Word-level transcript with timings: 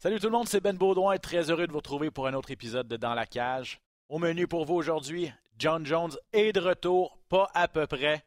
Salut 0.00 0.20
tout 0.20 0.26
le 0.26 0.32
monde, 0.32 0.46
c'est 0.46 0.60
Ben 0.60 0.76
Baudouin, 0.76 1.18
très 1.18 1.50
heureux 1.50 1.66
de 1.66 1.72
vous 1.72 1.78
retrouver 1.78 2.12
pour 2.12 2.28
un 2.28 2.34
autre 2.34 2.52
épisode 2.52 2.86
de 2.86 2.96
Dans 2.96 3.14
la 3.14 3.26
cage. 3.26 3.80
Au 4.08 4.20
menu 4.20 4.46
pour 4.46 4.64
vous 4.64 4.76
aujourd'hui, 4.76 5.32
John 5.58 5.84
Jones 5.84 6.12
est 6.32 6.52
de 6.52 6.60
retour, 6.60 7.18
pas 7.28 7.50
à 7.52 7.66
peu 7.66 7.84
près. 7.88 8.24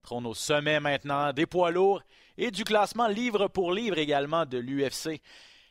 Trône 0.00 0.24
au 0.24 0.32
sommet 0.32 0.80
maintenant 0.80 1.34
des 1.34 1.44
poids 1.44 1.70
lourds 1.70 2.00
et 2.38 2.50
du 2.50 2.64
classement 2.64 3.06
livre 3.06 3.48
pour 3.48 3.74
livre 3.74 3.98
également 3.98 4.46
de 4.46 4.56
l'UFC. 4.56 5.20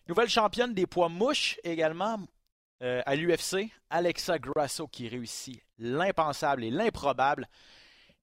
Nouvelle 0.08 0.30
championne 0.30 0.76
des 0.76 0.86
poids 0.86 1.10
mouches 1.10 1.58
également 1.64 2.20
euh, 2.84 3.02
à 3.08 3.16
l'UFC, 3.16 3.72
Alexa 3.90 4.38
Grasso 4.38 4.88
qui 4.88 5.08
réussit 5.08 5.64
l'impensable 5.80 6.64
et 6.64 6.70
l'improbable 6.70 7.50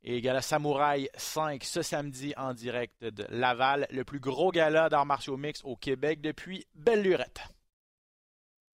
et 0.02 0.20
Gala 0.20 0.42
Samouraï 0.42 1.08
5 1.16 1.64
ce 1.64 1.82
samedi 1.82 2.34
en 2.36 2.54
direct 2.54 3.04
de 3.04 3.26
Laval, 3.30 3.86
le 3.90 4.04
plus 4.04 4.20
gros 4.20 4.50
gala 4.50 4.88
d'arts 4.88 5.06
martiaux 5.06 5.36
mixtes 5.36 5.64
au 5.64 5.76
Québec 5.76 6.20
depuis 6.20 6.66
belle 6.74 7.02
lurette. 7.02 7.40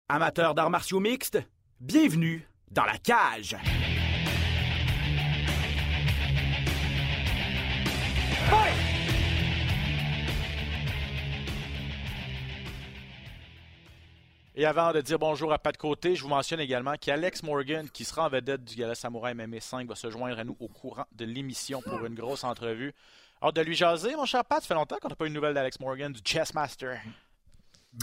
Amateurs 0.08 0.54
d'arts 0.54 0.70
martiaux 0.70 1.00
mixtes, 1.00 1.38
bienvenue 1.80 2.46
dans 2.70 2.84
la 2.84 2.98
cage. 2.98 3.56
Et 14.54 14.66
avant 14.66 14.92
de 14.92 15.00
dire 15.00 15.18
bonjour 15.18 15.50
à 15.50 15.58
Pat 15.58 15.74
Côté, 15.74 16.14
je 16.14 16.22
vous 16.22 16.28
mentionne 16.28 16.60
également 16.60 16.94
qu'Alex 17.00 17.42
Morgan, 17.42 17.88
qui 17.88 18.04
sera 18.04 18.26
en 18.26 18.28
vedette 18.28 18.62
du 18.62 18.76
Gala 18.76 18.94
Samouraï 18.94 19.32
MMA 19.32 19.60
5, 19.60 19.88
va 19.88 19.94
se 19.94 20.10
joindre 20.10 20.38
à 20.38 20.44
nous 20.44 20.56
au 20.60 20.68
courant 20.68 21.06
de 21.12 21.24
l'émission 21.24 21.80
pour 21.80 22.04
une 22.04 22.14
grosse 22.14 22.44
entrevue. 22.44 22.92
Hâte 23.42 23.56
de 23.56 23.62
lui 23.62 23.74
jaser, 23.74 24.14
mon 24.14 24.26
cher 24.26 24.44
Pat. 24.44 24.60
Ça 24.60 24.68
fait 24.68 24.74
longtemps 24.74 24.98
qu'on 25.00 25.08
n'a 25.08 25.16
pas 25.16 25.24
eu 25.24 25.30
de 25.30 25.34
nouvelles 25.34 25.54
d'Alex 25.54 25.80
Morgan, 25.80 26.12
du 26.12 26.20
Chessmaster. 26.22 26.98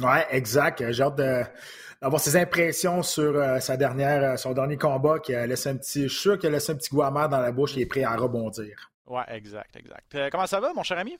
Ouais, 0.01 0.25
exact. 0.31 0.91
J'ai 0.91 1.03
hâte 1.03 1.17
d'avoir 1.17 2.19
ses 2.19 2.35
impressions 2.35 3.03
sur 3.03 3.35
euh, 3.35 3.59
sa 3.59 3.77
dernière, 3.77 4.31
euh, 4.31 4.35
son 4.35 4.53
dernier 4.53 4.77
combat 4.77 5.19
qui 5.19 5.35
a 5.35 5.45
laissé 5.45 5.69
un 5.69 5.77
petit. 5.77 6.03
Je 6.03 6.07
suis 6.07 6.19
sûr 6.19 6.39
qu'il 6.39 6.49
a 6.49 6.53
laissé 6.53 6.71
un 6.71 6.75
petit 6.75 6.89
goût 6.89 7.03
amer 7.03 7.29
dans 7.29 7.41
la 7.41 7.51
bouche 7.51 7.77
et 7.77 7.81
est 7.81 7.85
prêt 7.85 8.03
à 8.03 8.15
rebondir. 8.15 8.91
Ouais, 9.05 9.23
exact, 9.27 9.75
exact. 9.75 10.15
Euh, 10.15 10.29
comment 10.31 10.47
ça 10.47 10.59
va, 10.59 10.73
mon 10.73 10.81
cher 10.81 10.97
ami? 10.97 11.15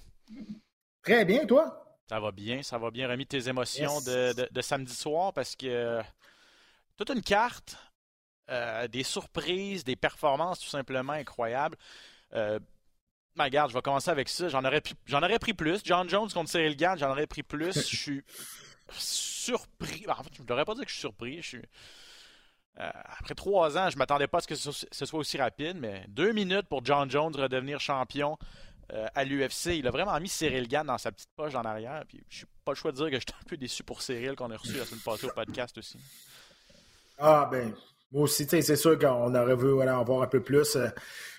Très 1.03 1.23
bien, 1.23 1.45
toi? 1.45 1.88
Ça 2.09 2.19
va 2.19 2.31
bien, 2.31 2.63
ça 2.63 2.79
va 2.79 2.89
bien. 2.89 3.07
Remis 3.07 3.27
tes 3.27 3.47
émotions 3.49 4.01
de, 4.01 4.61
samedi 4.61 4.95
soir 4.95 5.31
parce 5.31 5.55
que 5.55 6.01
toute 6.97 7.11
une 7.11 7.21
carte, 7.21 7.77
des 8.89 9.03
surprises, 9.03 9.83
des 9.83 9.95
performances 9.95 10.59
tout 10.59 10.69
simplement 10.69 11.13
incroyables. 11.13 11.77
Euh, 12.33 12.59
ben, 13.35 13.43
regarde, 13.43 13.69
je 13.69 13.75
vais 13.75 13.81
commencer 13.83 14.09
avec 14.09 14.27
ça. 14.27 14.49
J'en 14.49 14.65
aurais, 14.65 14.81
j'en 15.05 15.21
aurais 15.21 15.37
pris 15.37 15.53
plus. 15.53 15.81
John 15.83 16.09
Jones 16.09 16.29
contre 16.31 16.49
Cyril 16.49 16.75
Gann, 16.75 16.97
j'en 16.97 17.11
aurais 17.11 17.27
pris 17.27 17.43
plus. 17.43 17.75
Je 17.75 17.95
suis 17.95 18.23
surpris. 18.91 20.03
En 20.07 20.23
fait, 20.23 20.33
je 20.35 20.41
ne 20.41 20.47
devrais 20.47 20.65
pas 20.65 20.73
dire 20.73 20.85
que 20.85 20.89
je 20.89 20.95
suis 20.95 21.01
surpris. 21.01 21.41
Je 21.43 21.47
suis... 21.47 21.61
après 22.75 23.35
trois 23.35 23.77
ans, 23.77 23.89
je 23.89 23.95
ne 23.95 23.99
m'attendais 23.99 24.27
pas 24.27 24.39
à 24.39 24.41
ce 24.41 24.47
que 24.47 24.55
ce 24.55 25.05
soit 25.05 25.19
aussi 25.19 25.37
rapide, 25.37 25.77
mais 25.79 26.05
deux 26.07 26.31
minutes 26.31 26.67
pour 26.67 26.83
John 26.83 27.09
Jones 27.09 27.35
redevenir 27.35 27.79
champion. 27.79 28.37
Euh, 28.93 29.05
à 29.13 29.23
l'UFC. 29.23 29.77
Il 29.77 29.87
a 29.87 29.91
vraiment 29.91 30.19
mis 30.19 30.29
Cyril 30.29 30.67
Gann 30.67 30.87
dans 30.87 30.97
sa 30.97 31.11
petite 31.11 31.29
poche 31.35 31.53
en 31.53 31.61
arrière. 31.61 32.03
Puis 32.07 32.23
je 32.27 32.37
suis 32.37 32.45
pas 32.65 32.71
le 32.71 32.75
choix 32.75 32.91
de 32.91 32.97
dire 32.97 33.11
que 33.11 33.19
j'étais 33.19 33.33
un 33.33 33.47
peu 33.47 33.55
déçu 33.55 33.83
pour 33.83 34.01
Cyril 34.01 34.35
qu'on 34.35 34.49
a 34.49 34.57
reçu 34.57 34.77
la 34.77 34.85
semaine 34.85 35.01
passée 35.01 35.27
au 35.27 35.29
podcast 35.29 35.77
aussi. 35.77 35.99
Ah 37.19 37.47
ben, 37.51 37.71
moi 38.11 38.23
aussi, 38.23 38.47
c'est 38.49 38.75
sûr 38.75 38.97
qu'on 38.97 39.35
aurait 39.35 39.53
voulu 39.53 39.87
en 39.87 40.03
voir 40.03 40.23
un 40.23 40.27
peu 40.27 40.41
plus. 40.41 40.75
Euh, 40.75 40.87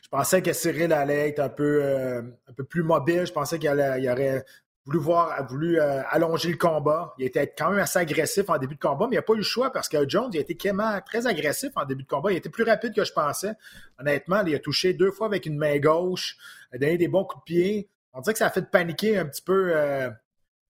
je 0.02 0.08
pensais 0.08 0.42
que 0.42 0.52
Cyril 0.52 0.92
allait 0.92 1.30
être 1.30 1.40
un 1.40 1.48
peu, 1.48 1.80
euh, 1.82 2.22
un 2.48 2.52
peu 2.52 2.62
plus 2.62 2.84
mobile. 2.84 3.26
Je 3.26 3.32
pensais 3.32 3.58
qu'il 3.58 3.68
aurait 3.68 4.44
voulu 4.84 4.98
voir, 4.98 5.44
voulu 5.48 5.80
allonger 5.80 6.50
le 6.50 6.56
combat. 6.56 7.14
Il 7.18 7.26
était 7.26 7.52
quand 7.56 7.70
même 7.70 7.80
assez 7.80 7.98
agressif 7.98 8.48
en 8.48 8.58
début 8.58 8.76
de 8.76 8.80
combat, 8.80 9.08
mais 9.08 9.16
il 9.16 9.18
n'a 9.18 9.22
pas 9.22 9.34
eu 9.34 9.38
le 9.38 9.42
choix 9.42 9.72
parce 9.72 9.88
que 9.88 10.08
Jones 10.08 10.30
il 10.32 10.38
a 10.38 10.40
été 10.40 10.56
très 10.56 11.26
agressif 11.26 11.70
en 11.74 11.84
début 11.84 12.04
de 12.04 12.08
combat. 12.08 12.30
Il 12.30 12.36
était 12.36 12.48
plus 12.48 12.64
rapide 12.64 12.94
que 12.94 13.04
je 13.04 13.12
pensais. 13.12 13.52
Honnêtement, 13.98 14.44
il 14.46 14.54
a 14.54 14.58
touché 14.60 14.94
deux 14.94 15.10
fois 15.10 15.26
avec 15.26 15.46
une 15.46 15.58
main 15.58 15.78
gauche 15.78 16.36
a 16.72 16.78
donné 16.78 16.98
des 16.98 17.08
bons 17.08 17.25
coups 17.25 17.42
de 17.42 17.44
pied. 17.44 17.91
On 18.12 18.20
dirait 18.20 18.32
que 18.32 18.38
ça 18.38 18.47
a 18.47 18.50
fait 18.50 18.69
paniquer 18.70 19.19
un 19.19 19.26
petit 19.26 19.42
peu, 19.42 19.72
euh, 19.75 20.10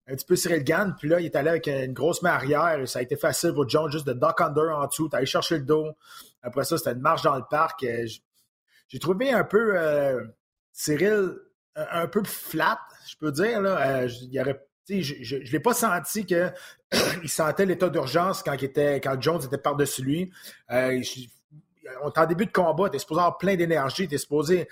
un 0.07 0.15
petit 0.15 0.25
peu 0.25 0.35
Cyril 0.35 0.63
Gann. 0.63 0.95
Puis 0.97 1.09
là, 1.09 1.19
il 1.19 1.25
est 1.25 1.35
allé 1.35 1.49
avec 1.49 1.67
une 1.67 1.93
grosse 1.93 2.21
main 2.21 2.31
arrière. 2.31 2.87
Ça 2.87 2.99
a 2.99 3.01
été 3.01 3.15
facile 3.15 3.53
pour 3.53 3.67
John 3.69 3.91
juste 3.91 4.07
de 4.07 4.13
duck 4.13 4.41
under 4.41 4.75
en 4.75 4.87
dessous. 4.87 5.09
T'as 5.09 5.17
allé 5.17 5.25
chercher 5.25 5.57
le 5.59 5.65
dos. 5.65 5.91
Après 6.41 6.63
ça, 6.63 6.77
c'était 6.77 6.93
une 6.93 7.01
marche 7.01 7.23
dans 7.23 7.35
le 7.35 7.43
parc. 7.49 7.83
Euh, 7.83 8.07
j'ai 8.87 8.99
trouvé 8.99 9.31
un 9.31 9.43
peu 9.43 9.77
euh, 9.77 10.23
Cyril 10.71 11.35
un, 11.75 12.07
peu 12.07 12.23
flat, 12.23 12.79
je 13.07 13.15
peux 13.17 13.31
dire. 13.31 13.61
Là. 13.61 14.05
il 14.05 14.39
aurait, 14.39 14.65
je 14.89 15.35
ne 15.35 15.51
l'ai 15.51 15.59
pas 15.59 15.73
senti 15.73 16.25
qu'il 16.25 16.53
sentait 17.27 17.65
l'état 17.65 17.89
d'urgence 17.89 18.41
quand, 18.41 18.55
quand 18.57 19.21
Jones 19.21 19.41
était 19.43 19.57
par-dessus 19.57 20.01
lui. 20.01 20.31
on 20.69 20.73
est 20.73 22.17
en 22.17 22.25
début 22.25 22.47
de 22.47 22.51
combat, 22.51 22.89
tu 22.89 22.95
es 22.95 22.99
supposé 22.99 23.19
avoir 23.19 23.37
plein 23.37 23.55
d'énergie, 23.55 24.07
tu 24.07 24.15
es 24.15 24.17
supposé 24.17 24.67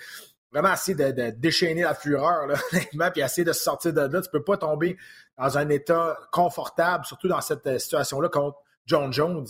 vraiment 0.56 0.72
essayer 0.72 1.12
de, 1.12 1.30
déchaîner 1.30 1.82
la 1.82 1.94
fureur, 1.94 2.46
là, 2.46 3.10
puis 3.10 3.20
essayer 3.20 3.44
de 3.44 3.52
se 3.52 3.62
sortir 3.62 3.92
de 3.92 4.00
là. 4.00 4.22
Tu 4.22 4.30
peux 4.30 4.42
pas 4.42 4.56
tomber 4.56 4.96
dans 5.36 5.58
un 5.58 5.68
état 5.68 6.16
confortable, 6.32 7.04
surtout 7.04 7.28
dans 7.28 7.42
cette 7.42 7.66
euh, 7.66 7.78
situation-là 7.78 8.28
contre 8.30 8.58
John 8.86 9.12
Jones. 9.12 9.46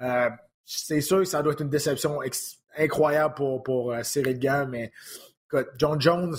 Euh, 0.00 0.30
c'est 0.64 1.00
sûr 1.00 1.18
que 1.18 1.24
ça 1.26 1.42
doit 1.42 1.52
être 1.52 1.62
une 1.62 1.70
déception 1.70 2.20
incroyable 2.76 3.34
pour, 3.34 3.62
pour 3.62 3.92
euh, 3.92 4.02
Cyril 4.02 4.38
Gann, 4.38 4.68
mais 4.68 4.92
John 5.78 6.00
Jones, 6.00 6.36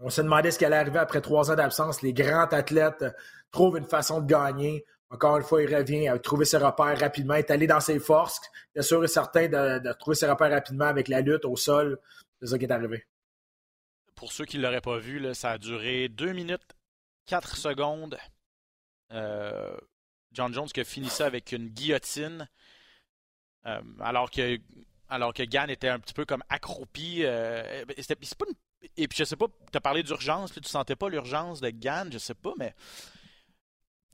on 0.00 0.08
se 0.08 0.22
demandait 0.22 0.50
ce 0.50 0.58
qui 0.58 0.64
allait 0.64 0.76
arriver 0.76 0.98
après 0.98 1.20
trois 1.20 1.50
ans 1.50 1.54
d'absence. 1.54 2.02
Les 2.02 2.14
grands 2.14 2.46
athlètes 2.46 3.04
trouvent 3.50 3.76
une 3.76 3.84
façon 3.84 4.20
de 4.20 4.26
gagner. 4.26 4.84
Encore 5.10 5.36
une 5.36 5.44
fois, 5.44 5.62
il 5.62 5.72
revient 5.72 6.08
à 6.08 6.18
trouver 6.18 6.46
ses 6.46 6.56
repères 6.56 6.98
rapidement, 6.98 7.34
est 7.34 7.50
allé 7.50 7.66
dans 7.66 7.80
ses 7.80 8.00
forces. 8.00 8.40
Il 8.74 8.80
est 8.80 8.82
sûr 8.82 9.04
et 9.04 9.08
certain 9.08 9.46
de, 9.46 9.78
de 9.78 9.92
trouver 9.92 10.16
ses 10.16 10.26
repères 10.26 10.50
rapidement 10.50 10.86
avec 10.86 11.08
la 11.08 11.20
lutte 11.20 11.44
au 11.44 11.54
sol. 11.54 11.98
C'est 12.40 12.48
ça 12.48 12.58
qui 12.58 12.64
est 12.64 12.72
arrivé 12.72 13.06
pour 14.22 14.32
ceux 14.32 14.44
qui 14.44 14.56
ne 14.56 14.62
l'auraient 14.62 14.80
pas 14.80 14.98
vu, 14.98 15.34
ça 15.34 15.50
a 15.50 15.58
duré 15.58 16.08
2 16.08 16.32
minutes 16.32 16.76
4 17.26 17.56
secondes. 17.56 18.16
Euh, 19.10 19.76
John 20.30 20.54
Jones 20.54 20.68
qui 20.68 20.78
a 20.78 20.84
fini 20.84 21.08
ça 21.08 21.26
avec 21.26 21.50
une 21.50 21.66
guillotine. 21.66 22.48
Euh, 23.66 23.82
alors 23.98 24.30
que 24.30 24.60
alors 25.08 25.34
que 25.34 25.42
Gann 25.42 25.68
était 25.70 25.88
un 25.88 25.98
petit 25.98 26.14
peu 26.14 26.24
comme 26.24 26.44
accroupi. 26.50 27.24
Euh, 27.24 27.84
et 28.96 29.08
puis 29.08 29.18
je 29.18 29.24
sais 29.24 29.34
pas, 29.34 29.46
tu 29.72 29.76
as 29.76 29.80
parlé 29.80 30.04
d'urgence, 30.04 30.52
tu 30.52 30.62
sentais 30.68 30.94
pas 30.94 31.08
l'urgence 31.08 31.60
de 31.60 31.70
Gann, 31.70 32.08
je 32.12 32.18
sais 32.18 32.34
pas, 32.34 32.52
mais 32.56 32.76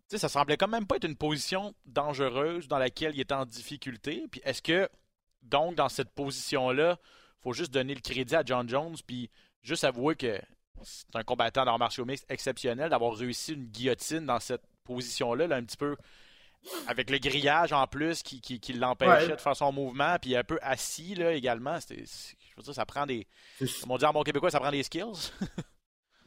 ça 0.08 0.30
semblait 0.30 0.56
quand 0.56 0.68
même 0.68 0.86
pas 0.86 0.96
être 0.96 1.04
une 1.04 1.16
position 1.16 1.74
dangereuse 1.84 2.66
dans 2.66 2.78
laquelle 2.78 3.14
il 3.14 3.20
était 3.20 3.34
en 3.34 3.44
difficulté. 3.44 4.24
Puis 4.30 4.40
est-ce 4.42 4.62
que, 4.62 4.88
donc, 5.42 5.74
dans 5.74 5.90
cette 5.90 6.12
position-là, 6.12 6.98
faut 7.42 7.52
juste 7.52 7.74
donner 7.74 7.94
le 7.94 8.00
crédit 8.00 8.34
à 8.34 8.42
John 8.42 8.66
Jones, 8.66 8.96
puis 9.06 9.30
juste 9.62 9.84
avouer 9.84 10.16
que 10.16 10.40
c'est 10.82 11.14
un 11.14 11.24
combattant 11.24 11.64
d'arts 11.64 11.78
martiaux 11.78 12.04
mixtes 12.04 12.26
exceptionnel 12.28 12.90
d'avoir 12.90 13.14
réussi 13.14 13.54
une 13.54 13.64
guillotine 13.64 14.26
dans 14.26 14.40
cette 14.40 14.62
position-là, 14.84 15.54
un 15.54 15.64
petit 15.64 15.76
peu 15.76 15.96
avec 16.86 17.10
le 17.10 17.18
grillage 17.18 17.72
en 17.72 17.86
plus 17.86 18.22
qui, 18.22 18.40
qui, 18.40 18.72
l'empêchait 18.72 19.36
de 19.36 19.40
faire 19.40 19.56
son 19.56 19.72
mouvement, 19.72 20.16
puis 20.20 20.36
un 20.36 20.44
peu 20.44 20.58
assis 20.62 21.14
là, 21.14 21.32
également. 21.32 21.78
je 21.78 21.94
veux 21.94 22.62
dire, 22.62 22.74
ça 22.74 22.84
prend 22.84 23.06
des. 23.06 23.26
Comme 23.58 23.92
on 23.92 23.98
dit 23.98 24.04
en 24.04 24.12
bon 24.12 24.22
québécois, 24.22 24.50
ça 24.50 24.60
prend 24.60 24.70
des 24.70 24.82
skills. 24.82 25.30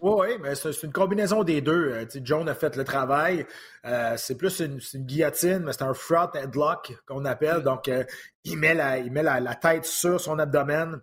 Oui, 0.01 0.29
mais 0.41 0.55
c'est 0.55 0.81
une 0.81 0.91
combinaison 0.91 1.43
des 1.43 1.61
deux. 1.61 1.91
Euh, 1.91 2.05
John 2.23 2.49
a 2.49 2.55
fait 2.55 2.75
le 2.75 2.83
travail. 2.83 3.45
Euh, 3.85 4.15
c'est 4.17 4.35
plus 4.35 4.59
une, 4.59 4.79
guillotine, 4.95 5.59
mais 5.59 5.73
c'est 5.73 5.83
un 5.83 5.93
front 5.93 6.31
headlock 6.33 6.91
qu'on 7.05 7.23
appelle. 7.25 7.59
Mm. 7.59 7.63
Donc, 7.63 7.87
euh, 7.87 8.03
il 8.43 8.57
met, 8.57 8.73
la, 8.73 8.97
il 8.97 9.11
met 9.11 9.21
la, 9.21 9.53
tête 9.53 9.85
sur 9.85 10.19
son 10.19 10.39
abdomen 10.39 10.99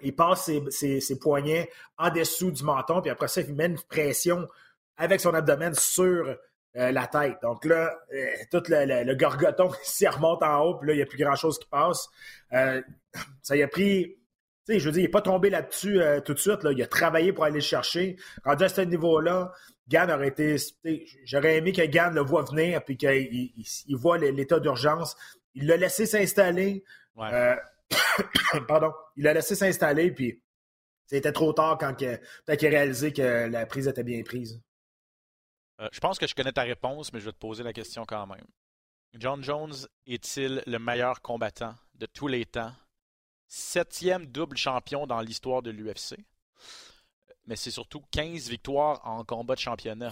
il 0.00 0.14
passe 0.14 0.50
ses, 0.70 1.18
poignets 1.18 1.70
en 1.98 2.10
dessous 2.10 2.50
du 2.50 2.62
menton, 2.64 3.00
puis 3.00 3.10
après 3.10 3.28
ça, 3.28 3.40
il 3.40 3.54
met 3.54 3.66
une 3.66 3.80
pression 3.88 4.46
avec 4.96 5.20
son 5.20 5.34
abdomen 5.34 5.74
sur 5.74 6.36
euh, 6.76 6.92
la 6.92 7.06
tête. 7.06 7.38
Donc 7.42 7.64
là, 7.64 7.98
euh, 8.12 8.26
tout 8.50 8.62
le, 8.68 9.04
le, 9.04 9.14
gorgoton 9.14 9.70
s'y 9.82 10.06
remonte 10.06 10.42
en 10.42 10.60
haut, 10.60 10.74
puis 10.74 10.88
là, 10.88 10.94
il 10.94 10.96
n'y 10.96 11.02
a 11.02 11.06
plus 11.06 11.18
grand-chose 11.18 11.58
qui 11.58 11.68
passe. 11.68 12.08
Euh, 12.52 12.82
ça 13.42 13.56
y 13.56 13.62
a 13.62 13.68
pris... 13.68 14.16
Tu 14.66 14.74
sais, 14.74 14.80
je 14.80 14.86
veux 14.86 14.92
dire, 14.92 15.00
il 15.00 15.04
n'est 15.04 15.10
pas 15.10 15.22
tombé 15.22 15.48
là-dessus 15.48 16.00
tout 16.24 16.34
de 16.34 16.38
suite. 16.40 16.64
Là. 16.64 16.72
Il 16.72 16.82
a 16.82 16.88
travaillé 16.88 17.32
pour 17.32 17.44
aller 17.44 17.54
le 17.54 17.60
chercher. 17.60 18.16
Rendu 18.44 18.64
à 18.64 18.68
ce 18.68 18.80
niveau-là, 18.80 19.52
Gann 19.88 20.10
aurait 20.10 20.26
été... 20.26 20.56
J'aurais 21.24 21.58
aimé 21.58 21.72
que 21.72 21.82
Gann 21.82 22.12
le 22.12 22.20
voit 22.20 22.42
venir, 22.42 22.82
puis 22.82 22.96
qu'il 22.96 23.52
il, 23.86 23.96
voit 23.96 24.18
l'état 24.18 24.58
d'urgence. 24.58 25.16
Il 25.54 25.68
l'a 25.68 25.76
laissé 25.76 26.04
s'installer. 26.04 26.82
Pardon. 28.68 28.92
Il 29.16 29.26
a 29.26 29.34
laissé 29.34 29.54
s'installer, 29.54 30.10
puis 30.12 30.42
c'était 31.06 31.32
trop 31.32 31.52
tard 31.52 31.78
quand 31.78 32.00
il 32.00 32.08
a 32.08 32.54
réalisé 32.68 33.12
que 33.12 33.48
la 33.48 33.66
prise 33.66 33.88
était 33.88 34.04
bien 34.04 34.22
prise. 34.22 34.60
Euh, 35.80 35.88
je 35.92 36.00
pense 36.00 36.18
que 36.18 36.26
je 36.26 36.34
connais 36.34 36.52
ta 36.52 36.62
réponse, 36.62 37.12
mais 37.12 37.20
je 37.20 37.26
vais 37.26 37.32
te 37.32 37.38
poser 37.38 37.62
la 37.62 37.72
question 37.72 38.04
quand 38.06 38.26
même. 38.26 38.46
John 39.14 39.42
Jones 39.42 39.74
est-il 40.06 40.62
le 40.66 40.78
meilleur 40.78 41.20
combattant 41.22 41.74
de 41.94 42.06
tous 42.06 42.28
les 42.28 42.44
temps? 42.44 42.72
Septième 43.46 44.26
double 44.26 44.56
champion 44.56 45.06
dans 45.06 45.20
l'histoire 45.20 45.62
de 45.62 45.70
l'UFC. 45.70 46.16
Mais 47.46 47.56
c'est 47.56 47.70
surtout 47.70 48.02
15 48.10 48.48
victoires 48.48 49.00
en 49.04 49.24
combat 49.24 49.54
de 49.54 49.60
championnat. 49.60 50.10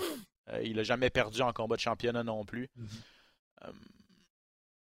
il 0.63 0.77
n'a 0.77 0.85
jamais 0.85 1.11
perdu 1.11 1.43
en 1.43 1.53
combat 1.53 1.77
de 1.77 1.81
championnat 1.81 2.23
non 2.23 2.45
plus. 2.45 2.71
Mm-hmm. 2.79 3.73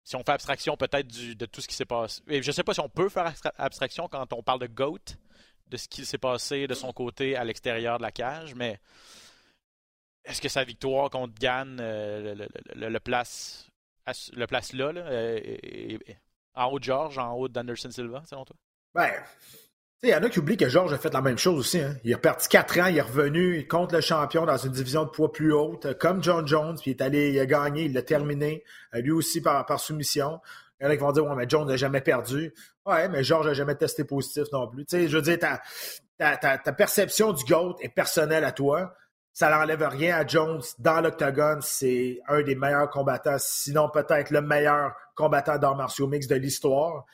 Si 0.08 0.16
on 0.16 0.24
fait 0.24 0.32
abstraction 0.32 0.74
peut-être 0.78 1.06
de 1.06 1.44
tout 1.44 1.60
ce 1.60 1.68
qui 1.68 1.74
s'est 1.74 1.84
passé. 1.84 2.22
Et 2.28 2.40
je 2.40 2.48
ne 2.48 2.52
sais 2.52 2.64
pas 2.64 2.72
si 2.72 2.80
on 2.80 2.88
peut 2.88 3.10
faire 3.10 3.30
abstraction 3.58 4.08
quand 4.08 4.32
on 4.32 4.42
parle 4.42 4.60
de 4.60 4.66
GOAT, 4.66 5.04
de 5.66 5.76
ce 5.76 5.86
qui 5.86 6.06
s'est 6.06 6.16
passé 6.16 6.66
de 6.66 6.72
son 6.72 6.94
côté 6.94 7.36
à 7.36 7.44
l'extérieur 7.44 7.98
de 7.98 8.02
la 8.04 8.10
cage, 8.10 8.54
mais 8.54 8.80
est-ce 10.24 10.40
que 10.40 10.48
sa 10.48 10.64
victoire 10.64 11.10
contre 11.10 11.34
Gann 11.38 11.76
le, 11.76 12.98
place 13.00 13.68
le 14.32 14.46
place 14.46 14.72
là, 14.72 14.94
en 16.54 16.70
haut 16.70 16.78
de 16.78 16.84
George, 16.84 17.18
en 17.18 17.34
haut 17.34 17.48
d'Anderson 17.48 17.90
Silva, 17.90 18.22
selon 18.24 18.46
toi? 18.46 18.56
Ben, 18.94 19.12
il 20.04 20.10
y 20.10 20.14
en 20.14 20.22
a 20.22 20.28
qui 20.28 20.38
oublient 20.38 20.56
que 20.56 20.68
George 20.68 20.92
a 20.92 20.98
fait 20.98 21.12
la 21.12 21.20
même 21.20 21.38
chose 21.38 21.58
aussi. 21.58 21.80
Hein. 21.80 21.96
Il 22.04 22.14
a 22.14 22.18
perdu 22.18 22.46
quatre 22.48 22.78
ans, 22.78 22.86
il 22.86 22.98
est 22.98 23.02
revenu 23.02 23.66
contre 23.66 23.96
le 23.96 24.00
champion 24.00 24.46
dans 24.46 24.56
une 24.56 24.70
division 24.70 25.04
de 25.04 25.10
poids 25.10 25.32
plus 25.32 25.52
haute, 25.52 25.98
comme 25.98 26.22
John 26.22 26.46
Jones, 26.46 26.76
puis 26.80 26.92
il 26.92 26.94
est 26.94 27.02
allé, 27.02 27.30
il 27.30 27.40
a 27.40 27.46
gagné, 27.46 27.84
il 27.84 27.92
l'a 27.92 28.02
terminé, 28.02 28.62
euh, 28.94 29.00
lui 29.00 29.10
aussi 29.10 29.40
par, 29.40 29.80
soumission. 29.80 30.40
Il 30.80 30.84
y 30.84 30.86
en 30.86 30.90
a 30.90 30.96
qui 30.96 31.02
vont 31.02 31.10
dire, 31.10 31.24
ouais, 31.24 31.34
mais 31.34 31.48
Jones 31.48 31.66
n'a 31.66 31.76
jamais 31.76 32.00
perdu. 32.00 32.54
Ouais, 32.86 33.08
mais 33.08 33.24
George 33.24 33.48
n'a 33.48 33.54
jamais 33.54 33.74
testé 33.74 34.04
positif 34.04 34.44
non 34.52 34.68
plus. 34.68 34.84
Tu 34.84 34.96
sais, 34.96 35.08
je 35.08 35.16
veux 35.16 35.22
dire, 35.22 35.38
ta, 36.16 36.72
perception 36.72 37.32
du 37.32 37.44
GOAT 37.44 37.76
est 37.80 37.88
personnelle 37.88 38.44
à 38.44 38.52
toi. 38.52 38.94
Ça 39.32 39.50
n'enlève 39.50 39.82
rien 39.82 40.16
à 40.16 40.26
Jones 40.26 40.62
dans 40.78 41.00
l'octogone. 41.00 41.58
C'est 41.62 42.20
un 42.28 42.42
des 42.42 42.54
meilleurs 42.54 42.90
combattants, 42.90 43.36
sinon 43.38 43.88
peut-être 43.88 44.30
le 44.30 44.42
meilleur 44.42 44.92
combattant 45.16 45.58
d'arts 45.58 45.76
martiaux 45.76 46.06
mix 46.06 46.28
de 46.28 46.36
l'histoire. 46.36 47.04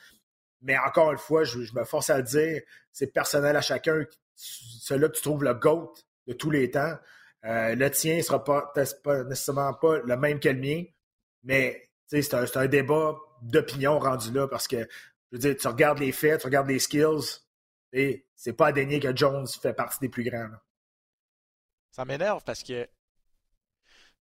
Mais 0.65 0.77
encore 0.79 1.11
une 1.11 1.19
fois, 1.19 1.43
je, 1.43 1.59
me 1.59 1.83
force 1.83 2.09
à 2.09 2.17
le 2.17 2.23
dire, 2.23 2.61
c'est 2.91 3.13
personnel 3.13 3.55
à 3.55 3.61
chacun. 3.61 4.03
Celui-là 4.33 5.09
que 5.09 5.15
tu 5.15 5.21
trouves 5.21 5.43
le 5.43 5.53
GOAT 5.53 5.93
de 6.27 6.33
tous 6.33 6.49
les 6.49 6.71
temps, 6.71 6.97
euh, 7.45 7.75
le 7.75 7.91
tien 7.91 8.17
ne 8.17 8.21
sera 8.23 8.43
pas, 8.43 8.73
pas, 9.03 9.23
nécessairement 9.25 9.75
pas 9.75 9.99
le 9.99 10.17
même 10.17 10.39
que 10.39 10.49
le 10.49 10.59
mien, 10.59 10.83
mais 11.43 11.91
c'est 12.07 12.33
un, 12.33 12.45
un, 12.55 12.67
débat 12.67 13.15
d'opinion 13.43 13.99
rendu 13.99 14.31
là 14.31 14.47
parce 14.47 14.67
que, 14.67 14.77
je 14.77 15.33
veux 15.33 15.37
dire, 15.37 15.55
tu 15.55 15.67
regardes 15.67 15.99
les 15.99 16.11
faits, 16.11 16.41
tu 16.41 16.47
regardes 16.47 16.67
les 16.67 16.79
skills, 16.79 17.41
et 17.93 18.25
c'est 18.35 18.53
pas 18.53 18.67
à 18.67 18.71
dénier 18.71 18.99
que 18.99 19.15
Jones 19.15 19.47
fait 19.47 19.73
partie 19.73 19.99
des 19.99 20.09
plus 20.09 20.23
grands. 20.23 20.49
Ça 21.91 22.05
m'énerve 22.05 22.43
parce 22.43 22.63
que 22.63 22.89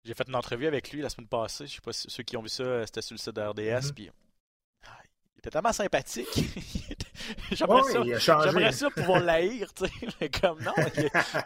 j'ai 0.06 0.14
fait 0.14 0.28
une 0.30 0.36
entrevue 0.36 0.68
avec 0.68 0.90
lui 0.92 1.02
la 1.02 1.10
semaine 1.10 1.28
passée. 1.28 1.68
Je 1.68 1.76
sais 1.76 1.82
pas 1.82 1.92
si 1.92 2.10
ceux 2.10 2.24
qui 2.24 2.38
ont 2.38 2.42
vu 2.42 2.50
ça, 2.50 2.86
c'était 2.86 3.02
sur 3.02 3.16
le 3.16 3.20
site 3.20 3.36
de 3.36 3.42
RDS. 3.42 3.92
Mm-hmm. 3.92 4.12
Il 5.40 5.48
était 5.48 5.52
tellement 5.52 5.72
sympathique. 5.72 6.28
J'aimerais 7.54 8.20
ça, 8.20 8.72
ça, 8.72 8.90
pouvoir 8.90 9.22
l'haïr, 9.22 9.74
tu 9.74 9.86
sais. 9.86 9.92
Mais 10.20 10.28
comme 10.28 10.62
non, 10.62 10.74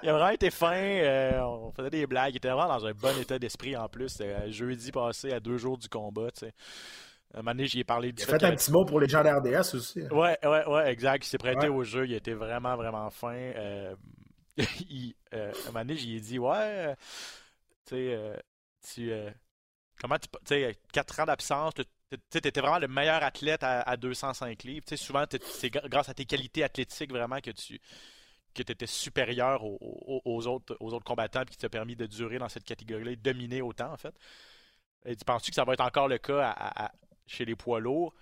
il, 0.02 0.10
a 0.10 0.14
vraiment 0.14 0.30
été 0.30 0.50
fin. 0.50 0.74
Euh, 0.74 1.40
on 1.42 1.72
faisait 1.72 1.92
des 1.92 2.08
blagues. 2.08 2.34
Il 2.34 2.38
était 2.38 2.50
vraiment 2.50 2.70
dans 2.70 2.88
un 2.88 2.94
bon 2.94 3.16
état 3.22 3.38
d'esprit 3.38 3.78
en 3.78 3.88
plus. 3.88 4.18
Euh, 4.20 4.50
jeudi 4.50 4.92
passé, 4.92 5.32
à 5.32 5.40
deux 5.40 5.60
jours 5.60 5.78
du 5.78 5.90
combat, 5.90 6.32
tu 6.32 6.40
sais. 6.40 6.54
Un 7.36 7.44
moment 7.44 7.52
donné, 7.52 7.68
j'y 7.68 7.82
ai 7.82 7.84
parlé 7.84 8.12
du 8.12 8.24
Il 8.24 8.26
a 8.34 8.40
fait, 8.40 8.46
un 8.46 8.56
petit 8.56 8.72
mot 8.72 8.84
pour 8.84 9.00
les 9.00 9.08
gens 9.08 9.24
de 9.24 9.30
RDS 9.30 9.76
aussi. 9.76 10.02
Hein. 10.02 10.16
Ouais, 10.16 10.40
ouais, 10.44 10.66
ouais, 10.66 10.92
exact. 10.92 11.24
Il 11.24 11.30
s'est 11.30 11.38
prêté 11.38 11.68
au 11.68 11.84
jeu. 11.84 12.08
Il 12.08 12.14
était 12.14 12.34
vraiment, 12.34 12.76
vraiment 12.76 13.12
fin. 13.12 13.36
Euh, 13.36 13.94
il, 14.90 15.14
un 15.32 15.52
moment 15.68 15.82
donné, 15.82 15.98
j'y 15.98 16.16
ai 16.16 16.20
dit, 16.20 16.40
ouais, 16.40 16.96
tu 17.86 17.96
sais, 17.96 18.42
tu. 18.92 19.12
comment 20.02 20.18
tu. 20.18 20.28
Tu 20.30 20.38
sais, 20.48 20.78
quatre 20.92 21.20
ans 21.20 21.26
d'absence, 21.26 21.74
tu 22.30 22.38
étais 22.38 22.60
vraiment 22.60 22.80
le 22.80 22.88
meilleur 22.88 23.24
athlète 23.24 23.64
à, 23.64 23.98
205 23.98 24.64
livres. 24.64 24.86
souvent, 24.96 25.26
c'est 25.42 25.70
grâce 25.70 26.10
à 26.10 26.14
tes 26.14 26.26
qualités 26.26 26.64
athlétiques 26.64 27.12
vraiment 27.12 27.40
que 27.40 27.52
tu 27.52 27.80
que 28.54 28.62
étais 28.62 28.86
supérieur 28.86 29.64
aux, 29.64 30.48
autres, 30.48 30.78
aux 30.80 30.94
autres 30.94 31.06
combattants 31.06 31.44
qui 31.44 31.58
t'a 31.58 31.70
permis 31.70 31.96
de 31.96 32.06
durer 32.06 32.38
dans 32.38 32.50
cette 32.50 32.66
catégorie-là 32.66 33.12
et 33.12 33.16
de 33.16 33.22
dominer 33.22 33.62
autant, 33.62 33.92
en 33.92 33.98
fait. 33.98 34.16
Et 35.06 35.16
tu 35.16 35.26
penses-tu 35.26 35.52
que 35.52 35.56
ça 35.56 35.64
va 35.64 35.74
être 35.74 35.82
encore 35.82 36.08
le 36.08 36.20
cas 36.20 36.56
chez 37.26 37.46
les 37.46 37.56
poids 37.56 37.80
lourds? 37.80 38.14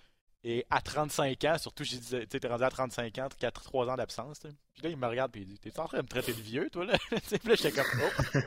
Et 0.44 0.66
à 0.72 0.82
35 0.82 1.44
ans, 1.44 1.58
surtout, 1.60 1.84
tu 1.84 2.16
es 2.16 2.48
rendu 2.48 2.64
à 2.64 2.70
35 2.70 3.18
ans, 3.20 3.28
4, 3.38 3.62
3 3.62 3.90
ans 3.90 3.96
d'absence. 3.96 4.40
Puis 4.40 4.84
là, 4.84 4.90
il 4.90 4.98
me 4.98 5.06
regarde 5.06 5.36
et 5.38 5.42
il 5.42 5.46
dit 5.46 5.60
T'es 5.60 5.80
en 5.80 5.86
train 5.86 5.98
de 5.98 6.04
me 6.04 6.08
traiter 6.08 6.34
de 6.34 6.42
vieux, 6.42 6.70
toi, 6.72 6.86
là 6.86 6.98
Puis 7.10 7.40
là, 7.44 7.56
j'étais 7.56 7.72
comme 7.72 7.86
oh. 8.02 8.40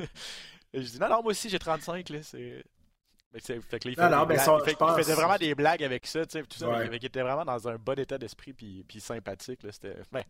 je 0.74 0.80
dis 0.80 0.98
Non, 0.98 1.08
non, 1.08 1.22
moi 1.22 1.30
aussi, 1.30 1.48
j'ai 1.48 1.60
35, 1.60 2.08
là. 2.08 2.18
Il, 3.36 3.96
faisait 4.96 5.14
vraiment 5.14 5.36
des 5.36 5.54
blagues 5.54 5.82
avec 5.82 6.06
ça, 6.06 6.24
tout 6.24 6.44
ça. 6.50 6.84
Il, 6.84 7.04
était 7.04 7.22
vraiment 7.22 7.44
dans 7.44 7.68
un 7.68 7.76
bon 7.76 7.98
état 7.98 8.18
d'esprit 8.18 8.52
puis, 8.52 8.84
puis 8.88 9.00
sympathique. 9.00 9.62
Là, 9.62 9.70
ben, 10.12 10.22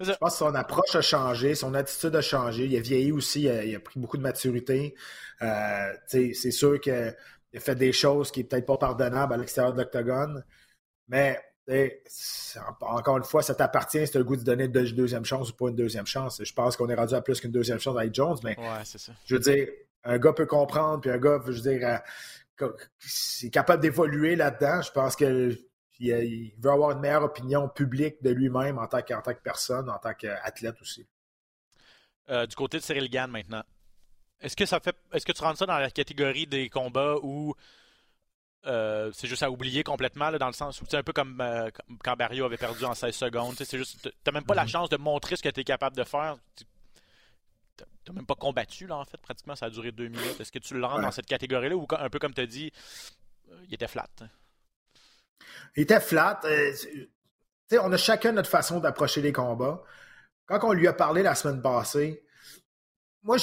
je 0.00 0.12
pense 0.12 0.32
que 0.32 0.38
son 0.38 0.54
approche 0.54 0.94
a 0.94 1.02
changé, 1.02 1.54
son 1.54 1.74
attitude 1.74 2.14
a 2.14 2.22
changé. 2.22 2.66
Il 2.66 2.76
a 2.76 2.80
vieilli 2.80 3.12
aussi, 3.12 3.42
il 3.42 3.74
a, 3.74 3.80
pris 3.80 3.98
beaucoup 3.98 4.16
de 4.16 4.22
maturité. 4.22 4.94
Euh, 5.42 5.92
c'est 6.06 6.50
sûr 6.50 6.80
qu'il 6.80 6.92
a 6.92 7.60
fait 7.60 7.74
des 7.74 7.92
choses 7.92 8.30
qui 8.30 8.42
sont 8.42 8.46
peut-être 8.46 8.66
pas 8.66 8.78
pardonnables 8.78 9.32
à 9.32 9.36
l'extérieur 9.36 9.72
de 9.72 9.78
l'octogone. 9.78 10.44
Mais 11.08 11.40
encore 12.80 13.18
une 13.18 13.24
fois, 13.24 13.42
ça 13.42 13.54
t'appartient, 13.54 14.06
c'est 14.06 14.18
le 14.18 14.24
goût 14.24 14.36
de 14.36 14.42
donner 14.42 14.64
une 14.64 14.72
deuxième 14.72 15.24
chance 15.24 15.50
ou 15.50 15.54
pas 15.54 15.68
une 15.68 15.76
deuxième 15.76 16.06
chance. 16.06 16.42
Je 16.42 16.52
pense 16.52 16.76
qu'on 16.76 16.88
est 16.88 16.94
rendu 16.94 17.14
à 17.14 17.20
plus 17.20 17.40
qu'une 17.40 17.52
deuxième 17.52 17.78
chance 17.78 17.96
avec 17.96 18.14
Jones, 18.14 18.38
mais 18.44 18.56
je 19.24 19.34
veux 19.34 19.40
dire, 19.40 19.68
un 20.04 20.18
gars 20.18 20.32
peut 20.32 20.46
comprendre, 20.46 21.00
puis 21.00 21.10
un 21.10 21.18
gars, 21.18 21.40
je 21.46 21.52
veux 21.52 21.78
dire, 21.78 22.00
euh, 22.60 22.76
est 23.42 23.50
capable 23.50 23.82
d'évoluer 23.82 24.36
là-dedans. 24.36 24.82
Je 24.82 24.90
pense 24.90 25.16
qu'il 25.16 25.58
veut 26.58 26.70
avoir 26.70 26.92
une 26.92 27.00
meilleure 27.00 27.24
opinion 27.24 27.68
publique 27.68 28.22
de 28.22 28.30
lui-même 28.30 28.78
en, 28.78 28.86
tant 28.86 29.02
que 29.02 29.42
personne, 29.42 29.88
en 29.88 29.98
tant 29.98 30.14
qu'athlète 30.14 30.80
aussi. 30.80 31.06
Euh, 32.30 32.46
du 32.46 32.54
côté 32.54 32.78
de 32.78 32.82
Cyril 32.82 33.08
Gann 33.10 33.30
maintenant, 33.30 33.64
est-ce 34.40 34.56
que 34.56 34.66
ça 34.66 34.80
fait 34.80 34.96
est-ce 35.12 35.26
que 35.26 35.32
tu 35.32 35.42
rentres 35.42 35.58
ça 35.58 35.66
dans 35.66 35.78
la 35.78 35.90
catégorie 35.90 36.46
des 36.46 36.68
combats 36.68 37.16
où 37.22 37.54
euh, 38.66 39.10
c'est 39.12 39.26
juste 39.26 39.42
à 39.42 39.50
oublier 39.50 39.82
complètement 39.82 40.30
dans 40.30 40.46
le 40.46 40.52
sens 40.52 40.80
où 40.80 40.84
c'est 40.88 40.96
un 40.96 41.02
peu 41.02 41.12
comme, 41.12 41.40
euh, 41.40 41.68
quand 42.04 42.14
Barrio 42.14 42.44
avait 42.44 42.56
perdu 42.56 42.84
en 42.84 42.94
16 42.94 43.14
secondes. 43.14 43.54
C'est 43.56 43.76
juste 43.76 44.08
t'as 44.22 44.30
même 44.30 44.44
pas 44.44 44.54
la 44.54 44.64
mm-hmm. 44.64 44.68
chance 44.68 44.88
de 44.88 44.96
montrer 44.96 45.36
ce 45.36 45.42
que 45.42 45.48
tu 45.48 45.60
es 45.60 45.64
capable 45.64 45.96
de 45.96 46.04
faire 46.04 46.36
n'as 48.08 48.14
même 48.14 48.26
pas 48.26 48.34
combattu, 48.34 48.86
là, 48.86 48.96
en 48.96 49.04
fait, 49.04 49.18
pratiquement. 49.18 49.56
Ça 49.56 49.66
a 49.66 49.70
duré 49.70 49.92
deux 49.92 50.08
minutes. 50.08 50.40
Est-ce 50.40 50.52
que 50.52 50.58
tu 50.58 50.74
le 50.74 50.84
rends 50.84 51.00
dans 51.00 51.10
cette 51.10 51.26
catégorie-là 51.26 51.76
ou 51.76 51.86
un 51.90 52.10
peu 52.10 52.18
comme 52.18 52.34
tu 52.34 52.40
as 52.40 52.46
dit, 52.46 52.72
euh, 53.50 53.56
il 53.68 53.74
était 53.74 53.88
flat? 53.88 54.08
Il 55.76 55.82
était 55.82 56.00
flat. 56.00 56.40
Euh, 56.44 56.72
on 57.80 57.92
a 57.92 57.96
chacun 57.96 58.32
notre 58.32 58.50
façon 58.50 58.80
d'approcher 58.80 59.22
les 59.22 59.32
combats. 59.32 59.82
Quand 60.46 60.60
on 60.64 60.72
lui 60.72 60.88
a 60.88 60.92
parlé 60.92 61.22
la 61.22 61.34
semaine 61.34 61.62
passée, 61.62 62.24
moi, 63.22 63.36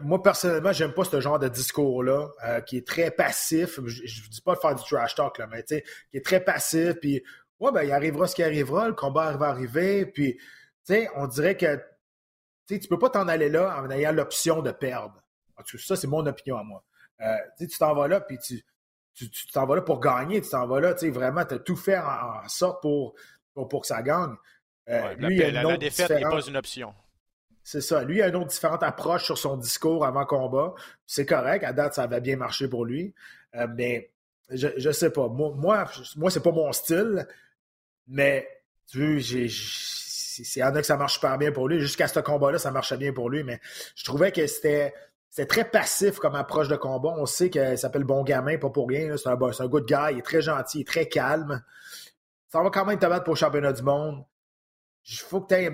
moi 0.00 0.22
personnellement, 0.22 0.72
j'aime 0.72 0.92
pas 0.92 1.04
ce 1.04 1.20
genre 1.20 1.38
de 1.38 1.48
discours-là, 1.48 2.28
euh, 2.44 2.60
qui 2.62 2.78
est 2.78 2.86
très 2.86 3.10
passif. 3.10 3.78
Je 3.84 4.02
ne 4.02 4.28
dis 4.30 4.40
pas 4.40 4.54
de 4.54 4.60
faire 4.60 4.74
du 4.74 4.82
trash 4.82 5.14
talk, 5.14 5.38
là, 5.38 5.46
mais 5.46 5.62
qui 5.62 5.74
est 6.14 6.24
très 6.24 6.42
passif. 6.42 6.94
Puis, 6.94 7.22
ouais, 7.60 7.70
ben, 7.72 7.82
il 7.82 7.92
arrivera 7.92 8.26
ce 8.26 8.34
qui 8.34 8.42
arrivera, 8.42 8.88
le 8.88 8.94
combat 8.94 9.36
va 9.36 9.48
arriver. 9.48 10.06
Puis, 10.06 10.38
on 11.14 11.26
dirait 11.26 11.56
que 11.56 11.80
tu 12.66 12.74
ne 12.74 12.86
peux 12.88 12.98
pas 12.98 13.10
t'en 13.10 13.28
aller 13.28 13.48
là 13.48 13.80
en 13.80 13.90
ayant 13.90 14.12
l'option 14.12 14.62
de 14.62 14.70
perdre. 14.70 15.22
Ça, 15.78 15.96
c'est 15.96 16.06
mon 16.06 16.26
opinion 16.26 16.58
à 16.58 16.64
moi. 16.64 16.82
Euh, 17.20 17.36
tu 17.58 17.68
t'en 17.78 17.94
vas 17.94 18.08
là, 18.08 18.20
puis 18.20 18.38
tu 18.38 18.62
t'en 19.52 19.66
vas 19.66 19.76
là 19.76 19.82
pour 19.82 20.00
gagner, 20.00 20.40
tu 20.40 20.50
t'en 20.50 20.66
vas 20.66 20.80
là, 20.80 20.94
tu 20.94 21.06
sais, 21.06 21.10
vraiment, 21.10 21.44
tu 21.44 21.54
as 21.54 21.58
tout 21.58 21.76
fait 21.76 21.98
en, 21.98 22.46
sorte 22.48 22.82
pour, 22.82 23.14
pour, 23.54 23.80
que 23.80 23.86
ça 23.86 24.02
gagne. 24.02 24.34
Euh, 24.88 25.14
lui, 25.14 25.38
la, 25.38 25.62
la, 25.62 25.76
défaite 25.76 26.10
n'est 26.10 26.20
pas 26.20 26.42
une 26.42 26.56
option. 26.56 26.94
C'est 27.62 27.80
ça. 27.80 28.04
Lui, 28.04 28.18
il 28.18 28.22
a 28.22 28.28
une 28.28 28.36
autre 28.36 28.46
différente 28.46 28.84
approche 28.84 29.24
sur 29.24 29.38
son 29.38 29.56
discours 29.56 30.06
avant 30.06 30.24
combat. 30.24 30.74
C'est 31.04 31.26
correct. 31.26 31.64
À 31.64 31.72
date, 31.72 31.94
ça 31.94 32.04
avait 32.04 32.20
bien 32.20 32.36
marché 32.36 32.68
pour 32.68 32.84
lui. 32.84 33.12
Euh, 33.56 33.66
mais 33.74 34.12
je, 34.50 34.68
je 34.76 34.90
sais 34.92 35.10
pas. 35.10 35.26
Moi, 35.26 35.52
moi, 35.56 35.90
moi 36.16 36.30
c'est 36.30 36.42
pas 36.42 36.52
mon 36.52 36.70
style. 36.72 37.26
Mais 38.06 38.48
tu 38.86 38.98
veux, 38.98 39.18
j'ai 39.18 39.48
il 40.38 40.58
y 40.58 40.64
en 40.64 40.74
a 40.74 40.80
que 40.80 40.86
ça 40.86 40.96
marche 40.96 41.14
super 41.14 41.38
bien 41.38 41.52
pour 41.52 41.68
lui. 41.68 41.80
Jusqu'à 41.80 42.08
ce 42.08 42.20
combat-là, 42.20 42.58
ça 42.58 42.70
marchait 42.70 42.96
bien 42.96 43.12
pour 43.12 43.30
lui, 43.30 43.44
mais 43.44 43.60
je 43.94 44.04
trouvais 44.04 44.32
que 44.32 44.46
c'était 44.46 44.92
très 45.48 45.64
passif 45.64 46.18
comme 46.18 46.34
approche 46.34 46.68
de 46.68 46.76
combat. 46.76 47.14
On 47.16 47.26
sait 47.26 47.50
qu'il 47.50 47.78
s'appelle 47.78 48.04
Bon 48.04 48.22
Gamin, 48.22 48.58
pas 48.58 48.70
pour 48.70 48.88
rien. 48.88 49.16
C'est 49.16 49.28
un, 49.28 49.38
un 49.38 49.66
good 49.66 49.86
guy, 49.86 50.12
il 50.12 50.18
est 50.18 50.22
très 50.22 50.40
gentil, 50.40 50.78
il 50.78 50.80
est 50.82 50.88
très 50.88 51.06
calme. 51.06 51.62
Ça 52.48 52.62
va 52.62 52.70
quand 52.70 52.84
même 52.84 52.98
te 52.98 53.06
battre 53.06 53.24
pour 53.24 53.34
le 53.34 53.38
championnat 53.38 53.72
du 53.72 53.82
monde. 53.82 54.24
Il 55.08 55.18
faut 55.18 55.40
que 55.40 55.54
tu 55.54 55.60
aies 55.60 55.66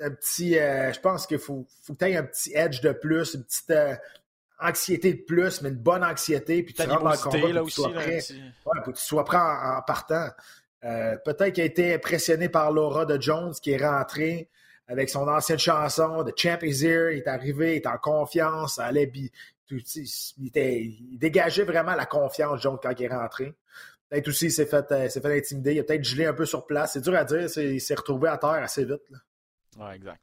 un 0.00 0.10
petit. 0.10 0.58
Euh, 0.58 0.92
je 0.92 1.00
pense 1.00 1.26
qu'il 1.26 1.38
faut, 1.38 1.66
faut, 1.82 1.92
que 1.94 1.98
tu 1.98 2.04
aies 2.06 2.16
un 2.16 2.24
petit 2.24 2.52
edge 2.54 2.80
de 2.80 2.92
plus, 2.92 3.34
une 3.34 3.44
petite 3.44 3.70
euh, 3.70 3.94
anxiété 4.58 5.14
de 5.14 5.22
plus, 5.22 5.62
mais 5.62 5.68
une 5.68 5.76
bonne 5.76 6.02
anxiété. 6.02 6.62
Puis 6.62 6.74
tu 6.74 6.82
rentres 6.82 7.04
dans 7.04 7.10
le 7.10 7.16
combat, 7.16 7.60
que 7.60 7.64
tu 7.66 7.70
sois 7.70 7.92
prêt. 7.92 8.18
que 8.18 8.90
tu 8.90 9.02
sois 9.02 9.24
prêt 9.24 9.38
en 9.38 9.82
partant. 9.86 10.28
Euh, 10.84 11.16
peut-être 11.24 11.52
qu'il 11.52 11.62
a 11.62 11.66
été 11.66 11.94
impressionné 11.94 12.48
par 12.48 12.72
l'aura 12.72 13.04
de 13.04 13.20
Jones 13.20 13.52
qui 13.60 13.72
est 13.72 13.84
rentré 13.84 14.48
avec 14.88 15.10
son 15.10 15.28
ancienne 15.28 15.58
chanson 15.58 16.22
de 16.22 16.32
Champ 16.36 16.58
is 16.62 16.84
Here. 16.84 17.12
Il 17.12 17.18
est 17.18 17.28
arrivé, 17.28 17.76
il 17.76 17.76
est 17.76 17.86
en 17.86 17.98
confiance, 17.98 18.78
allait, 18.78 19.10
il, 19.14 19.30
il 19.70 21.18
dégageait 21.18 21.64
vraiment 21.64 21.94
la 21.94 22.06
confiance, 22.06 22.60
Jones, 22.60 22.78
quand 22.82 22.92
il 22.98 23.04
est 23.04 23.08
rentré. 23.08 23.54
Peut-être 24.08 24.28
aussi 24.28 24.46
il 24.46 24.52
s'est 24.52 24.66
fait, 24.66 24.90
euh, 24.90 25.36
intimider. 25.36 25.74
Il 25.74 25.80
a 25.80 25.84
peut-être 25.84 26.04
gelé 26.04 26.26
un 26.26 26.34
peu 26.34 26.46
sur 26.46 26.66
place. 26.66 26.94
C'est 26.94 27.02
dur 27.02 27.14
à 27.14 27.24
dire. 27.24 27.46
Il 27.56 27.80
s'est 27.80 27.94
retrouvé 27.94 28.28
à 28.28 28.38
terre 28.38 28.50
assez 28.50 28.84
vite. 28.84 29.02
Exact. 29.94 30.20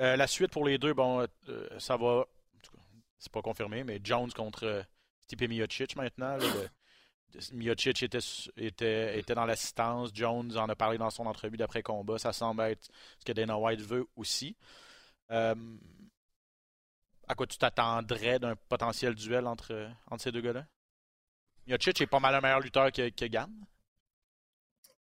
Euh, 0.00 0.16
la 0.16 0.26
suite 0.26 0.50
pour 0.50 0.66
les 0.66 0.76
deux, 0.76 0.92
bon, 0.92 1.26
ça 1.78 1.96
va 1.96 2.26
c'est 3.20 3.30
pas 3.30 3.42
confirmé, 3.42 3.84
mais 3.84 4.00
Jones 4.02 4.30
contre 4.32 4.82
Stipe 5.20 5.48
Miocic 5.48 5.94
maintenant. 5.94 6.38
Miocic 7.52 8.02
était, 8.02 8.18
était, 8.56 9.18
était 9.18 9.34
dans 9.34 9.44
l'assistance. 9.44 10.10
Jones 10.14 10.56
en 10.56 10.68
a 10.68 10.76
parlé 10.76 10.98
dans 10.98 11.10
son 11.10 11.26
entrevue 11.26 11.56
d'après-combat. 11.56 12.18
Ça 12.18 12.32
semble 12.32 12.62
être 12.62 12.88
ce 13.18 13.24
que 13.24 13.32
Dana 13.32 13.58
White 13.58 13.80
veut 13.80 14.06
aussi. 14.16 14.56
à 15.28 15.54
quoi 17.36 17.46
tu 17.46 17.58
t'attendrais 17.58 18.38
d'un 18.38 18.56
potentiel 18.68 19.14
duel 19.14 19.46
entre, 19.46 19.88
entre 20.10 20.22
ces 20.22 20.32
deux 20.32 20.40
gars-là? 20.40 20.66
Miocic 21.66 22.00
est 22.00 22.06
pas 22.06 22.20
mal 22.20 22.34
un 22.34 22.40
meilleur 22.40 22.60
lutteur 22.60 22.90
que, 22.90 23.08
que 23.10 23.24
Gann. 23.26 23.50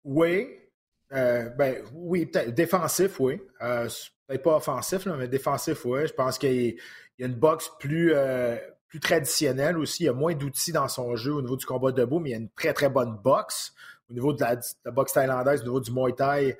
Oui. 0.04 0.48
Euh, 1.12 1.48
ben, 1.50 1.82
oui, 1.92 2.26
peut-être. 2.26 2.54
Défensif, 2.54 3.18
oui. 3.20 3.40
Euh, 3.62 3.88
peut-être 4.26 4.42
pas 4.42 4.56
offensif, 4.56 5.06
mais 5.06 5.28
défensif, 5.28 5.84
oui. 5.84 6.06
Je 6.06 6.12
pense 6.12 6.38
qu'il 6.38 6.78
y 7.18 7.22
a 7.22 7.26
une 7.26 7.34
boxe 7.34 7.70
plus, 7.78 8.12
euh, 8.14 8.56
plus 8.88 9.00
traditionnelle 9.00 9.78
aussi. 9.78 10.04
Il 10.04 10.06
y 10.06 10.08
a 10.08 10.14
moins 10.14 10.34
d'outils 10.34 10.72
dans 10.72 10.88
son 10.88 11.14
jeu 11.16 11.32
au 11.32 11.42
niveau 11.42 11.56
du 11.56 11.66
combat 11.66 11.92
debout, 11.92 12.18
mais 12.18 12.30
il 12.30 12.32
y 12.32 12.36
a 12.36 12.38
une 12.38 12.50
très, 12.50 12.72
très 12.72 12.88
bonne 12.88 13.16
boxe. 13.22 13.74
Au 14.10 14.14
niveau 14.14 14.32
de 14.32 14.40
la, 14.40 14.90
boxe 14.90 15.12
thaïlandaise, 15.12 15.60
au 15.60 15.64
niveau 15.64 15.80
du 15.80 15.92
Muay 15.92 16.12
Thai, 16.14 16.56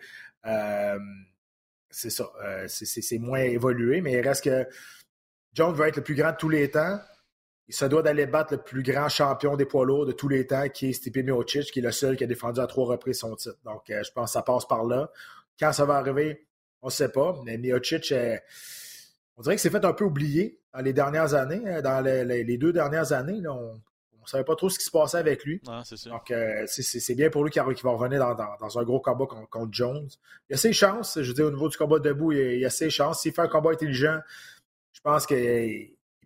c'est 1.91 2.11
ça. 2.11 2.31
c'est 2.67 3.19
moins 3.19 3.41
évolué, 3.41 4.03
mais 4.03 4.13
il 4.13 4.21
reste 4.21 4.45
que 4.45 4.67
Jones 5.55 5.75
va 5.75 5.89
être 5.89 5.97
le 5.97 6.03
plus 6.03 6.15
grand 6.15 6.33
de 6.33 6.37
tous 6.37 6.51
les 6.51 6.71
temps 6.71 6.99
il 7.69 7.75
se 7.75 7.85
doit 7.85 8.03
d'aller 8.03 8.27
battre 8.27 8.55
le 8.55 8.63
plus 8.63 8.83
grand 8.83 9.09
champion 9.09 9.55
des 9.55 9.67
poids 9.67 9.85
lourds 9.85 10.07
de 10.07 10.13
tous 10.13 10.29
les 10.29 10.47
temps, 10.47 10.69
qui 10.71 10.89
est 10.89 10.93
Stipe 10.95 11.19
Miocic, 11.19 11.71
qui 11.71 11.81
est 11.81 11.83
le 11.83 11.93
seul 11.93 12.17
qui 12.17 12.25
a 12.25 12.27
défendu 12.27 12.61
à 12.61 12.67
trois 12.67 12.87
reprises 12.87 13.19
son 13.19 13.37
titre. 13.37 13.59
Donc, 13.65 13.91
euh, 13.91 14.03
je 14.03 14.11
pense 14.11 14.31
que 14.31 14.33
ça 14.33 14.43
passe 14.43 14.67
par 14.67 14.85
là. 14.85 15.11
Quand 15.61 15.73
ça 15.73 15.85
va 15.85 15.97
arriver, 15.97 16.47
on 16.81 16.87
ne 16.87 16.93
sait 16.93 17.11
pas. 17.11 17.39
Mais 17.45 17.59
Miocic, 17.59 18.13
on 19.39 19.43
dirait 19.43 19.55
que 19.55 19.63
c'est 19.63 19.71
fait 19.71 19.85
un 19.85 19.93
peu 19.93 20.05
oublier 20.05 20.61
dans 20.75 20.81
les 20.81 20.93
dernières 20.93 21.35
années. 21.35 21.63
Hein, 21.65 21.81
dans 21.81 22.05
les, 22.05 22.59
deux 22.59 22.73
dernières 22.73 23.13
années, 23.13 23.41
on 23.47 23.73
ne 23.75 24.27
savait 24.27 24.45
pas 24.45 24.57
trop 24.57 24.69
ce 24.69 24.79
qui 24.79 24.85
se 24.85 24.91
passait 24.91 25.19
avec 25.19 25.45
lui. 25.45 25.63
Donc, 25.65 26.31
euh, 26.33 26.65
c'est 26.67 27.15
bien 27.15 27.31
pour 27.31 27.45
lui 27.45 27.51
qu'il 27.53 27.63
va 27.63 27.91
revenir 27.91 28.19
dans, 28.37 28.79
un 28.79 28.83
gros 28.83 29.01
combat 29.01 29.27
contre, 29.27 29.73
Jones. 29.73 30.09
Il 30.51 30.55
a 30.55 30.57
ses 30.57 30.73
chances. 30.73 31.23
Je 31.23 31.29
veux 31.29 31.35
dire, 31.35 31.47
au 31.47 31.51
niveau 31.51 31.69
du 31.69 31.77
combat 31.77 32.01
debout, 32.01 32.33
il, 32.33 32.65
a 32.65 32.71
ses 32.71 32.91
chances. 32.91 33.23
S'il 33.23 33.33
fait 33.33 33.43
un 33.43 33.49
combat 33.49 33.71
intelligent, 33.71 34.19
je 34.93 35.01
pense 35.01 35.25
que 35.25 35.35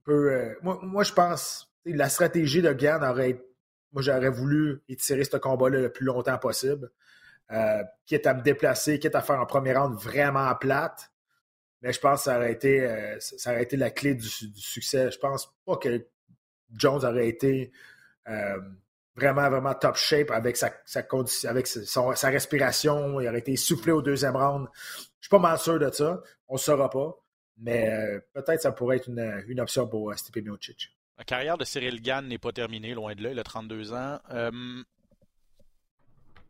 euh, 0.09 0.55
moi, 0.63 1.05
je 1.05 1.13
pense 1.13 1.71
la 1.85 2.09
stratégie 2.09 2.63
de 2.63 2.73
Gann 2.73 3.05
aurait 3.05 3.45
Moi, 3.93 4.03
j'aurais 4.03 4.31
voulu 4.31 4.81
étirer 4.89 5.25
ce 5.25 5.37
combat-là 5.37 5.81
le 5.81 5.93
plus 5.93 6.07
longtemps 6.07 6.39
possible. 6.39 6.91
Euh, 7.51 7.83
quitte 8.07 8.27
à 8.27 8.33
me 8.33 8.41
déplacer, 8.43 8.99
quitte 8.99 9.15
à 9.15 9.21
faire 9.21 9.39
un 9.39 9.45
premier 9.45 9.75
round 9.75 9.99
vraiment 9.99 10.55
plate. 10.55 11.11
Mais 11.83 11.93
je 11.93 12.01
pense 12.01 12.21
que 12.21 12.25
ça 12.25 12.37
aurait 12.37 12.53
été, 12.53 12.81
euh, 12.81 13.19
ça 13.21 13.53
aurait 13.53 13.65
été 13.65 13.77
la 13.77 13.91
clé 13.91 14.15
du, 14.15 14.27
succès. 14.27 15.11
Je 15.11 15.19
pense 15.19 15.53
pas 15.67 15.77
que 15.77 16.07
Jones 16.77 17.05
aurait 17.05 17.29
été 17.29 17.73
vraiment, 19.17 19.51
vraiment 19.51 19.75
top 19.75 19.97
shape 19.97 20.31
avec 20.31 20.57
sa, 20.57 20.73
avec 21.49 21.67
sa 21.67 22.29
respiration. 22.29 23.21
Il 23.21 23.29
aurait 23.29 23.39
été 23.39 23.57
soufflé 23.57 23.93
au 23.93 24.03
deuxième 24.03 24.37
round. 24.37 24.69
Je 25.21 25.27
suis 25.27 25.31
pas 25.31 25.39
mal 25.39 25.59
sûr 25.59 25.79
de 25.79 25.91
ça. 25.91 26.23
On 26.49 26.55
ne 26.55 26.59
saura 26.59 26.89
pas. 26.91 27.19
Mais 27.59 27.91
euh, 27.91 28.19
peut-être 28.33 28.63
ça 28.63 28.73
pourrait 28.73 28.97
être 28.97 29.09
une, 29.09 29.61
option 29.61 29.87
pour 29.87 30.11
euh, 30.11 30.17
Stipe 30.17 30.37
Miocic. 30.45 30.91
La 31.19 31.25
carrière 31.25 31.59
de 31.59 31.65
Cyril 31.65 32.01
Gann 32.01 32.27
n'est 32.27 32.39
pas 32.39 32.53
terminée, 32.53 32.95
loin 32.95 33.15
de 33.15 33.23
là. 33.23 33.31
Il 33.31 33.39
a 33.39 33.45
32 33.45 33.93
ans. 33.93 34.19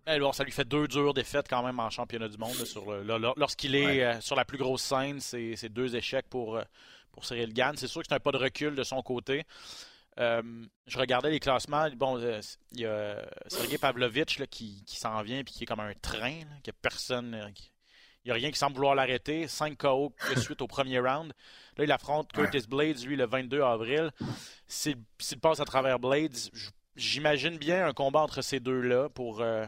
Euh, 0.09 0.15
alors, 0.17 0.35
ça 0.35 0.45
lui 0.45 0.53
fait 0.53 0.65
deux 0.65 0.89
dures 0.89 1.15
défaites 1.15 1.49
quand 1.49 1.63
même 1.63 1.79
en 1.81 1.91
championnat 1.91 2.29
du 2.29 2.39
monde. 2.39 2.55
lorsqu'il 3.37 3.75
est 3.75 4.21
sur 4.21 4.37
la 4.37 4.45
plus 4.45 4.59
grosse 4.59 4.83
scène, 4.83 5.21
c'est 5.21 5.69
deux 5.69 5.95
échecs 5.97 6.29
pour, 6.29 6.61
pour 7.13 7.25
Cyril 7.25 7.53
Gann. 7.53 7.77
C'est 7.77 7.87
sûr 7.87 8.03
que 8.03 8.09
c'est 8.09 8.15
un 8.15 8.21
pas 8.21 8.33
de 8.33 8.39
recul 8.39 8.75
de 8.75 8.83
son 8.83 9.03
côté. 9.03 9.45
je 10.17 10.99
regardais 10.99 11.31
les 11.31 11.41
classements. 11.41 11.89
Bon, 11.97 12.19
il 12.73 12.81
y 12.81 12.87
a 12.87 13.25
Sergei 13.47 13.79
Pavlovich 13.79 14.43
qui, 14.51 14.85
s'en 14.87 15.23
vient 15.23 15.41
et 15.41 15.45
qui 15.45 15.65
est 15.65 15.67
comme 15.67 15.81
un 15.81 15.95
train, 15.95 16.41
que 16.65 16.71
personne. 16.71 17.53
Il 18.25 18.29
n'y 18.29 18.31
a 18.31 18.35
rien 18.35 18.51
qui 18.53 18.59
semble 18.59 18.77
vouloir 18.77 18.95
l'arrêter. 18.95 19.49
5 19.49 19.77
KO 19.77 20.15
de 20.35 20.41
suite 20.41 20.63
au 20.63 20.69
premier 20.69 21.01
round. 21.01 21.33
Là, 21.77 21.85
il 21.85 21.93
affronte 21.93 22.31
Curtis 22.33 22.67
Blades, 22.69 23.05
lui, 23.05 23.17
le 23.17 23.27
22 23.27 23.63
avril. 23.63 24.11
S'il 24.69 24.97
passe 25.41 25.59
à 25.59 25.65
travers 25.65 25.99
Blades, 25.99 26.37
j'imagine 26.95 27.57
bien 27.57 27.87
un 27.87 27.93
combat 27.93 28.21
entre 28.21 28.43
ces 28.43 28.61
deux-là 28.61 29.09
pour, 29.09 29.41
euh, 29.41 29.67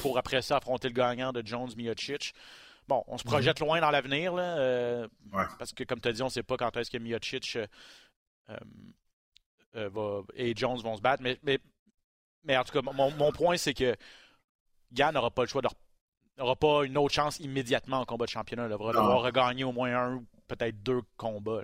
pour 0.00 0.18
après 0.18 0.42
ça 0.42 0.56
affronter 0.56 0.88
le 0.88 0.94
gagnant 0.94 1.32
de 1.32 1.42
Jones 1.44 1.70
Miocic. 1.76 2.34
Bon, 2.88 3.04
on 3.06 3.18
se 3.18 3.24
projette 3.24 3.60
mhm. 3.60 3.66
loin 3.66 3.80
dans 3.80 3.90
l'avenir, 3.90 4.34
euh, 4.36 5.06
parce 5.58 5.72
que 5.72 5.84
comme 5.84 6.00
tu 6.00 6.08
as 6.08 6.12
dit, 6.12 6.22
on 6.22 6.26
ne 6.26 6.30
sait 6.30 6.42
pas 6.42 6.56
quand 6.56 6.76
est-ce 6.76 6.90
que 6.90 6.98
Miocic 6.98 7.58
euh, 9.76 10.22
et 10.34 10.54
Jones 10.56 10.78
vont 10.78 10.96
se 10.96 11.00
battre. 11.00 11.22
Mais, 11.22 11.38
mais, 12.44 12.56
en 12.56 12.64
tout 12.64 12.72
cas, 12.72 12.92
mon, 12.92 13.10
mon 13.12 13.32
point, 13.32 13.56
c'est 13.56 13.74
que 13.74 13.94
Gann 14.92 15.14
n'aura 15.14 15.30
pas 15.30 15.42
le 15.42 15.48
choix 15.48 15.62
de 15.62 15.68
n'aura 16.38 16.56
pas 16.56 16.84
une 16.84 16.96
autre 16.96 17.14
chance 17.14 17.38
immédiatement 17.38 18.00
en 18.00 18.04
combat 18.04 18.24
de 18.24 18.30
championnat. 18.30 18.64
Il 18.64 18.70
va 18.70 18.76
devoir 18.76 19.22
regagner 19.22 19.64
au 19.64 19.72
moins 19.72 19.94
un 19.94 20.14
ou 20.16 20.26
peut-être 20.48 20.82
deux 20.82 21.02
combats 21.16 21.62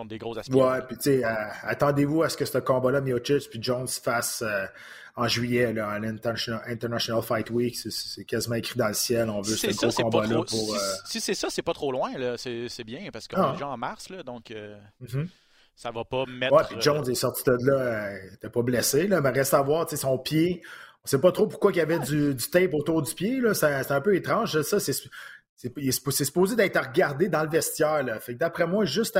contre 0.00 0.10
des 0.10 0.18
gros 0.18 0.38
aspirants. 0.38 0.72
Ouais, 0.72 0.82
puis 0.86 0.96
tu 0.96 1.02
sais, 1.04 1.24
euh, 1.24 1.34
attendez-vous 1.62 2.22
à 2.22 2.28
ce 2.28 2.36
que 2.36 2.44
ce 2.44 2.58
combat-là, 2.58 3.00
Miocic 3.00 3.50
puis 3.50 3.62
Jones 3.62 3.88
fasse 3.88 4.42
euh, 4.42 4.66
en 5.16 5.28
juillet 5.28 5.72
là, 5.72 5.88
à 5.88 5.98
l'International 5.98 7.22
Fight 7.22 7.50
Week. 7.50 7.76
C'est 7.76 8.24
quasiment 8.24 8.56
écrit 8.56 8.78
dans 8.78 8.88
le 8.88 8.94
ciel. 8.94 9.28
On 9.30 9.40
veut 9.40 9.54
ce 9.54 9.66
gros 9.76 9.92
combat-là 9.92 10.36
pour. 10.36 10.46
Si, 10.48 10.74
euh, 10.74 10.78
si 11.04 11.20
c'est 11.20 11.34
ça, 11.34 11.48
c'est 11.50 11.62
pas 11.62 11.74
trop 11.74 11.92
loin. 11.92 12.10
C'est 12.36 12.84
bien 12.84 13.10
parce 13.12 13.28
qu'on 13.28 13.42
ah. 13.42 13.50
est 13.50 13.52
déjà 13.52 13.68
en 13.68 13.76
mars, 13.76 14.08
là, 14.10 14.22
donc. 14.22 14.52
Mm-hmm. 15.02 15.28
Ça 15.76 15.90
va 15.90 16.04
pas 16.04 16.26
mettre. 16.26 16.52
Ouais, 16.52 16.62
puis 16.68 16.76
Jones 16.80 17.08
est 17.08 17.14
sorti 17.14 17.42
de 17.46 17.56
là, 17.66 18.18
il 18.18 18.30
n'était 18.32 18.50
pas 18.50 18.60
blessé, 18.60 19.06
là, 19.06 19.22
mais 19.22 19.30
reste 19.30 19.54
à 19.54 19.62
voir, 19.62 19.86
tu 19.86 19.96
sais, 19.96 20.02
son 20.02 20.18
pied, 20.18 20.60
on 21.02 21.06
ne 21.06 21.08
sait 21.08 21.20
pas 21.20 21.32
trop 21.32 21.46
pourquoi 21.46 21.72
il 21.72 21.78
y 21.78 21.80
avait 21.80 21.98
du, 21.98 22.36
tape 22.36 22.74
autour 22.74 23.00
du 23.00 23.14
pied. 23.14 23.40
C'est 23.54 23.90
un 23.90 24.00
peu 24.02 24.14
étrange. 24.14 24.60
Ça, 24.60 24.78
c'est 24.78 24.92
supposé 26.24 26.56
d'être 26.56 26.78
regardé 26.78 27.28
dans 27.28 27.42
le 27.42 27.48
vestiaire. 27.48 28.02
Là. 28.02 28.20
Fait 28.20 28.34
d'après 28.34 28.66
moi, 28.66 28.84
juste 28.84 29.18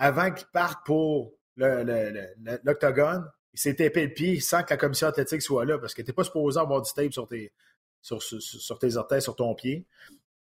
avant 0.00 0.32
qu'il 0.32 0.46
parte 0.48 0.84
pour 0.86 1.34
l'octogone, 1.56 3.30
il 3.52 3.60
s'est 3.60 3.74
tapé 3.74 4.06
le 4.06 4.14
pied 4.14 4.40
sans 4.40 4.62
que 4.62 4.70
la 4.70 4.76
commission 4.78 5.06
athlétique 5.06 5.42
soit 5.42 5.66
là 5.66 5.78
parce 5.78 5.92
que 5.92 6.00
tu 6.00 6.12
pas 6.12 6.24
supposé 6.24 6.58
avoir 6.58 6.80
du 6.80 6.90
tape 6.92 7.12
sur 7.12 7.28
tes, 7.28 7.52
sur, 8.00 8.22
sur, 8.22 8.78
tes 8.78 8.96
orteils, 8.96 9.20
sur 9.20 9.36
ton 9.36 9.54
pied. 9.54 9.84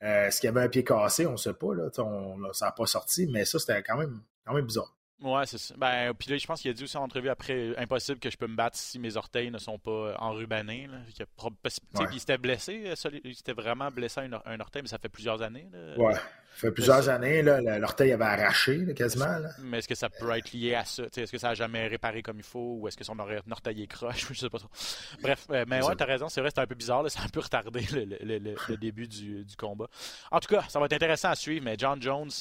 Euh, 0.04 0.28
Est-ce 0.28 0.40
qu'il 0.40 0.48
y 0.48 0.50
avait 0.50 0.62
un 0.62 0.70
pied 0.70 0.86
cassé? 0.86 1.28
On 1.28 1.34
ne 1.34 1.38
sait 1.38 1.54
pas. 1.54 1.76
Là, 1.76 1.90
ça 2.54 2.66
n'a 2.66 2.72
pas 2.72 2.86
sorti, 2.86 3.28
mais 3.28 3.44
ça, 3.44 3.60
c'était 3.60 3.84
quand 3.84 3.98
même, 3.98 4.22
quand 4.46 4.54
même 4.54 4.66
bizarre. 4.66 4.96
Ouais, 5.22 5.46
c'est 5.46 5.60
ça. 5.60 5.76
Ben, 5.78 6.14
puis 6.16 6.32
là, 6.32 6.38
je 6.38 6.48
pense 6.48 6.62
qu'il 6.62 6.72
a 6.72 6.74
dit 6.74 6.84
aussi 6.84 6.98
en 6.98 7.04
entrevue 7.04 7.30
après 7.30 7.78
impossible 7.78 8.20
que 8.20 8.32
je 8.32 8.38
peux 8.38 8.48
me 8.48 8.56
battre 8.56 8.78
si 8.78 8.98
mes 8.98 9.18
orteils 9.18 9.52
ne 9.52 9.60
sont 9.60 9.78
pas 9.78 10.16
enrubanés. 10.20 10.88
Là. 10.88 10.98
Il, 12.12 12.20
s'était 12.20 12.40
blessé, 12.40 12.84
euh, 12.88 13.10
il 13.24 13.36
s'était 13.36 13.54
vraiment 13.54 13.90
blessé 13.90 14.22
un, 14.22 14.42
un, 14.46 14.60
orteil, 14.60 14.82
mais 14.82 14.88
ça 14.88 14.98
fait 14.98 15.10
plusieurs 15.10 15.44
années. 15.44 15.68
Là. 15.72 15.98
Ouais, 15.98 16.16
ça 16.16 16.22
fait 16.56 16.72
plusieurs 16.72 17.08
années. 17.08 17.44
L'orteil 17.44 18.14
avait 18.14 18.26
arraché 18.26 18.94
quasiment. 18.96 19.38
Mais 19.60 19.78
est-ce 19.78 19.88
que 19.88 19.96
ça 19.96 20.10
peut 20.10 20.32
être 20.32 20.52
lié 20.54 20.74
à 20.74 20.86
ça? 20.86 21.04
Est-ce 21.16 21.32
que 21.32 21.38
ça 21.38 21.50
n'a 21.50 21.54
jamais 21.54 21.88
réparé 21.88 22.24
comme 22.24 22.38
il 22.38 22.44
faut 22.44 22.78
ou 22.80 22.88
est-ce 22.88 22.98
que 22.98 23.04
son 23.04 23.18
orteil 23.20 23.84
est 23.84 23.88
croche 23.88 24.28
Je 24.32 24.40
sais 24.40 24.50
pas 24.50 24.58
trop. 24.58 24.70
Bref, 25.22 25.46
euh, 25.52 25.66
mais 25.68 25.84
ouais, 25.84 25.96
t'as 25.96 26.06
raison, 26.06 26.30
c'est 26.30 26.42
vrai, 26.42 26.50
c'était 26.50 26.62
un 26.62 26.68
peu 26.68 26.76
bizarre. 26.76 27.10
Ça 27.12 27.22
a 27.22 27.26
un 27.26 27.30
peu 27.30 27.42
retardé 27.42 27.86
le, 27.94 28.40
le 28.40 28.78
début 28.78 29.08
du, 29.08 29.46
du 29.46 29.56
combat. 29.56 29.88
En 30.32 30.40
tout 30.40 30.54
cas, 30.54 30.64
ça 30.68 30.80
va 30.80 30.86
être 30.88 30.94
intéressant 30.94 31.30
à 31.30 31.36
suivre, 31.36 31.64
mais 31.64 31.76
John 31.78 32.02
Jones 32.02 32.32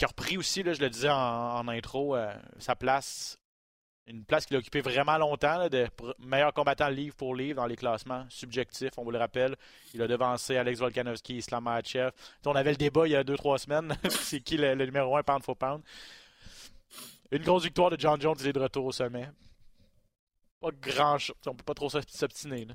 qui 0.00 0.06
a 0.06 0.08
repris 0.08 0.38
aussi, 0.38 0.62
là, 0.62 0.72
je 0.72 0.80
le 0.80 0.88
disais 0.88 1.10
en, 1.10 1.68
intro, 1.68 2.16
euh, 2.16 2.32
sa 2.58 2.74
place, 2.74 3.38
une 4.06 4.24
place 4.24 4.46
qu'il 4.46 4.56
a 4.56 4.58
occupée 4.58 4.80
vraiment 4.80 5.18
longtemps, 5.18 5.68
de 5.68 5.86
meilleur 6.20 6.54
combattant 6.54 6.88
livre 6.88 7.14
pour 7.14 7.34
livre 7.34 7.56
dans 7.56 7.66
les 7.66 7.76
classements 7.76 8.24
subjectifs, 8.30 8.92
on 8.96 9.04
vous 9.04 9.10
le 9.10 9.18
rappelle. 9.18 9.56
Il 9.92 10.00
a 10.00 10.08
devancé 10.08 10.56
Alex 10.56 10.78
Volkanovski, 10.80 11.36
Islam 11.36 11.64
Makhachev. 11.64 12.12
On 12.46 12.54
avait 12.54 12.70
le 12.70 12.78
débat 12.78 13.06
il 13.08 13.10
y 13.10 13.16
a 13.16 13.22
2-3 13.22 13.58
semaines, 13.58 13.94
c'est 14.08 14.40
qui 14.40 14.56
le, 14.56 14.74
numéro 14.74 15.18
1 15.18 15.22
pound 15.22 15.44
for 15.44 15.54
pound. 15.54 15.82
Une 17.30 17.42
grosse 17.42 17.64
victoire 17.64 17.90
de 17.90 18.00
John 18.00 18.18
Jones, 18.18 18.36
il 18.40 18.46
est 18.46 18.52
de 18.54 18.60
retour 18.60 18.86
au 18.86 18.92
sommet. 18.92 19.28
Pas 20.62 20.70
grand 20.80 21.18
chose, 21.18 21.36
on 21.46 21.54
peut 21.54 21.62
pas 21.62 21.74
trop 21.74 21.90
s'obstiner. 21.90 22.68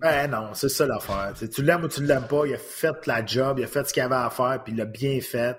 Ben 0.00 0.30
non, 0.30 0.54
c'est 0.54 0.68
ça 0.68 0.86
l'affaire. 0.86 1.32
Tu 1.52 1.64
l'aimes 1.64 1.82
ou 1.82 1.88
tu 1.88 2.04
l'aimes 2.04 2.28
pas, 2.28 2.46
il 2.46 2.54
a 2.54 2.58
fait 2.58 3.08
la 3.08 3.26
job, 3.26 3.58
il 3.58 3.64
a 3.64 3.66
fait 3.66 3.88
ce 3.88 3.92
qu'il 3.92 4.04
avait 4.04 4.14
à 4.14 4.30
faire, 4.30 4.62
puis 4.62 4.72
il 4.72 4.76
l'a 4.76 4.84
bien 4.84 5.20
fait 5.20 5.58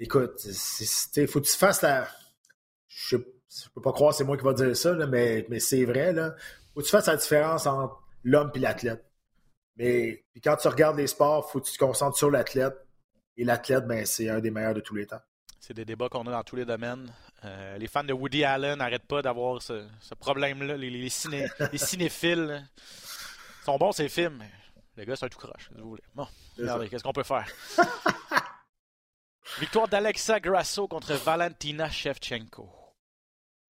écoute, 0.00 0.44
il 1.16 1.28
faut 1.28 1.40
que 1.40 1.46
tu 1.46 1.56
fasses 1.56 1.82
la. 1.82 2.08
Je 2.88 3.16
ne 3.16 3.22
peux 3.74 3.82
pas 3.82 3.92
croire 3.92 4.10
que 4.10 4.16
c'est 4.16 4.24
moi 4.24 4.36
qui 4.36 4.44
va 4.44 4.54
dire 4.54 4.76
ça, 4.76 4.94
mais, 5.06 5.46
mais 5.48 5.60
c'est 5.60 5.84
vrai. 5.84 6.12
Il 6.12 6.34
faut 6.74 6.80
que 6.80 6.84
tu 6.86 6.90
fasses 6.90 7.06
la 7.06 7.16
différence 7.16 7.66
entre 7.66 8.02
l'homme 8.24 8.50
et 8.54 8.58
l'athlète. 8.58 9.04
Mais 9.76 10.24
puis 10.32 10.40
quand 10.40 10.56
tu 10.56 10.68
regardes 10.68 10.96
les 10.96 11.06
sports, 11.06 11.46
il 11.48 11.52
faut 11.52 11.60
que 11.60 11.66
tu 11.66 11.72
te 11.72 11.78
concentres 11.78 12.16
sur 12.16 12.30
l'athlète. 12.30 12.74
Et 13.36 13.44
l'athlète, 13.44 13.86
ben, 13.86 14.04
c'est 14.04 14.28
un 14.28 14.40
des 14.40 14.50
meilleurs 14.50 14.74
de 14.74 14.80
tous 14.80 14.94
les 14.94 15.06
temps. 15.06 15.20
C'est 15.60 15.74
des 15.74 15.84
débats 15.84 16.08
qu'on 16.08 16.26
a 16.26 16.30
dans 16.30 16.42
tous 16.42 16.56
les 16.56 16.64
domaines. 16.64 17.12
Euh, 17.44 17.78
les 17.78 17.86
fans 17.86 18.04
de 18.04 18.12
Woody 18.12 18.44
Allen 18.44 18.78
n'arrêtent 18.78 19.06
pas 19.06 19.22
d'avoir 19.22 19.62
ce, 19.62 19.84
problème-là. 20.18 20.76
Les, 20.76 20.90
les, 20.90 21.08
cinéphiles 21.78 22.62
sont 23.64 23.78
bons, 23.78 23.92
ces 23.92 24.08
films. 24.08 24.42
Les 24.96 25.06
gars, 25.06 25.16
c'est 25.16 25.26
un 25.26 25.28
tout 25.28 25.38
croche, 25.38 25.70
vous 25.76 25.90
voulez. 25.90 26.02
Bon, 26.14 26.26
regardez, 26.58 26.88
qu'est-ce 26.88 27.04
qu'on 27.04 27.12
peut 27.12 27.22
faire? 27.22 27.46
Victoire 29.58 29.88
d'Alexa 29.88 30.40
Grasso 30.40 30.86
contre 30.88 31.14
Valentina 31.14 31.90
Shevchenko. 31.90 32.70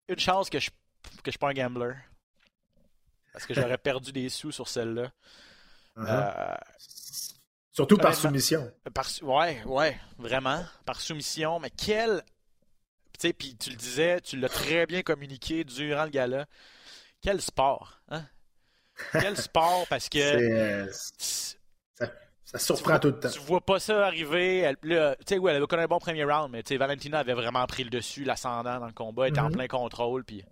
Une 0.09 0.19
chance 0.19 0.51
que 0.51 0.59
je 0.59 0.71
que 1.23 1.27
je 1.27 1.31
suis 1.33 1.39
pas 1.39 1.51
un 1.51 1.55
gambler. 1.55 1.95
Parce 3.33 3.47
que 3.47 3.55
j'aurais 3.55 3.79
perdu 3.79 4.13
des 4.13 4.29
sous 4.29 4.53
sur 4.53 4.69
celle-là. 4.69 5.13
Uh-huh. 5.97 6.07
Euh, 6.09 6.57
Surtout 7.73 7.97
par 7.97 8.15
soumission. 8.15 8.73
Par, 8.93 9.07
ouais, 9.23 9.63
ouais, 9.65 10.01
vraiment. 10.19 10.65
Par 10.85 11.01
soumission. 11.01 11.61
Mais 11.61 11.71
quel. 11.71 12.23
Tu 13.13 13.29
sais, 13.29 13.33
puis 13.33 13.57
tu 13.57 13.71
le 13.71 13.77
disais, 13.77 14.21
tu 14.21 14.37
l'as 14.37 14.49
très 14.49 14.87
bien 14.87 15.03
communiqué 15.03 15.65
durant 15.65 16.05
le 16.05 16.11
gala. 16.11 16.47
Quel 17.21 17.41
sport, 17.41 18.01
hein? 18.09 18.25
Quel 19.13 19.37
sport, 19.37 19.87
parce 19.89 20.09
que. 20.09 20.91
Ça, 22.51 22.59
surprend 22.59 22.99
tout 22.99 23.09
le 23.09 23.21
temps. 23.21 23.29
Tu 23.29 23.41
vois 23.41 23.61
pas 23.61 23.79
ça 23.79 24.07
arriver. 24.07 24.75
Tu 24.81 24.89
sais, 25.27 25.37
oui, 25.37 25.51
elle 25.51 25.57
avait 25.57 25.67
connu 25.67 25.83
un 25.83 25.87
bon 25.87 25.99
premier 25.99 26.25
round, 26.25 26.51
mais 26.51 26.63
Valentina 26.79 27.19
avait 27.19 27.35
vraiment 27.35 27.67
pris 27.67 27.85
le 27.85 27.91
dessus, 27.91 28.25
l'ascendant 28.25 28.81
dans 28.81 28.87
le 28.87 28.95
combat, 28.95 29.29
était 29.29 29.39
en 29.39 29.51
mm-hmm. 29.51 29.53
plein 29.53 29.67
contrôle, 29.67 30.25
puis 30.25 30.43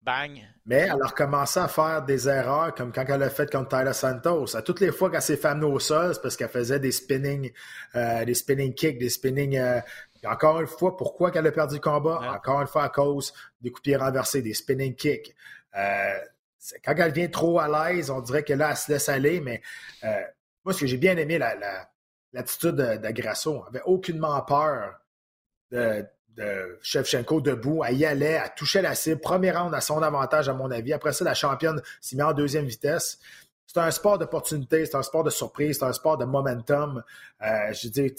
bang. 0.00 0.40
Mais 0.64 0.76
elle 0.76 1.02
a 1.02 1.06
recommencé 1.06 1.60
à 1.60 1.68
faire 1.68 2.02
des 2.02 2.30
erreurs 2.30 2.74
comme 2.74 2.92
quand 2.92 3.04
elle 3.06 3.22
a 3.22 3.28
fait 3.28 3.52
contre 3.52 3.76
Tyler 3.76 3.92
Santos. 3.92 4.56
À 4.56 4.62
toutes 4.62 4.80
les 4.80 4.90
fois 4.90 5.10
qu'elle 5.10 5.20
s'est 5.20 5.36
fait 5.36 5.48
amener 5.48 5.66
au 5.66 5.78
sol, 5.78 6.14
c'est 6.14 6.22
parce 6.22 6.34
qu'elle 6.34 6.48
faisait 6.48 6.80
des 6.80 6.92
spinning, 6.92 7.52
euh, 7.94 8.24
des 8.24 8.34
spinning 8.34 8.72
kicks, 8.72 8.98
des 8.98 9.10
spinning. 9.10 9.58
Euh, 9.58 9.80
encore 10.24 10.62
une 10.62 10.66
fois, 10.66 10.96
pourquoi 10.96 11.30
qu'elle 11.30 11.46
a 11.46 11.52
perdu 11.52 11.74
le 11.74 11.80
combat? 11.82 12.20
Encore 12.34 12.62
une 12.62 12.68
fois, 12.68 12.84
à 12.84 12.88
cause 12.88 13.34
des 13.60 13.70
coups 13.70 13.82
de 13.82 13.90
pied 13.90 13.96
renversés, 13.96 14.40
des 14.40 14.54
spinning 14.54 14.94
kicks. 14.94 15.34
Euh, 15.76 16.18
quand 16.82 16.94
elle 16.96 17.12
vient 17.12 17.28
trop 17.28 17.58
à 17.58 17.90
l'aise, 17.90 18.08
on 18.08 18.22
dirait 18.22 18.44
que 18.44 18.54
là, 18.54 18.70
elle 18.70 18.76
se 18.78 18.90
laisse 18.90 19.10
aller, 19.10 19.42
mais 19.42 19.60
moi, 20.64 20.72
ce 20.72 20.80
que 20.80 20.86
j'ai 20.86 20.96
bien 20.96 21.16
aimé, 21.16 21.38
l'attitude 21.38 22.76
la, 22.76 22.96
de, 22.96 23.02
de 23.02 23.08
elle 23.08 23.28
avait 23.68 23.82
aucunement 23.84 24.40
peur 24.42 25.00
de, 25.70 26.04
de 26.36 26.78
Shevchenko 26.82 27.40
debout. 27.40 27.82
Elle 27.84 27.96
y 27.96 28.06
allait, 28.06 28.40
elle 28.44 28.52
touchait 28.56 28.82
la 28.82 28.94
cible. 28.94 29.20
Premier 29.20 29.50
round 29.50 29.74
à 29.74 29.80
son 29.80 30.02
avantage, 30.02 30.48
à 30.48 30.54
mon 30.54 30.70
avis. 30.70 30.92
Après 30.92 31.12
ça, 31.12 31.24
la 31.24 31.34
championne 31.34 31.82
s'y 32.00 32.16
met 32.16 32.22
en 32.22 32.32
deuxième 32.32 32.66
vitesse. 32.66 33.18
C'est 33.66 33.80
un 33.80 33.90
sport 33.90 34.18
d'opportunité, 34.18 34.84
c'est 34.84 34.96
un 34.96 35.02
sport 35.02 35.24
de 35.24 35.30
surprise, 35.30 35.78
c'est 35.78 35.84
un 35.86 35.94
sport 35.94 36.18
de 36.18 36.26
momentum. 36.26 37.02
Euh, 37.42 37.72
je 37.72 37.86
veux 37.86 37.92
dire, 37.92 38.10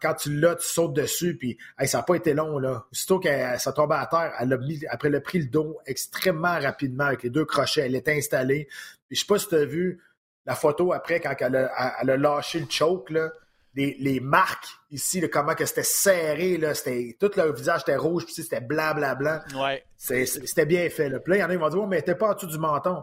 quand, 0.00 0.14
tu 0.14 0.34
l'as, 0.34 0.56
tu 0.56 0.66
sautes 0.66 0.94
dessus, 0.94 1.36
puis 1.36 1.58
ça 1.84 1.98
n'a 1.98 2.04
pas 2.04 2.14
été 2.14 2.32
long. 2.32 2.58
Là. 2.58 2.86
Aussitôt 2.90 3.18
qu'elle 3.18 3.60
ça 3.60 3.72
tombait 3.72 3.96
à 3.96 4.06
terre, 4.06 4.32
elle 4.40 4.52
a 4.52 4.56
mis, 4.56 4.80
après 4.88 5.10
le 5.10 5.20
pris 5.20 5.40
le 5.40 5.46
dos 5.46 5.78
extrêmement 5.84 6.58
rapidement 6.58 7.04
avec 7.04 7.22
les 7.22 7.30
deux 7.30 7.44
crochets. 7.44 7.82
Elle 7.82 7.96
est 7.96 8.08
installée. 8.08 8.66
Puis, 9.08 9.16
je 9.16 9.20
sais 9.20 9.26
pas 9.26 9.38
si 9.38 9.48
tu 9.48 9.56
as 9.56 9.66
vu 9.66 10.00
la 10.46 10.54
photo 10.54 10.92
après 10.92 11.20
quand 11.20 11.34
elle 11.38 11.56
a, 11.56 11.96
elle 12.00 12.10
a 12.10 12.16
lâché 12.16 12.60
le 12.60 12.66
choke. 12.68 13.10
Là 13.10 13.30
les, 13.74 14.20
marques 14.20 14.68
ici, 14.90 15.20
comment 15.30 15.54
que 15.54 15.66
c'était 15.66 15.82
serré, 15.82 16.56
là, 16.56 16.74
c'était, 16.74 17.16
tout 17.18 17.30
le 17.36 17.52
visage 17.52 17.82
était 17.82 17.96
rouge, 17.96 18.24
puis 18.24 18.34
c'était 18.34 18.60
blanc, 18.60 18.94
blanc, 18.94 19.16
blanc. 19.16 19.40
Ouais. 19.56 19.84
c'était 19.96 20.66
bien 20.66 20.88
fait. 20.90 21.08
Là. 21.08 21.18
Puis 21.18 21.32
là, 21.32 21.36
il 21.36 21.40
y 21.40 21.44
en 21.44 21.50
a 21.50 21.52
qui 21.52 21.58
vont 21.58 21.68
dire, 21.68 21.80
oh, 21.82 21.86
mais 21.86 22.02
t'es 22.02 22.14
pas 22.14 22.30
en 22.30 22.34
dessous 22.34 22.46
du 22.46 22.58
menton. 22.58 23.02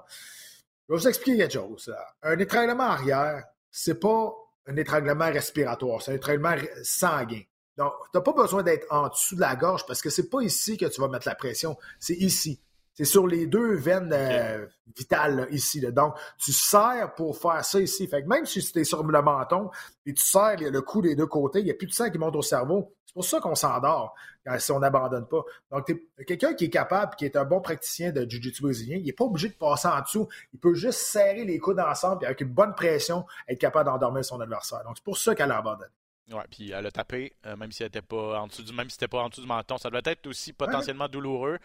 Je 0.88 0.93
vais 0.93 1.00
vous 1.00 1.07
expliquer 1.07 1.38
quelque 1.38 1.53
chose. 1.53 1.93
Un 2.24 2.38
étranglement 2.39 2.83
arrière, 2.83 3.43
c'est 3.69 4.00
pas 4.00 4.33
un 4.67 4.75
étranglement 4.75 5.25
respiratoire, 5.31 6.01
c'est 6.01 6.12
un 6.12 6.15
étranglement 6.15 6.55
sanguin. 6.83 7.41
Donc, 7.77 7.93
t'as 8.13 8.21
pas 8.21 8.33
besoin 8.33 8.63
d'être 8.63 8.86
en 8.89 9.07
dessous 9.07 9.36
de 9.36 9.41
la 9.41 9.55
gorge 9.55 9.86
parce 9.86 10.01
que 10.01 10.10
c'est 10.10 10.29
pas 10.29 10.41
ici 10.41 10.77
que 10.77 10.86
tu 10.86 11.01
vas 11.01 11.07
mettre 11.07 11.27
la 11.27 11.36
pression, 11.36 11.77
c'est 12.00 12.15
ici. 12.15 12.62
C'est 12.93 13.05
sur 13.05 13.25
les 13.25 13.48
deux 13.48 13.75
veines 13.75 14.12
euh, 14.13 14.65
vitales 14.95 15.48
ici. 15.51 15.81
Donc, 15.91 16.15
tu 16.38 16.51
serres 16.51 17.13
pour 17.15 17.38
faire 17.38 17.63
ça 17.63 17.79
ici. 17.79 18.07
Fait 18.07 18.21
que 18.21 18.27
même 18.27 18.45
si 18.45 18.62
tu 18.62 18.79
es 18.79 18.83
sur 18.83 19.03
le 19.03 19.21
menton 19.21 19.69
et 20.05 20.13
tu 20.13 20.24
serres 20.24 20.57
le 20.60 20.81
cou 20.81 21.01
des 21.01 21.15
deux 21.15 21.25
côtés, 21.25 21.60
il 21.60 21.65
n'y 21.65 21.71
a 21.71 21.75
plus 21.75 21.88
de 21.88 21.93
sang 21.93 22.10
qui 22.10 22.17
monte 22.17 22.36
au 22.36 22.41
cerveau. 22.41 22.93
C'est 23.05 23.13
pour 23.13 23.25
ça 23.25 23.39
qu'on 23.39 23.55
s'endort 23.55 24.15
si 24.57 24.71
on 24.71 24.79
n'abandonne 24.79 25.27
pas. 25.27 25.43
Donc, 25.71 25.93
quelqu'un 26.25 26.53
qui 26.53 26.65
est 26.65 26.69
capable, 26.69 27.15
qui 27.15 27.25
est 27.25 27.36
un 27.36 27.45
bon 27.45 27.62
praticien 27.62 28.12
de 28.12 28.27
Jiu-Jitsu 28.27 28.63
brésilien, 28.63 28.98
il 28.98 29.05
n'est 29.05 29.13
pas 29.13 29.25
obligé 29.25 29.50
de 29.50 29.53
passer 29.53 29.88
en 29.88 30.01
dessous. 30.01 30.27
Il 30.53 30.60
peut 30.60 30.74
juste 30.74 30.99
serrer 30.99 31.45
les 31.45 31.60
coudes 31.60 31.80
ensemble 31.80 32.23
et 32.23 32.27
avec 32.27 32.41
une 32.41 32.49
bonne 32.49 32.73
pression, 32.73 33.25
être 33.47 33.60
capable 33.60 33.89
d'endormir 33.89 34.25
son 34.25 34.39
adversaire. 34.39 34.84
Donc, 34.84 34.97
c'est 34.97 35.04
pour 35.04 35.17
ça 35.17 35.36
qu'elle 35.36 35.51
abandonne. 35.51 35.89
Ouais, 36.29 36.43
puis 36.49 36.71
elle 36.71 36.86
a 36.86 36.91
tapé, 36.91 37.34
euh, 37.45 37.55
même 37.57 37.71
si 37.71 37.84
elle 37.84 37.88
était 37.88 38.01
pas 38.01 38.39
en 38.39 38.47
dessous 38.47 38.63
du, 38.63 38.71
même 38.73 38.89
si 38.89 38.93
c'était 38.93 39.07
pas 39.07 39.23
en 39.23 39.29
dessous 39.29 39.41
du 39.41 39.47
menton. 39.47 39.77
Ça 39.77 39.89
doit 39.89 40.01
être 40.05 40.27
aussi 40.27 40.53
potentiellement 40.53 41.07
douloureux. 41.10 41.57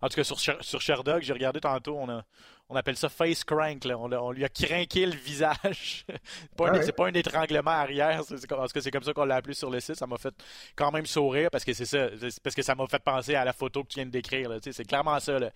En 0.00 0.08
tout 0.08 0.16
cas, 0.16 0.24
sur, 0.24 0.38
sur 0.38 0.80
Sherdog, 0.80 1.22
j'ai 1.22 1.32
regardé 1.32 1.60
tantôt, 1.60 1.96
on, 1.98 2.08
a, 2.08 2.22
on 2.68 2.76
appelle 2.76 2.96
ça 2.96 3.08
face 3.08 3.44
crank. 3.44 3.84
Là. 3.84 3.98
On, 3.98 4.30
lui 4.30 4.44
a 4.44 4.48
craqué 4.48 5.06
le 5.06 5.16
visage. 5.16 6.06
c'est 6.82 6.96
pas, 6.96 7.06
un 7.08 7.14
étranglement 7.14 7.70
arrière. 7.70 8.22
C'est, 8.24 8.46
parce 8.46 8.72
que 8.72 8.80
c'est 8.80 8.90
comme 8.90 9.02
ça 9.02 9.12
qu'on 9.12 9.24
l'a 9.24 9.36
appelé 9.36 9.54
sur 9.54 9.70
le 9.70 9.80
site. 9.80 9.96
Ça 9.96 10.06
m'a 10.06 10.16
fait 10.16 10.34
quand 10.74 10.90
même 10.90 11.06
sourire 11.06 11.50
parce 11.50 11.64
que 11.64 11.72
c'est 11.72 11.84
ça. 11.84 12.08
parce 12.42 12.54
que 12.54 12.62
ça 12.62 12.74
m'a 12.74 12.86
fait 12.86 13.02
penser 13.02 13.34
à 13.34 13.44
la 13.44 13.52
photo 13.52 13.82
que 13.82 13.88
tu 13.88 13.96
viens 13.96 14.06
de 14.06 14.10
décrire. 14.10 14.48
Là. 14.48 14.58
C'est 14.60 14.84
clairement 14.84 15.20
ça. 15.20 15.38
Là. 15.38 15.50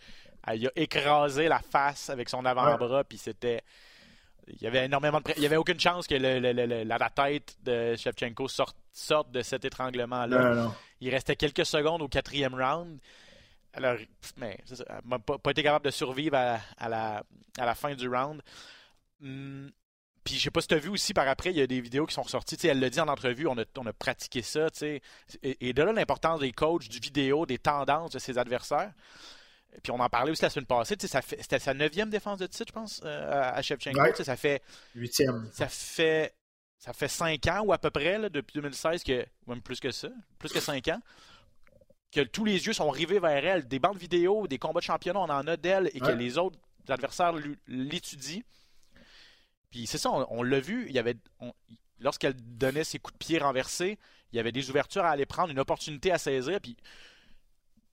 Elle 0.47 0.67
a 0.67 0.71
écrasé 0.77 1.49
la 1.49 1.61
face 1.61 2.11
avec 2.11 2.29
son 2.29 2.45
avant-bras, 2.45 3.05
puis 3.05 3.19
c'était. 3.19 3.63
Il 4.53 4.63
y 4.63 4.67
avait 4.67 4.85
énormément 4.87 5.21
de. 5.21 5.33
Il 5.37 5.43
y 5.43 5.47
avait 5.47 5.57
aucune 5.57 5.81
chance 5.81 6.07
que 6.07 6.15
la, 6.15 7.11
tête 7.11 7.57
de 7.65 7.97
Shevchenko 7.97 8.49
sorte, 8.49 8.77
sorte 8.93 9.31
de 9.31 9.43
cet 9.43 9.65
étranglement-là. 9.65 10.73
Il 11.01 11.11
restait 11.11 11.37
quelques 11.37 11.67
secondes 11.67 12.03
au 12.03 12.09
quatrième 12.09 12.55
round. 12.55 12.99
Alors, 13.75 13.97
mais 14.39 14.59
pas, 15.27 15.51
été 15.51 15.63
capable 15.63 15.85
de 15.85 15.91
survivre 15.91 16.37
à, 16.37 16.89
la, 16.89 17.23
à 17.59 17.67
la 17.67 17.75
fin 17.75 17.95
du 17.95 18.09
round. 18.09 18.43
Hum, 19.23 19.71
puis 20.25 20.37
je 20.37 20.43
sais 20.43 20.51
pas 20.51 20.61
si 20.61 20.69
tu 20.69 20.75
as 20.75 20.79
vu 20.79 20.89
aussi 20.89 21.15
par 21.15 21.29
après, 21.29 21.51
il 21.51 21.57
y 21.57 21.63
a 21.63 21.67
des 21.67 21.81
vidéos 21.81 22.05
qui 22.07 22.15
sont 22.15 22.23
ressorties. 22.23 22.59
elle 22.67 22.81
l'a 22.81 22.91
dit 22.91 23.01
en 23.01 23.09
entrevue, 23.09 23.47
on 23.47 23.57
a, 23.57 23.65
on 23.77 23.87
a 23.87 23.93
pratiqué 23.93 24.43
ça. 24.43 24.67
Et, 24.83 25.01
et 25.43 25.73
de 25.73 25.83
là 25.83 25.93
l'importance 25.93 26.41
des 26.41 26.53
coachs, 26.53 26.89
du 26.89 26.99
vidéo, 26.99 27.47
des 27.47 27.59
tendances 27.59 28.11
de 28.11 28.19
ses 28.19 28.37
adversaires. 28.37 28.93
Puis 29.83 29.93
on 29.93 30.01
en 30.01 30.09
parlait 30.09 30.31
aussi 30.31 30.43
la 30.43 30.51
semaine 30.51 30.67
passée. 30.67 30.97
C'était 30.99 31.59
sa 31.59 31.75
neuvième 31.75 32.11
défense 32.11 32.39
de 32.39 32.47
titre, 32.47 32.67
je 32.69 32.73
pense, 32.73 33.01
euh, 33.05 33.53
à 33.55 33.61
Shevchenko. 33.63 34.23
Ça 34.23 34.37
fait. 34.37 34.63
Huitième. 34.95 35.49
Ça 35.53 35.69
fait. 35.69 36.35
Ça 36.79 36.93
fait 36.93 37.09
cinq 37.09 37.45
ans 37.49 37.63
ou 37.65 37.73
à 37.73 37.79
peu 37.79 37.91
près, 37.91 38.31
depuis 38.31 38.55
2016, 38.55 39.03
que, 39.03 39.27
même 39.49 39.61
plus 39.61 39.81
que 39.81 39.91
ça, 39.91 40.09
plus 40.39 40.53
que 40.53 40.61
cinq 40.61 40.87
ans, 40.87 41.01
que 42.13 42.21
tous 42.21 42.45
les 42.45 42.67
yeux 42.67 42.73
sont 42.73 42.89
rivés 42.89 43.19
vers 43.19 43.45
elle, 43.45 43.67
des 43.67 43.81
bandes 43.81 43.99
vidéo, 43.99 44.47
des 44.47 44.59
combats 44.59 44.79
de 44.79 44.85
championnat, 44.85 45.19
on 45.19 45.25
en 45.25 45.47
a 45.49 45.57
d'elle 45.57 45.91
et 45.93 45.99
que 46.01 46.13
les 46.13 46.39
autres 46.39 46.59
adversaires 46.89 47.35
l'étudient. 47.67 48.43
Puis 49.71 49.87
c'est 49.87 49.99
ça, 49.99 50.11
on, 50.11 50.43
l'a 50.43 50.61
vu, 50.61 50.87
il 50.89 50.95
y 50.95 50.99
avait 50.99 51.17
lorsqu'elle 51.99 52.35
donnait 52.35 52.85
ses 52.85 52.99
coups 52.99 53.15
de 53.15 53.19
pied 53.19 53.39
renversés, 53.39 53.99
il 54.33 54.37
y 54.37 54.39
avait 54.39 54.53
des 54.53 54.71
ouvertures 54.71 55.05
à 55.05 55.11
aller 55.11 55.27
prendre, 55.27 55.51
une 55.51 55.59
opportunité 55.59 56.13
à 56.13 56.19
saisir, 56.19 56.61
puis 56.61 56.77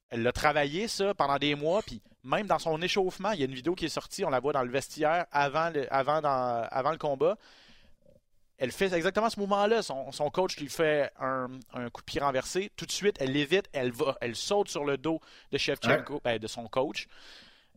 elle 0.09 0.23
l'a 0.23 0.31
travaillé 0.31 0.87
ça 0.87 1.13
pendant 1.13 1.37
des 1.37 1.55
mois, 1.55 1.81
puis 1.81 2.01
même 2.23 2.47
dans 2.47 2.59
son 2.59 2.81
échauffement, 2.81 3.31
il 3.31 3.39
y 3.39 3.43
a 3.43 3.45
une 3.45 3.53
vidéo 3.53 3.75
qui 3.75 3.85
est 3.85 3.89
sortie, 3.89 4.23
on 4.25 4.29
la 4.29 4.39
voit 4.39 4.53
dans 4.53 4.63
le 4.63 4.71
vestiaire 4.71 5.25
avant 5.31 5.69
le, 5.69 5.91
avant, 5.93 6.21
avant 6.23 6.91
le 6.91 6.97
combat 6.97 7.37
elle 8.57 8.71
fait 8.71 8.93
exactement 8.93 9.29
ce 9.29 9.39
mouvement-là. 9.39 9.81
Son, 9.81 10.29
coach 10.31 10.57
lui 10.57 10.69
fait 10.69 11.11
un, 11.19 11.49
coup 11.91 12.01
de 12.01 12.05
pied 12.05 12.21
renversé. 12.21 12.71
Tout 12.75 12.85
de 12.85 12.91
suite, 12.91 13.17
elle 13.19 13.31
l'évite, 13.31 13.67
elle 13.73 13.91
va, 13.91 14.17
elle 14.21 14.35
saute 14.35 14.69
sur 14.69 14.85
le 14.85 14.97
dos 14.97 15.19
de 15.51 15.57
Shevchenko, 15.57 16.21
ben, 16.23 16.39
de 16.39 16.47
son 16.47 16.67
coach. 16.67 17.07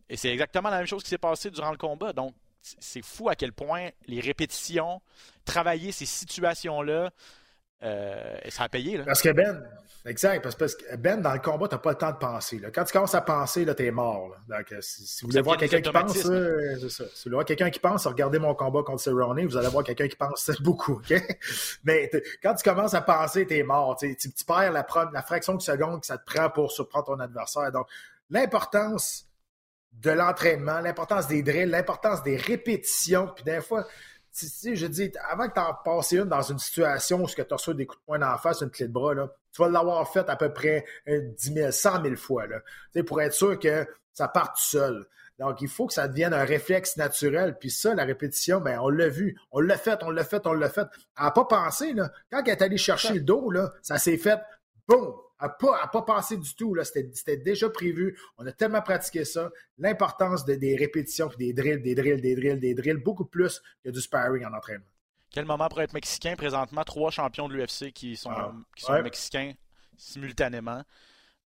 Et 0.07 0.17
c'est 0.17 0.29
exactement 0.29 0.69
la 0.69 0.77
même 0.77 0.87
chose 0.87 1.03
qui 1.03 1.09
s'est 1.09 1.17
passé 1.17 1.51
durant 1.51 1.71
le 1.71 1.77
combat. 1.77 2.13
Donc, 2.13 2.33
c'est 2.61 3.01
fou 3.01 3.29
à 3.29 3.35
quel 3.35 3.53
point 3.53 3.89
les 4.07 4.19
répétitions, 4.19 5.01
travailler 5.45 5.91
ces 5.91 6.05
situations-là, 6.05 7.11
euh, 7.83 8.37
ça 8.49 8.63
a 8.63 8.69
payé. 8.69 8.97
Là. 8.97 9.05
Parce 9.05 9.21
que 9.21 9.29
Ben, 9.29 9.63
exact, 10.05 10.43
parce, 10.43 10.75
que 10.75 10.95
Ben, 10.97 11.21
dans 11.21 11.33
le 11.33 11.39
combat, 11.39 11.67
tu 11.67 11.75
n'as 11.75 11.79
pas 11.79 11.91
le 11.91 11.97
temps 11.97 12.11
de 12.11 12.17
penser. 12.17 12.61
Quand 12.73 12.83
tu 12.83 12.91
commences 12.91 13.15
à 13.15 13.21
penser, 13.21 13.65
tu 13.65 13.85
es 13.85 13.91
mort. 13.91 14.35
Donc, 14.49 14.71
euh, 14.71 14.79
si, 14.81 15.21
vous 15.21 15.29
voulez 15.29 15.41
voir 15.41 15.57
quelqu'un 15.57 15.81
qui 15.81 15.91
pense, 15.91 16.25
euh, 16.25 16.77
c'est 16.81 16.89
ça. 16.89 17.03
Si 17.05 17.09
vous 17.09 17.23
voulez 17.25 17.35
voir 17.35 17.45
quelqu'un 17.45 17.69
qui 17.69 17.79
pense, 17.79 18.05
regardez 18.05 18.39
mon 18.39 18.53
combat 18.53 18.83
contre 18.83 19.01
Cerrone, 19.01 19.45
vous 19.45 19.57
allez 19.57 19.69
voir 19.69 19.83
quelqu'un 19.83 20.07
qui 20.07 20.17
pense 20.17 20.51
beaucoup. 20.61 21.01
Mais 21.85 22.11
quand 22.43 22.53
tu 22.55 22.63
commences 22.69 22.93
à 22.93 23.01
penser, 23.01 23.47
tu 23.47 23.57
es 23.57 23.63
mort. 23.63 23.95
Tu, 23.97 24.15
perds 24.45 24.73
la, 24.73 24.85
la, 25.13 25.21
fraction 25.21 25.55
de 25.55 25.61
seconde 25.61 26.01
que 26.01 26.07
ça 26.07 26.17
te 26.17 26.25
prend 26.25 26.49
pour 26.49 26.71
surprendre 26.71 27.05
ton 27.05 27.19
adversaire. 27.19 27.71
Donc, 27.71 27.87
l'importance 28.29 29.25
de 29.93 30.11
l'entraînement, 30.11 30.79
l'importance 30.81 31.27
des 31.27 31.43
drills, 31.43 31.65
l'importance 31.69 32.23
des 32.23 32.37
répétitions, 32.37 33.27
puis 33.33 33.43
des 33.43 33.61
fois, 33.61 33.85
je 34.33 34.85
dis, 34.87 35.11
avant 35.29 35.47
que 35.47 35.53
tu 35.53 35.59
en 35.59 35.73
passes 35.73 36.11
une 36.11 36.25
dans 36.25 36.41
une 36.41 36.59
situation 36.59 37.23
où 37.23 37.27
tu 37.27 37.41
reçois 37.49 37.73
des 37.73 37.85
coups 37.85 38.01
de 38.01 38.05
poing 38.05 38.21
en 38.21 38.37
face, 38.37 38.61
une 38.61 38.69
clé 38.69 38.87
de 38.87 38.93
bras, 38.93 39.13
là, 39.13 39.29
tu 39.51 39.61
vas 39.61 39.69
l'avoir 39.69 40.11
fait 40.11 40.29
à 40.29 40.35
peu 40.35 40.53
près 40.53 40.85
10 41.07 41.53
000, 41.53 41.71
100 41.71 42.03
000 42.03 42.15
fois, 42.15 42.45
là, 42.47 42.59
pour 43.03 43.21
être 43.21 43.33
sûr 43.33 43.57
que 43.57 43.87
ça 44.13 44.27
parte 44.27 44.55
tout 44.55 44.69
seul. 44.69 45.05
Donc, 45.39 45.61
il 45.61 45.69
faut 45.69 45.87
que 45.87 45.93
ça 45.93 46.09
devienne 46.09 46.33
un 46.33 46.43
réflexe 46.43 46.97
naturel. 46.97 47.57
Puis 47.57 47.71
ça, 47.71 47.95
la 47.95 48.03
répétition, 48.03 48.59
ben, 48.59 48.77
on 48.81 48.89
l'a 48.89 49.07
vu. 49.07 49.39
On 49.51 49.61
l'a 49.61 49.77
fait, 49.77 50.03
on 50.03 50.09
l'a 50.09 50.25
fait, 50.25 50.45
on 50.45 50.51
l'a 50.51 50.69
fait. 50.69 50.87
Elle 51.17 51.23
n'a 51.23 51.31
pas 51.31 51.45
pensé, 51.45 51.93
là. 51.93 52.11
Quand 52.29 52.43
elle 52.45 52.49
est 52.49 52.61
allée 52.61 52.77
chercher 52.77 53.13
le 53.13 53.21
dos, 53.21 53.49
là, 53.49 53.71
ça 53.81 53.97
s'est 53.97 54.17
fait, 54.17 54.39
boum, 54.85 55.15
n'a 55.41 55.49
pas, 55.49 55.87
pas 55.87 56.01
passé 56.01 56.37
du 56.37 56.53
tout. 56.55 56.75
C'était 56.83 57.37
déjà 57.37 57.69
prévu. 57.69 58.17
On 58.37 58.45
a 58.45 58.51
tellement 58.51 58.81
pratiqué 58.81 59.25
ça. 59.25 59.49
L'importance 59.77 60.45
de, 60.45 60.55
des 60.55 60.75
répétitions, 60.75 61.29
des 61.37 61.53
drills, 61.53 61.81
des 61.81 61.95
drills, 61.95 62.21
des 62.21 62.35
drills, 62.35 62.59
des 62.59 62.73
drills, 62.73 62.97
beaucoup 62.97 63.25
plus 63.25 63.61
que 63.83 63.89
du 63.89 64.01
sparring 64.01 64.45
en 64.45 64.53
entraînement. 64.53 64.85
Quel 65.31 65.45
moment 65.45 65.69
pour 65.69 65.81
être 65.81 65.93
mexicain? 65.93 66.35
Présentement, 66.35 66.83
trois 66.83 67.11
champions 67.11 67.47
de 67.47 67.53
l'UFC 67.53 67.91
qui 67.93 68.15
sont, 68.15 68.31
ah, 68.31 68.53
qui 68.75 68.83
sont 68.83 69.01
mexicains 69.01 69.53
simultanément. 69.97 70.83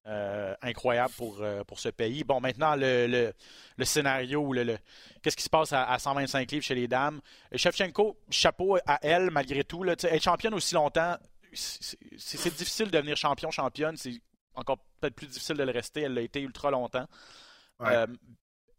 Euh, 0.07 0.55
incroyable 0.63 1.13
pour, 1.15 1.43
euh, 1.43 1.63
pour 1.63 1.79
ce 1.79 1.89
pays. 1.89 2.23
Bon, 2.23 2.41
maintenant, 2.41 2.75
le, 2.75 3.33
le, 3.77 3.85
scénario 3.85 4.39
ou 4.41 4.51
le, 4.51 4.79
qu'est-ce 5.21 5.37
qui 5.37 5.43
se 5.43 5.49
passe 5.49 5.73
à, 5.73 5.95
125 5.99 6.49
livres 6.49 6.65
chez 6.65 6.73
les 6.73 6.87
dames? 6.87 7.21
Shevchenko, 7.53 8.17
chapeau 8.31 8.77
à 8.87 8.97
elle, 9.03 9.29
malgré 9.29 9.63
tout. 9.63 9.83
Là, 9.83 9.93
être 9.93 10.23
championne 10.23 10.55
aussi 10.55 10.73
longtemps, 10.73 11.17
c'est 11.53 12.55
difficile 12.55 12.87
de 12.87 12.91
devenir 12.91 13.17
champion, 13.17 13.51
championne. 13.51 13.97
C'est 13.97 14.21
encore 14.55 14.77
peut-être 14.99 15.15
plus 15.15 15.27
difficile 15.27 15.57
de 15.57 15.63
le 15.63 15.71
rester. 15.71 16.01
Elle 16.01 16.13
l'a 16.13 16.21
été 16.21 16.41
ultra 16.41 16.71
longtemps. 16.71 17.07
Euh, 17.81 18.07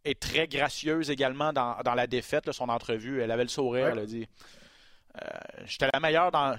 est 0.04 0.20
très 0.20 0.46
gracieuse 0.46 1.10
également 1.10 1.52
dans, 1.52 1.76
dans 1.84 1.94
la 1.94 2.06
défaite, 2.06 2.50
son 2.52 2.68
entrevue. 2.68 3.20
Elle 3.20 3.30
avait 3.30 3.42
le 3.42 3.48
sourire, 3.48 3.88
elle 3.88 3.98
a 4.00 4.06
dit 4.06 4.28
J'étais 5.64 5.90
la 5.92 6.00
meilleure 6.00 6.30
dans, 6.30 6.56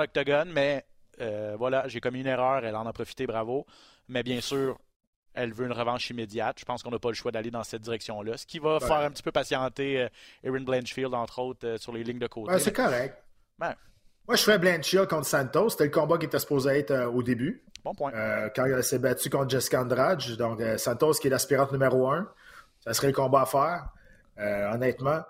l'octogone, 0.00 0.50
mais 0.52 0.84
voilà, 1.56 1.86
j'ai 1.88 2.00
commis 2.00 2.20
une 2.20 2.26
erreur, 2.26 2.64
elle 2.64 2.76
en 2.76 2.86
a 2.86 2.92
profité, 2.92 3.26
bravo. 3.26 3.66
Mais 4.08 4.22
bien 4.22 4.40
sûr, 4.40 4.78
elle 5.34 5.52
veut 5.52 5.66
une 5.66 5.72
revanche 5.72 6.10
immédiate. 6.10 6.58
Je 6.58 6.64
pense 6.64 6.82
qu'on 6.82 6.90
n'a 6.90 6.98
pas 6.98 7.08
le 7.08 7.14
choix 7.14 7.30
d'aller 7.30 7.50
dans 7.50 7.62
cette 7.62 7.82
direction-là. 7.82 8.36
Ce 8.36 8.46
qui 8.46 8.58
va 8.58 8.80
faire 8.80 8.98
un 8.98 9.10
petit 9.10 9.22
peu 9.22 9.32
patienter 9.32 10.02
euh, 10.02 10.08
Erin 10.42 10.62
Blanchfield, 10.62 11.14
entre 11.14 11.38
autres, 11.40 11.66
euh, 11.66 11.78
sur 11.78 11.92
les 11.92 12.02
lignes 12.02 12.18
de 12.18 12.26
côté. 12.26 12.58
c'est 12.58 12.72
correct. 12.72 13.16
Moi, 14.26 14.36
je 14.36 14.42
ferais 14.42 14.58
Blanchfield 14.58 15.08
contre 15.08 15.26
Santos. 15.26 15.70
C'était 15.70 15.84
le 15.84 15.90
combat 15.90 16.18
qui 16.18 16.26
était 16.26 16.38
supposé 16.38 16.78
être 16.78 16.92
euh, 16.92 17.10
au 17.10 17.22
début. 17.22 17.64
Bon 17.84 17.94
point. 17.94 18.12
quand 18.54 18.66
elle 18.66 18.84
s'est 18.84 18.98
battue 18.98 19.30
contre 19.30 19.48
Jessica 19.48 19.80
Andrade. 19.80 20.22
Donc, 20.36 20.60
Santos, 20.76 21.14
qui 21.14 21.28
est 21.28 21.30
l'aspirante 21.30 21.72
numéro 21.72 22.10
un. 22.10 22.30
Ça 22.84 22.92
serait 22.92 23.06
le 23.06 23.14
combat 23.14 23.42
à 23.42 23.46
faire, 23.46 23.88
honnêtement. 24.74 25.22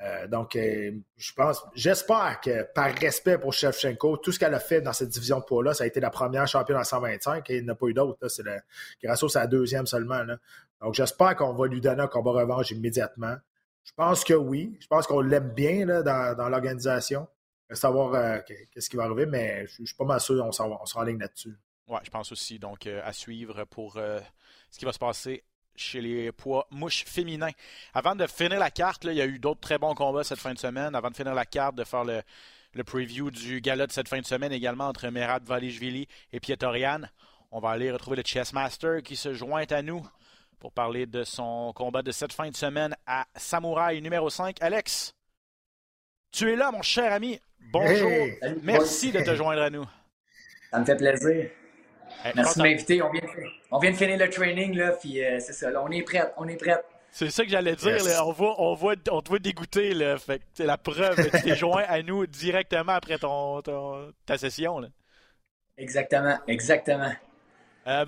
Euh, 0.00 0.26
donc, 0.26 0.56
euh, 0.56 0.92
je 1.16 1.32
pense, 1.34 1.64
j'espère 1.74 2.40
que 2.42 2.64
par 2.74 2.92
respect 2.94 3.38
pour 3.38 3.52
Shevchenko, 3.52 4.16
tout 4.16 4.32
ce 4.32 4.38
qu'elle 4.38 4.54
a 4.54 4.60
fait 4.60 4.80
dans 4.80 4.92
cette 4.92 5.08
division 5.08 5.38
de 5.38 5.44
poids-là, 5.44 5.72
ça 5.72 5.84
a 5.84 5.86
été 5.86 6.00
la 6.00 6.10
première 6.10 6.46
championne 6.48 6.78
en 6.78 6.84
125 6.84 7.48
et 7.50 7.58
il 7.58 7.64
n'y 7.64 7.70
a 7.70 7.74
pas 7.74 7.86
eu 7.86 7.94
d'autre. 7.94 8.28
C'est 8.28 8.42
Grasso, 9.02 9.28
c'est 9.28 9.38
la 9.38 9.46
deuxième 9.46 9.86
seulement. 9.86 10.20
Donc, 10.82 10.94
j'espère 10.94 11.36
qu'on 11.36 11.54
va 11.54 11.66
lui 11.66 11.80
donner 11.80 12.02
un 12.02 12.08
combat 12.08 12.32
revanche 12.32 12.70
immédiatement. 12.72 13.36
Je 13.84 13.92
pense 13.96 14.24
que 14.24 14.34
oui. 14.34 14.76
Je 14.80 14.86
pense 14.88 15.06
qu'on 15.06 15.20
l'aime 15.20 15.50
bien 15.50 15.86
dans, 15.86 16.48
l'organisation. 16.48 17.28
Savoir 17.70 18.14
euh, 18.14 18.38
qu'est-ce 18.70 18.90
qui 18.90 18.96
va 18.96 19.04
arriver, 19.04 19.26
mais 19.26 19.66
je, 19.66 19.84
suis 19.84 19.94
pas 19.96 20.04
mal 20.04 20.20
sûr 20.20 20.42
qu'on 20.42 20.52
sera 20.52 20.86
en 20.94 21.02
ligne 21.02 21.18
là-dessus. 21.18 21.56
Je 22.02 22.10
pense 22.10 22.30
aussi. 22.32 22.58
Donc, 22.58 22.86
à 22.86 23.12
suivre 23.12 23.64
pour 23.64 23.94
ce 23.94 24.78
qui 24.78 24.84
va 24.84 24.92
se 24.92 24.98
passer 24.98 25.44
chez 25.76 26.00
les 26.00 26.32
poids 26.32 26.66
mouches 26.70 27.04
féminins. 27.04 27.50
Avant 27.92 28.14
de 28.14 28.26
finir 28.26 28.58
la 28.58 28.70
carte, 28.70 29.04
il 29.04 29.14
y 29.14 29.20
a 29.20 29.26
eu 29.26 29.38
d'autres 29.38 29.60
très 29.60 29.78
bons 29.78 29.94
combats 29.94 30.24
cette 30.24 30.38
fin 30.38 30.54
de 30.54 30.58
semaine. 30.58 30.94
Avant 30.94 31.10
de 31.10 31.16
finir 31.16 31.34
la 31.34 31.46
carte, 31.46 31.74
de 31.76 31.84
faire 31.84 32.04
le, 32.04 32.22
preview 32.84 33.30
du 33.30 33.60
gala 33.60 33.86
de 33.86 33.92
cette 33.92 34.08
fin 34.08 34.20
de 34.20 34.26
semaine 34.26 34.52
également 34.52 34.88
entre 34.88 35.08
Merab 35.08 35.44
Valijvili 35.46 36.08
et 36.32 36.40
Pietorian. 36.40 37.02
On 37.50 37.60
va 37.60 37.70
aller 37.70 37.90
retrouver 37.90 38.16
le 38.16 38.24
Chessmaster 38.24 39.02
qui 39.02 39.16
se 39.16 39.32
joint 39.32 39.66
à 39.70 39.82
nous 39.82 40.04
pour 40.58 40.72
parler 40.72 41.06
de 41.06 41.24
son 41.24 41.72
combat 41.74 42.02
de 42.02 42.10
cette 42.10 42.32
fin 42.32 42.50
de 42.50 42.56
semaine 42.56 42.96
à 43.06 43.26
Samouraï 43.36 44.00
numéro 44.00 44.30
5. 44.30 44.56
Alex, 44.60 45.14
tu 46.32 46.50
es 46.50 46.56
là, 46.56 46.72
mon 46.72 46.82
cher 46.82 47.12
ami. 47.12 47.38
Bonjour. 47.70 48.10
Merci 48.62 49.12
de 49.12 49.20
te 49.20 49.34
joindre 49.34 49.62
à 49.62 49.70
nous. 49.70 49.84
Ça 50.70 50.80
me 50.80 50.84
fait 50.84 50.96
plaisir. 50.96 51.50
Merci 52.34 52.58
de 52.58 52.62
m'inviter. 52.62 53.02
On 53.02 53.10
vient, 53.10 53.20
de, 53.20 53.28
on 53.70 53.78
vient 53.78 53.90
de 53.90 53.96
finir 53.96 54.18
le 54.18 54.30
training, 54.30 54.76
là, 54.76 54.92
puis 54.92 55.22
euh, 55.22 55.38
c'est 55.40 55.52
ça. 55.52 55.70
Là, 55.70 55.82
on 55.84 55.90
est 55.90 56.02
prêt. 56.02 56.32
On 56.36 56.48
est 56.48 56.56
prêt. 56.56 56.82
C'est 57.10 57.30
ça 57.30 57.44
que 57.44 57.50
j'allais 57.50 57.76
dire. 57.76 57.98
on, 58.24 58.32
voit, 58.32 58.60
on, 58.60 58.74
voit, 58.74 58.94
on 59.10 59.20
te 59.20 59.28
voit. 59.28 59.38
Là, 59.94 60.18
fait 60.18 60.42
c'est 60.54 60.66
la 60.66 60.78
preuve. 60.78 61.16
tu 61.30 61.42
t'es 61.42 61.56
joint 61.56 61.84
à 61.86 62.02
nous 62.02 62.26
directement 62.26 62.92
après 62.92 63.18
ton, 63.18 63.62
ta 64.26 64.38
session. 64.38 64.80
Là. 64.80 64.88
Exactement. 65.76 66.38
Exactement. 66.48 67.12
Euh, 67.86 68.04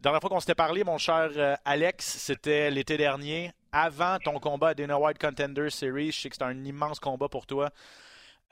dernière 0.00 0.20
fois 0.20 0.30
qu'on 0.30 0.40
s'était 0.40 0.54
parlé, 0.54 0.84
mon 0.84 0.98
cher 0.98 1.30
euh, 1.36 1.56
Alex, 1.64 2.04
c'était 2.04 2.70
l'été 2.70 2.96
dernier, 2.96 3.50
avant 3.72 4.18
ton 4.18 4.38
combat 4.38 4.68
à 4.68 4.74
Dana 4.74 4.98
White 4.98 5.18
Contender 5.18 5.70
Series. 5.70 6.12
Je 6.12 6.20
sais 6.20 6.28
que 6.28 6.34
c'était 6.36 6.44
un 6.44 6.64
immense 6.64 7.00
combat 7.00 7.28
pour 7.28 7.46
toi. 7.46 7.70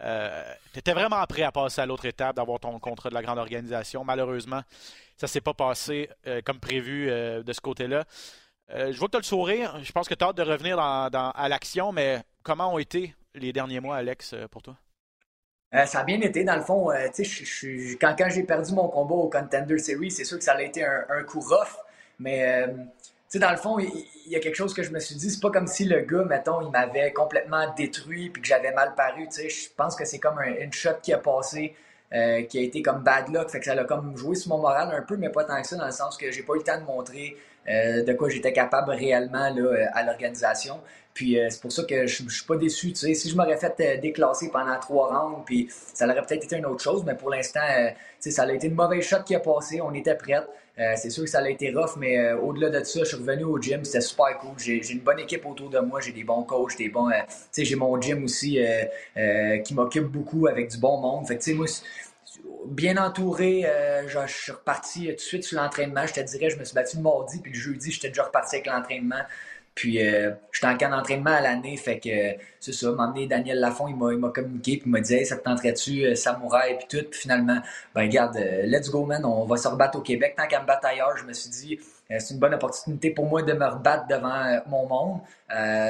Euh, 0.02 0.42
tu 0.72 0.80
étais 0.80 0.92
vraiment 0.92 1.24
prêt 1.26 1.42
à 1.42 1.52
passer 1.52 1.80
à 1.80 1.86
l'autre 1.86 2.04
étape, 2.06 2.36
d'avoir 2.36 2.60
ton 2.60 2.78
contrat 2.78 3.08
de 3.08 3.14
la 3.14 3.22
grande 3.22 3.38
organisation. 3.38 4.04
Malheureusement, 4.04 4.62
ça 5.16 5.26
ne 5.26 5.28
s'est 5.28 5.40
pas 5.40 5.54
passé 5.54 6.10
euh, 6.26 6.40
comme 6.44 6.58
prévu 6.58 7.08
euh, 7.08 7.42
de 7.42 7.52
ce 7.52 7.60
côté-là. 7.60 8.04
je 8.68 8.96
vois 8.98 9.08
que 9.08 9.12
tu 9.12 9.16
as 9.16 9.20
le 9.20 9.24
sourire. 9.24 9.78
Je 9.82 9.92
pense 9.92 10.08
que 10.08 10.14
tu 10.14 10.24
as 10.24 10.28
hâte 10.28 10.36
de 10.36 10.42
revenir 10.42 10.78
à 10.78 11.48
l'action, 11.48 11.92
mais 11.92 12.22
comment 12.42 12.74
ont 12.74 12.78
été 12.78 13.14
les 13.34 13.52
derniers 13.52 13.80
mois, 13.80 13.96
Alex, 13.96 14.34
pour 14.50 14.62
toi? 14.62 14.76
ça 15.86 16.00
a 16.00 16.04
bien 16.04 16.20
été, 16.20 16.44
dans 16.44 16.54
le 16.54 16.62
fond. 16.62 16.90
quand, 18.00 18.14
quand 18.16 18.28
j'ai 18.30 18.44
perdu 18.44 18.72
mon 18.72 18.88
combat 18.88 19.14
au 19.16 19.28
Contender 19.28 19.76
Series, 19.78 20.12
c'est 20.12 20.24
sûr 20.24 20.38
que 20.38 20.44
ça 20.44 20.52
a 20.52 20.62
été 20.62 20.84
un, 20.84 21.04
un 21.08 21.24
coup 21.24 21.40
rough, 21.40 21.76
mais 22.20 22.64
dans 23.38 23.50
le 23.50 23.56
fond, 23.56 23.78
il, 23.78 24.06
y 24.26 24.36
a 24.36 24.40
quelque 24.40 24.54
chose 24.54 24.74
que 24.74 24.82
je 24.82 24.90
me 24.90 25.00
suis 25.00 25.16
dit, 25.16 25.30
c'est 25.30 25.40
pas 25.40 25.50
comme 25.50 25.66
si 25.66 25.84
le 25.84 26.00
gars, 26.00 26.24
mettons, 26.24 26.60
il 26.60 26.70
m'avait 26.70 27.12
complètement 27.12 27.72
détruit 27.74 28.30
puis 28.30 28.42
que 28.42 28.48
j'avais 28.48 28.72
mal 28.72 28.94
paru. 28.94 29.28
Je 29.30 29.68
pense 29.76 29.96
que 29.96 30.04
c'est 30.04 30.18
comme 30.18 30.38
un, 30.38 30.54
une 30.60 30.72
shot 30.72 30.96
qui 31.02 31.12
a 31.12 31.18
passé, 31.18 31.74
euh, 32.14 32.42
qui 32.42 32.58
a 32.58 32.62
été 32.62 32.80
comme 32.80 33.02
bad 33.02 33.28
luck, 33.28 33.50
fait 33.50 33.62
ça 33.62 33.72
a 33.72 33.84
comme 33.84 34.16
joué 34.16 34.36
sur 34.36 34.50
mon 34.50 34.58
moral 34.58 34.94
un 34.94 35.02
peu, 35.02 35.16
mais 35.16 35.30
pas 35.30 35.42
tant 35.42 35.60
que 35.60 35.66
ça, 35.66 35.76
dans 35.76 35.86
le 35.86 35.90
sens 35.90 36.16
que 36.16 36.30
j'ai 36.30 36.42
pas 36.42 36.54
eu 36.54 36.58
le 36.58 36.62
temps 36.62 36.78
de 36.78 36.84
montrer 36.84 37.36
euh, 37.68 38.04
de 38.04 38.12
quoi 38.12 38.28
j'étais 38.28 38.52
capable 38.52 38.92
réellement 38.92 39.52
à 39.92 40.02
l'organisation. 40.04 40.80
Puis 41.12 41.40
euh, 41.40 41.48
c'est 41.50 41.60
pour 41.60 41.72
ça 41.72 41.82
que 41.82 42.06
je, 42.06 42.28
suis 42.28 42.46
pas 42.46 42.56
déçu. 42.56 42.94
Si 42.94 43.28
je 43.28 43.36
m'aurais 43.36 43.56
fait 43.56 44.00
déclasser 44.00 44.50
pendant 44.50 44.78
trois 44.78 45.08
rounds, 45.08 45.42
puis 45.44 45.68
ça 45.70 46.04
aurait 46.04 46.22
peut-être 46.22 46.44
été 46.44 46.56
une 46.56 46.66
autre 46.66 46.82
chose, 46.84 47.02
mais 47.04 47.16
pour 47.16 47.30
l'instant, 47.30 47.60
ça 48.20 48.42
a 48.42 48.52
été 48.52 48.68
une 48.68 48.74
mauvaise 48.74 49.02
shot 49.02 49.22
qui 49.24 49.34
a 49.34 49.40
passé. 49.40 49.80
On 49.80 49.92
était 49.92 50.16
prêts. 50.74 50.96
c'est 50.96 51.10
sûr 51.10 51.24
que 51.24 51.30
ça 51.30 51.40
a 51.40 51.48
été 51.48 51.72
rough, 51.72 51.96
mais 51.96 52.32
au-delà 52.32 52.70
de 52.70 52.84
ça, 52.84 53.00
je 53.00 53.04
suis 53.04 53.16
revenu 53.16 53.44
au 53.44 53.60
gym. 53.60 53.84
C'était 53.84 54.00
super 54.00 54.38
cool. 54.38 54.52
J'ai 54.58 54.92
une 54.92 55.00
bonne 55.00 55.20
équipe 55.20 55.46
autour 55.46 55.70
de 55.70 55.78
moi. 55.78 56.00
J'ai 56.00 56.12
des 56.12 56.24
bons 56.24 56.42
coachs, 56.42 56.76
des 56.76 56.88
bons. 56.88 57.10
tu 57.10 57.34
sais, 57.50 57.64
j'ai 57.64 57.76
mon 57.76 58.00
gym 58.00 58.24
aussi 58.24 58.58
qui 59.64 59.74
m'occupe 59.74 60.04
beaucoup 60.04 60.46
avec 60.46 60.68
du 60.70 60.78
bon 60.78 60.98
monde. 60.98 61.26
Fait 61.26 61.38
tu 61.38 61.50
sais, 61.50 61.54
moi 61.54 61.66
bien 62.66 62.96
entouré. 62.96 63.66
je, 64.06 64.18
suis 64.26 64.52
reparti 64.52 65.06
tout 65.08 65.14
de 65.14 65.20
suite 65.20 65.44
sur 65.44 65.60
l'entraînement. 65.60 66.06
Je 66.06 66.14
te 66.14 66.20
dirais, 66.20 66.50
je 66.50 66.58
me 66.58 66.64
suis 66.64 66.74
battu 66.74 66.96
le 66.96 67.02
mardi, 67.02 67.38
puis 67.40 67.52
le 67.52 67.58
jeudi, 67.58 67.90
j'étais 67.90 68.08
déjà 68.08 68.24
reparti 68.24 68.56
avec 68.56 68.66
l'entraînement. 68.66 69.22
Puis, 69.74 70.00
euh, 70.06 70.30
j'étais 70.52 70.68
en 70.68 70.76
camp 70.76 70.90
d'entraînement 70.90 71.32
à 71.32 71.40
l'année, 71.40 71.76
fait 71.76 71.98
que 71.98 72.40
c'est 72.60 72.72
ça. 72.72 72.92
M'a 72.92 73.04
amené 73.04 73.26
Daniel 73.26 73.58
Lafont, 73.58 73.88
il 73.88 73.96
m'a, 73.96 74.30
communiqué, 74.30 74.76
puis 74.76 74.82
il 74.86 74.90
m'a 74.90 75.00
dit, 75.00 75.14
hey, 75.14 75.26
ça 75.26 75.36
te 75.36 75.42
tenterait-tu, 75.42 76.04
euh, 76.04 76.14
Samouraï, 76.14 76.78
puis 76.78 76.86
tout. 76.88 77.06
Puis 77.10 77.20
finalement, 77.20 77.60
ben, 77.94 78.02
regarde, 78.02 78.36
euh, 78.36 78.62
let's 78.64 78.88
go, 78.88 79.04
man, 79.04 79.24
on 79.24 79.44
va 79.44 79.56
se 79.56 79.66
rebattre 79.66 79.98
au 79.98 80.02
Québec. 80.02 80.34
Tant 80.36 80.46
qu'à 80.46 80.60
me 80.62 80.66
battre 80.66 80.86
ailleurs, 80.86 81.16
je 81.16 81.24
me 81.24 81.32
suis 81.32 81.50
dit, 81.50 81.80
euh, 82.10 82.16
c'est 82.20 82.34
une 82.34 82.40
bonne 82.40 82.54
opportunité 82.54 83.10
pour 83.10 83.26
moi 83.26 83.42
de 83.42 83.52
me 83.52 83.66
rebattre 83.66 84.06
devant 84.06 84.60
mon 84.68 84.86
monde. 84.86 85.20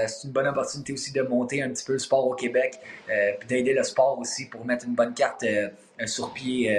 c'est 0.09 0.27
une 0.27 0.33
bonne 0.33 0.47
opportunité 0.47 0.93
aussi 0.95 1.13
de 1.13 1.23
monter 1.23 1.63
un 1.63 1.69
petit 1.69 1.85
peu 1.85 1.93
le 1.93 1.99
sport 1.99 2.27
au 2.27 2.35
Québec, 2.35 2.79
puis 3.39 3.49
d'aider 3.49 3.75
le 3.75 3.83
sport 3.83 4.19
aussi 4.19 4.47
pour 4.47 4.65
mettre 4.65 4.87
une 4.87 4.95
bonne 4.95 5.15
carte 5.15 5.45
sur 6.07 6.33
pied 6.33 6.75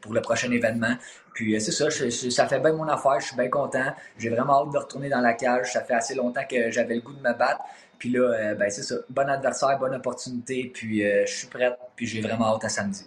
pour 0.00 0.12
le 0.12 0.20
prochain 0.20 0.50
événement. 0.50 0.96
Puis 1.34 1.54
euh, 1.54 1.58
c'est 1.58 1.72
ça, 1.72 1.90
ça 1.90 2.46
fait 2.46 2.60
bien 2.60 2.72
mon 2.72 2.88
affaire, 2.88 3.20
je 3.20 3.26
suis 3.26 3.36
bien 3.36 3.48
content. 3.48 3.92
J'ai 4.16 4.30
vraiment 4.30 4.62
hâte 4.62 4.72
de 4.72 4.78
retourner 4.78 5.08
dans 5.08 5.20
la 5.20 5.34
cage. 5.34 5.72
Ça 5.72 5.82
fait 5.82 5.94
assez 5.94 6.14
longtemps 6.14 6.44
que 6.48 6.70
j'avais 6.70 6.94
le 6.94 7.00
goût 7.00 7.12
de 7.12 7.18
me 7.20 7.34
battre. 7.34 7.60
Puis 7.98 8.10
là, 8.10 8.20
euh, 8.20 8.54
ben 8.54 8.70
c'est 8.70 8.82
ça, 8.82 8.94
bon 9.10 9.28
adversaire, 9.28 9.76
bonne 9.78 9.94
opportunité. 9.94 10.70
Puis 10.72 11.04
euh, 11.04 11.26
je 11.26 11.32
suis 11.34 11.46
prête, 11.48 11.76
puis 11.96 12.06
j'ai 12.06 12.20
vraiment 12.20 12.54
hâte 12.54 12.64
à 12.64 12.68
samedi. 12.68 13.04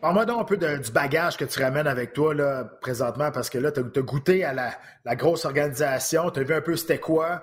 Parle-moi 0.00 0.24
donc 0.24 0.40
un 0.40 0.44
peu 0.44 0.56
du 0.56 0.90
bagage 0.92 1.36
que 1.36 1.44
tu 1.44 1.62
ramènes 1.62 1.86
avec 1.86 2.14
toi 2.14 2.34
là, 2.34 2.64
présentement, 2.64 3.30
parce 3.30 3.50
que 3.50 3.58
là, 3.58 3.70
tu 3.70 3.80
as, 3.80 4.02
goûté 4.02 4.44
à 4.44 4.54
la, 4.54 5.16
grosse 5.16 5.44
organisation, 5.44 6.30
tu 6.30 6.40
as 6.40 6.42
vu 6.42 6.54
un 6.54 6.62
peu 6.62 6.74
c'était 6.76 6.98
quoi, 6.98 7.42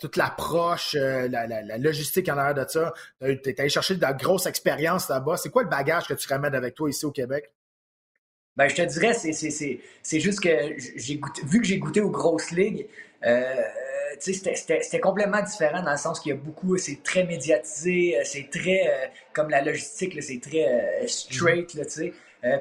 toute 0.00 0.16
l'approche, 0.16 0.94
la, 0.94 1.78
logistique 1.78 2.28
en 2.28 2.36
arrière 2.36 2.66
de 2.66 2.68
ça. 2.68 2.92
Tu 3.20 3.26
es 3.26 3.60
allé 3.60 3.70
chercher 3.70 3.96
de 3.96 4.02
la 4.02 4.12
grosse 4.12 4.44
expérience 4.46 5.08
là-bas. 5.08 5.38
C'est 5.38 5.48
quoi 5.48 5.62
le 5.62 5.70
bagage 5.70 6.06
que 6.06 6.14
tu 6.14 6.28
ramènes 6.28 6.54
avec 6.54 6.74
toi 6.74 6.90
ici 6.90 7.06
au 7.06 7.12
Québec? 7.12 7.50
Ben, 8.56 8.68
je 8.68 8.74
te 8.74 8.82
dirais, 8.82 9.14
c'est 9.14 10.20
juste 10.20 10.40
que 10.40 10.50
j'ai 10.96 11.20
vu 11.44 11.60
que 11.60 11.66
j'ai 11.66 11.78
goûté 11.78 12.02
aux 12.02 12.10
grosses 12.10 12.50
ligues, 12.50 12.88
euh, 13.24 13.44
c'était 14.20 15.00
complètement 15.00 15.42
différent 15.42 15.82
dans 15.82 15.92
le 15.92 15.96
sens 15.96 16.20
qu'il 16.20 16.30
y 16.30 16.32
a 16.32 16.38
beaucoup, 16.38 16.76
c'est 16.76 17.02
très 17.02 17.24
médiatisé, 17.24 18.18
euh, 18.18 18.22
c'est 18.24 18.48
très, 18.50 18.86
euh, 18.86 19.06
comme 19.32 19.50
la 19.50 19.62
logistique, 19.62 20.22
c'est 20.22 20.40
très 20.40 20.66
euh, 20.68 21.06
straight, 21.06 21.68
tu 21.68 21.82
sais. 21.88 22.12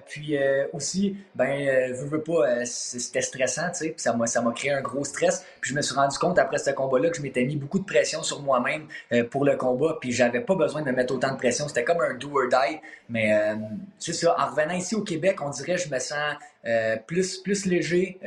Puis 0.08 0.38
aussi, 0.74 1.16
ben, 1.36 1.50
euh, 1.50 1.94
veux 1.94 2.22
pas, 2.22 2.66
c'était 2.66 3.22
stressant, 3.22 3.70
tu 3.70 3.86
sais, 3.86 3.94
ça 3.96 4.12
m'a, 4.12 4.28
ça 4.28 4.42
m'a 4.42 4.52
créé 4.52 4.72
un 4.72 4.82
gros 4.82 5.06
stress. 5.06 5.46
Puis 5.62 5.72
je 5.72 5.76
me 5.76 5.82
suis 5.82 5.96
rendu 5.96 6.18
compte 6.18 6.38
après 6.38 6.58
ce 6.58 6.72
combat-là 6.72 7.10
que 7.10 7.16
je 7.16 7.22
m'étais 7.22 7.46
mis 7.46 7.56
beaucoup 7.56 7.80
de 7.80 7.86
pression 7.86 8.22
sur 8.22 8.42
moi-même 8.42 8.88
pour 9.32 9.46
le 9.46 9.56
combat, 9.56 9.98
puis 10.02 10.12
j'avais 10.12 10.42
pas 10.42 10.56
besoin 10.56 10.82
de 10.82 10.92
mettre 10.92 11.14
autant 11.14 11.32
de 11.32 11.38
pression. 11.38 11.70
C'était 11.70 11.86
comme 11.86 12.02
un 12.02 12.14
do 12.16 12.30
or 12.30 12.50
die. 12.50 12.78
Mais 13.08 13.32
c'est 14.00 14.12
ça, 14.12 14.36
en 14.38 14.48
revenant 14.48 14.74
ici 14.74 14.96
au 14.96 15.02
Québec, 15.02 15.38
on 15.42 15.50
dirait 15.50 15.76
que 15.76 15.82
je 15.82 15.90
me 15.90 16.00
sens 16.00 16.36
plus, 17.08 17.38
plus 17.38 17.66
léger. 17.66 18.20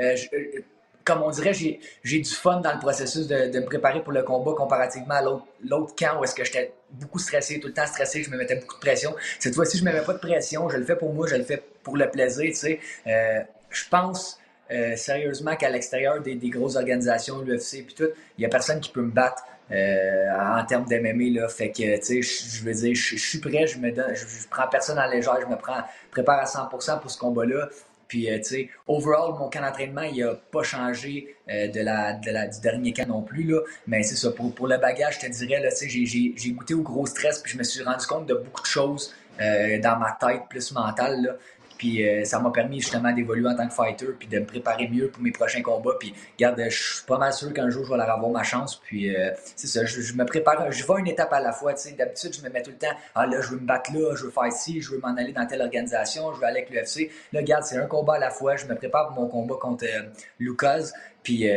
Comme 1.04 1.22
on 1.22 1.30
dirait, 1.30 1.52
j'ai 1.54 2.18
du 2.20 2.30
fun 2.30 2.60
dans 2.60 2.72
le 2.72 2.78
processus 2.78 3.26
de, 3.26 3.50
de, 3.50 3.60
me 3.60 3.64
préparer 3.64 4.02
pour 4.02 4.12
le 4.12 4.22
combat 4.22 4.52
comparativement 4.56 5.14
à 5.14 5.22
l'autre 5.22 5.94
camp 5.96 6.20
où 6.20 6.24
est-ce 6.24 6.34
que 6.34 6.44
j'étais 6.44 6.72
beaucoup 6.92 7.18
stressé, 7.18 7.60
tout 7.60 7.68
le 7.68 7.74
temps 7.74 7.86
stressé, 7.86 8.22
je 8.22 8.30
me 8.30 8.36
mettais 8.36 8.56
beaucoup 8.56 8.74
de 8.74 8.80
pression. 8.80 9.14
Cette 9.38 9.54
fois-ci, 9.54 9.78
je 9.78 9.84
ne 9.84 9.90
me 9.90 9.94
mets 9.94 10.04
pas 10.04 10.14
de 10.14 10.18
pression, 10.18 10.68
je 10.68 10.76
le 10.76 10.84
fais 10.84 10.96
pour 10.96 11.12
moi, 11.12 11.26
je 11.26 11.36
le 11.36 11.44
fais 11.44 11.62
pour 11.82 11.96
le 11.96 12.10
plaisir, 12.10 12.44
tu 12.44 12.54
sais. 12.54 12.80
Euh, 13.06 13.40
je 13.70 13.88
pense 13.88 14.38
euh, 14.70 14.96
sérieusement 14.96 15.56
qu'à 15.56 15.70
l'extérieur 15.70 16.20
des, 16.20 16.34
des, 16.34 16.50
grosses 16.50 16.76
organisations, 16.76 17.40
l'UFC 17.42 17.84
puis 17.84 17.94
tout, 17.96 18.08
il 18.38 18.40
n'y 18.40 18.44
a 18.46 18.48
personne 18.48 18.80
qui 18.80 18.90
peut 18.90 19.02
me 19.02 19.10
battre. 19.10 19.42
Euh, 19.70 20.28
en 20.36 20.62
termes 20.66 20.84
d'MMA, 20.84 21.40
là, 21.40 21.48
fait 21.48 21.70
que, 21.70 21.96
tu 21.96 22.22
sais, 22.22 22.22
je 22.22 22.62
veux 22.62 22.74
dire, 22.74 22.94
je 22.94 23.16
suis 23.16 23.38
prêt, 23.38 23.66
je 23.66 23.78
me 23.78 23.90
je, 23.90 24.48
prends 24.50 24.68
personne 24.68 24.98
en 24.98 25.06
légère, 25.06 25.38
je 25.40 25.46
me 25.46 25.56
prends, 25.56 25.82
prépare 26.10 26.40
à 26.40 26.44
100% 26.44 27.00
pour 27.00 27.10
ce 27.10 27.18
combat-là. 27.18 27.70
Puis, 28.12 28.30
euh, 28.30 28.36
tu 28.36 28.44
sais, 28.44 28.70
overall, 28.88 29.38
mon 29.38 29.48
camp 29.48 29.62
d'entraînement, 29.62 30.02
il 30.02 30.22
n'a 30.22 30.34
pas 30.34 30.62
changé 30.62 31.34
euh, 31.48 31.68
de 31.68 31.80
la, 31.80 32.12
de 32.12 32.30
la, 32.30 32.46
du 32.46 32.60
dernier 32.60 32.92
camp 32.92 33.08
non 33.08 33.22
plus. 33.22 33.44
Là. 33.44 33.60
Mais 33.86 34.02
c'est 34.02 34.16
ça, 34.16 34.30
pour, 34.32 34.54
pour 34.54 34.66
le 34.66 34.76
bagage, 34.76 35.14
je 35.14 35.26
te 35.26 35.32
dirais, 35.32 35.66
j'ai 35.88 36.50
goûté 36.50 36.74
au 36.74 36.82
gros 36.82 37.06
stress, 37.06 37.38
puis 37.38 37.52
je 37.52 37.56
me 37.56 37.62
suis 37.62 37.82
rendu 37.82 38.04
compte 38.04 38.26
de 38.26 38.34
beaucoup 38.34 38.60
de 38.60 38.66
choses 38.66 39.14
euh, 39.40 39.80
dans 39.80 39.98
ma 39.98 40.12
tête 40.20 40.42
plus 40.50 40.72
mentale. 40.72 41.22
Là. 41.22 41.36
Puis 41.82 42.08
euh, 42.08 42.24
ça 42.24 42.38
m'a 42.38 42.52
permis 42.52 42.80
justement 42.80 43.10
d'évoluer 43.10 43.48
en 43.48 43.56
tant 43.56 43.66
que 43.66 43.74
fighter, 43.74 44.06
puis 44.16 44.28
de 44.28 44.38
me 44.38 44.44
préparer 44.44 44.86
mieux 44.86 45.08
pour 45.08 45.20
mes 45.20 45.32
prochains 45.32 45.62
combats. 45.62 45.96
Puis 45.98 46.14
regarde, 46.38 46.62
je 46.68 46.94
suis 46.94 47.04
pas 47.04 47.18
mal 47.18 47.32
sûr 47.32 47.52
qu'un 47.52 47.70
jour 47.70 47.84
je 47.84 47.92
vais 47.92 48.00
avoir 48.00 48.30
ma 48.30 48.44
chance. 48.44 48.76
Puis 48.76 49.12
euh, 49.12 49.32
c'est 49.56 49.66
ça, 49.66 49.84
je, 49.84 50.12
me 50.14 50.24
prépare, 50.24 50.70
je 50.70 50.86
vais 50.86 51.00
une 51.00 51.08
étape 51.08 51.32
à 51.32 51.40
la 51.40 51.50
fois. 51.50 51.72
D'habitude, 51.98 52.36
je 52.36 52.40
me 52.40 52.50
mets 52.50 52.62
tout 52.62 52.70
le 52.70 52.76
temps, 52.76 52.94
ah 53.16 53.26
là, 53.26 53.40
je 53.40 53.48
veux 53.48 53.56
me 53.56 53.66
battre 53.66 53.92
là, 53.92 54.14
je 54.14 54.26
veux 54.26 54.30
faire 54.30 54.52
ci, 54.52 54.80
je 54.80 54.92
veux 54.92 55.00
m'en 55.00 55.16
aller 55.16 55.32
dans 55.32 55.44
telle 55.44 55.60
organisation, 55.60 56.32
je 56.32 56.38
veux 56.38 56.44
aller 56.44 56.60
avec 56.60 56.70
l'UFC. 56.70 57.10
Là, 57.32 57.40
regarde, 57.40 57.64
c'est 57.64 57.78
un 57.78 57.86
combat 57.86 58.14
à 58.14 58.20
la 58.20 58.30
fois. 58.30 58.54
Je 58.54 58.66
me 58.66 58.76
prépare 58.76 59.08
pour 59.08 59.20
mon 59.20 59.26
combat 59.26 59.56
contre 59.60 59.84
euh, 59.84 60.02
Lucas. 60.38 60.92
Puis 61.24 61.48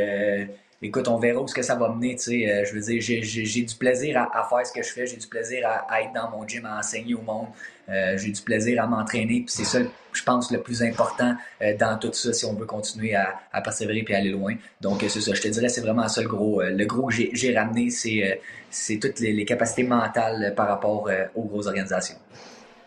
écoute, 0.86 1.08
on 1.08 1.18
verra 1.18 1.42
où 1.42 1.48
ce 1.48 1.54
que 1.54 1.62
ça 1.62 1.76
va 1.76 1.90
mener. 1.90 2.18
je 2.18 2.74
veux 2.74 2.82
dire, 2.82 3.02
j'ai 3.02 3.62
du 3.62 3.76
plaisir 3.76 4.30
à, 4.34 4.48
faire 4.50 4.66
ce 4.66 4.72
que 4.72 4.84
je 4.84 4.92
fais, 4.92 5.08
j'ai 5.08 5.18
du 5.18 5.28
plaisir 5.28 5.68
à, 5.68 6.02
être 6.02 6.14
dans 6.14 6.30
mon 6.30 6.48
gym, 6.48 6.66
à 6.66 6.80
enseigner 6.80 7.16
au 7.16 7.22
monde. 7.22 7.48
Euh, 7.88 8.18
j'ai 8.18 8.32
du 8.32 8.42
plaisir 8.42 8.84
à 8.84 8.88
m'entraîner. 8.88 9.42
Puis 9.42 9.50
c'est 9.50 9.64
ça, 9.64 9.80
je 10.12 10.24
pense, 10.24 10.52
le 10.52 10.62
plus 10.62 10.82
important 10.82 11.36
euh, 11.62 11.78
dans 11.78 11.98
tout 12.00 12.12
ça 12.14 12.34
si 12.34 12.46
on 12.46 12.54
veut 12.54 12.66
continuer 12.66 13.16
à, 13.16 13.62
persévérer 13.62 14.06
et 14.08 14.16
aller 14.16 14.32
loin. 14.32 14.56
Donc 14.82 15.04
euh, 15.04 15.10
c'est 15.10 15.22
ça, 15.22 15.34
je 15.34 15.42
te 15.42 15.48
dirais, 15.48 15.70
c'est 15.70 15.82
vraiment 15.82 16.08
ça 16.08 16.22
le 16.22 16.28
gros. 16.28 16.62
le 16.62 16.86
gros 16.86 17.08
que 17.08 17.14
j'ai 17.14 17.58
ramené, 17.58 17.90
c'est 17.90 19.00
toutes 19.00 19.20
les, 19.20 19.46
capacités 19.46 19.84
mentales 19.84 20.54
par 20.56 20.68
rapport 20.68 21.10
aux 21.36 21.44
grosses 21.44 21.68
organisations. 21.68 22.18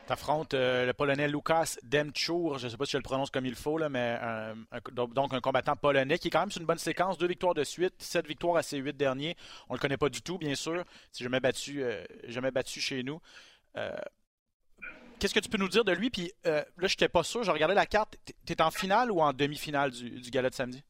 Tu 0.09 0.13
affrontes 0.13 0.55
le 0.55 0.91
Polonais 0.93 1.29
Lukas 1.29 1.77
Demchur, 1.85 2.59
je 2.59 2.65
ne 2.65 2.71
sais 2.71 2.77
pas 2.77 2.87
si 2.87 2.93
je 2.93 2.97
le 2.97 3.03
prononce 3.03 3.31
comme 3.31 3.47
il 3.47 3.55
faut, 3.55 3.79
là, 3.79 3.89
mais 3.89 4.19
donc 4.93 5.35
un 5.35 5.41
combattant 5.41 5.77
polonais 5.77 6.19
qui 6.19 6.29
est 6.29 6.31
quand 6.31 6.41
même 6.41 6.51
sur 6.51 6.61
une 6.61 6.67
bonne 6.67 6.79
séquence, 6.79 7.19
deux 7.19 7.29
victoires 7.29 7.55
de 7.55 7.63
suite, 7.63 7.95
sept 7.99 8.27
victoires 8.27 8.57
à 8.57 8.63
ses 8.63 8.79
huit 8.79 8.97
derniers. 8.97 9.37
On 9.69 9.75
le 9.75 9.79
connaît 9.79 9.99
pas 9.99 10.09
du 10.09 10.23
tout, 10.23 10.39
bien 10.39 10.55
sûr. 10.55 10.83
Si 11.13 11.23
jamais 11.23 11.41
battu, 11.41 11.85
jamais 12.27 12.51
battu 12.51 12.81
chez 12.81 13.03
nous. 13.03 13.21
Qu'est-ce 15.19 15.35
que 15.35 15.41
tu 15.41 15.49
peux 15.49 15.59
nous 15.59 15.69
dire 15.69 15.85
de 15.85 15.93
lui? 15.93 16.11
Puis 16.11 16.33
euh, 16.47 16.63
là, 16.79 16.87
je 16.87 16.95
n'étais 16.95 17.09
pas 17.09 17.23
sûr, 17.23 17.43
je 17.43 17.51
regardais 17.51 17.75
la 17.75 17.87
carte. 17.87 18.17
Tu 18.47 18.53
es 18.53 18.63
en 18.63 18.71
finale 18.71 19.11
ou 19.11 19.21
en 19.21 19.33
demi-finale 19.33 19.91
du, 19.91 20.11
du, 20.11 20.31
gala 20.31 20.51
de 20.51 20.55
samedi? 20.55 20.85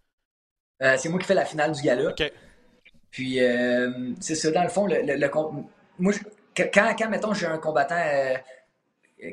Euh, 0.83 0.97
c'est 0.99 1.09
moi 1.09 1.19
qui 1.19 1.27
fais 1.27 1.35
la 1.35 1.47
finale 1.47 1.73
du 1.73 1.83
gala. 1.83 2.11
OK. 2.11 2.33
Puis, 3.11 3.41
euh, 3.41 4.13
c'est 4.21 4.35
ça, 4.35 4.51
dans 4.51 4.63
le 4.63 4.69
fond, 4.69 4.87
le, 4.87 5.01
le, 5.03 5.31
moi, 5.99 6.13
quand, 6.55 6.95
quand, 6.97 7.09
mettons, 7.09 7.33
j'ai 7.33 7.47
un 7.47 7.59
combattant, 7.59 8.05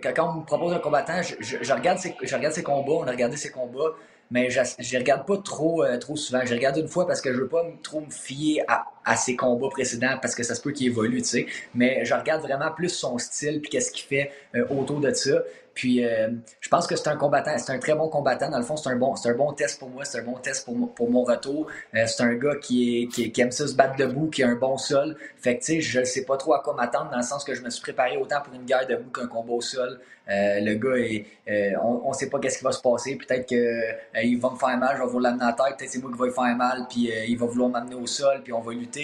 quand 0.01 0.29
on 0.29 0.39
me 0.39 0.45
propose 0.45 0.73
un 0.73 0.79
combattant, 0.79 1.21
je, 1.21 1.73
regarde 1.73 1.99
ses, 1.99 2.63
combats, 2.63 2.91
on 2.93 3.07
a 3.07 3.11
regardé 3.11 3.37
ses 3.37 3.51
combats, 3.51 3.93
mais 4.31 4.49
je 4.49 4.59
ne 4.59 4.99
regarde 4.99 5.25
pas 5.25 5.37
trop, 5.37 5.85
trop 5.99 6.15
souvent. 6.15 6.41
Je 6.43 6.53
regarde 6.53 6.77
une 6.77 6.87
fois 6.87 7.05
parce 7.05 7.21
que 7.21 7.31
je 7.31 7.37
veux 7.37 7.47
pas 7.47 7.63
trop 7.83 8.01
me 8.01 8.09
fier 8.09 8.63
à, 8.67 8.85
à 9.05 9.15
ses 9.15 9.35
combats 9.35 9.69
précédents 9.69 10.17
parce 10.21 10.35
que 10.35 10.43
ça 10.43 10.55
se 10.55 10.61
peut 10.61 10.71
qu'il 10.71 10.87
évolue, 10.87 11.21
tu 11.21 11.29
sais. 11.29 11.45
Mais 11.73 12.03
je 12.03 12.13
regarde 12.13 12.41
vraiment 12.41 12.71
plus 12.71 12.89
son 12.89 13.17
style 13.17 13.61
puis 13.61 13.69
qu'est-ce 13.69 13.91
qu'il 13.91 14.05
fait 14.05 14.31
euh, 14.55 14.65
autour 14.69 14.99
de 14.99 15.13
ça. 15.13 15.41
Puis 15.75 16.05
euh, 16.05 16.29
je 16.61 16.69
pense 16.69 16.87
que 16.87 16.95
c'est 16.95 17.09
un 17.09 17.17
combattant, 17.17 17.51
c'est 17.57 17.71
un 17.73 17.79
très 17.79 17.95
bon 17.95 18.07
combattant. 18.07 18.49
Dans 18.49 18.57
le 18.57 18.63
fond, 18.63 18.77
c'est 18.77 18.89
un 18.89 18.95
bon, 18.95 19.15
c'est 19.17 19.29
un 19.29 19.35
bon 19.35 19.51
test 19.51 19.77
pour 19.77 19.89
moi, 19.89 20.05
c'est 20.05 20.19
un 20.19 20.23
bon 20.23 20.37
test 20.37 20.65
pour, 20.65 20.93
pour 20.93 21.11
mon 21.11 21.23
retour. 21.23 21.67
Euh, 21.93 22.05
c'est 22.07 22.23
un 22.23 22.33
gars 22.35 22.55
qui, 22.55 23.03
est, 23.03 23.07
qui, 23.07 23.41
aime 23.41 23.51
ça 23.51 23.67
se 23.67 23.75
battre 23.75 23.97
debout, 23.97 24.29
qui 24.29 24.41
a 24.41 24.47
un 24.47 24.55
bon 24.55 24.77
sol. 24.77 25.17
Fait 25.37 25.57
que 25.57 25.65
tu 25.65 25.73
sais, 25.73 25.81
je 25.81 26.03
sais 26.05 26.23
pas 26.23 26.37
trop 26.37 26.53
à 26.53 26.61
quoi 26.61 26.73
m'attendre 26.75 27.11
dans 27.11 27.17
le 27.17 27.23
sens 27.23 27.43
que 27.43 27.53
je 27.53 27.61
me 27.61 27.69
suis 27.69 27.81
préparé 27.81 28.15
autant 28.15 28.41
pour 28.41 28.53
une 28.53 28.63
guerre 28.63 28.87
debout 28.87 29.11
qu'un 29.11 29.27
combat 29.27 29.51
au 29.51 29.61
sol. 29.61 29.99
le 30.27 30.75
gars, 30.75 30.95
est, 30.95 31.75
on, 31.75 32.03
on 32.05 32.13
sait 32.13 32.29
pas 32.29 32.39
qu'est-ce 32.39 32.59
qui 32.59 32.63
va 32.63 32.71
se 32.71 32.81
passer. 32.81 33.17
Peut-être 33.17 33.47
que 33.49 34.23
il 34.23 34.39
va 34.39 34.51
me 34.51 34.57
faire 34.57 34.77
mal, 34.77 34.95
je 34.95 35.01
vais 35.01 35.07
vouloir 35.07 35.33
l'amener 35.33 35.51
à 35.51 35.53
tête. 35.53 35.77
Peut-être 35.77 35.91
c'est 35.91 36.01
moi 36.01 36.09
qui 36.09 36.17
va 36.17 36.25
lui 36.25 36.33
faire 36.33 36.55
mal, 36.55 36.85
puis 36.89 37.11
il 37.27 37.37
va 37.37 37.45
vouloir 37.47 37.69
m'amener 37.69 37.95
au 37.95 38.07
sol, 38.07 38.39
puis 38.43 38.53
on 38.53 38.61
va 38.61 38.71
lutter 38.71 38.94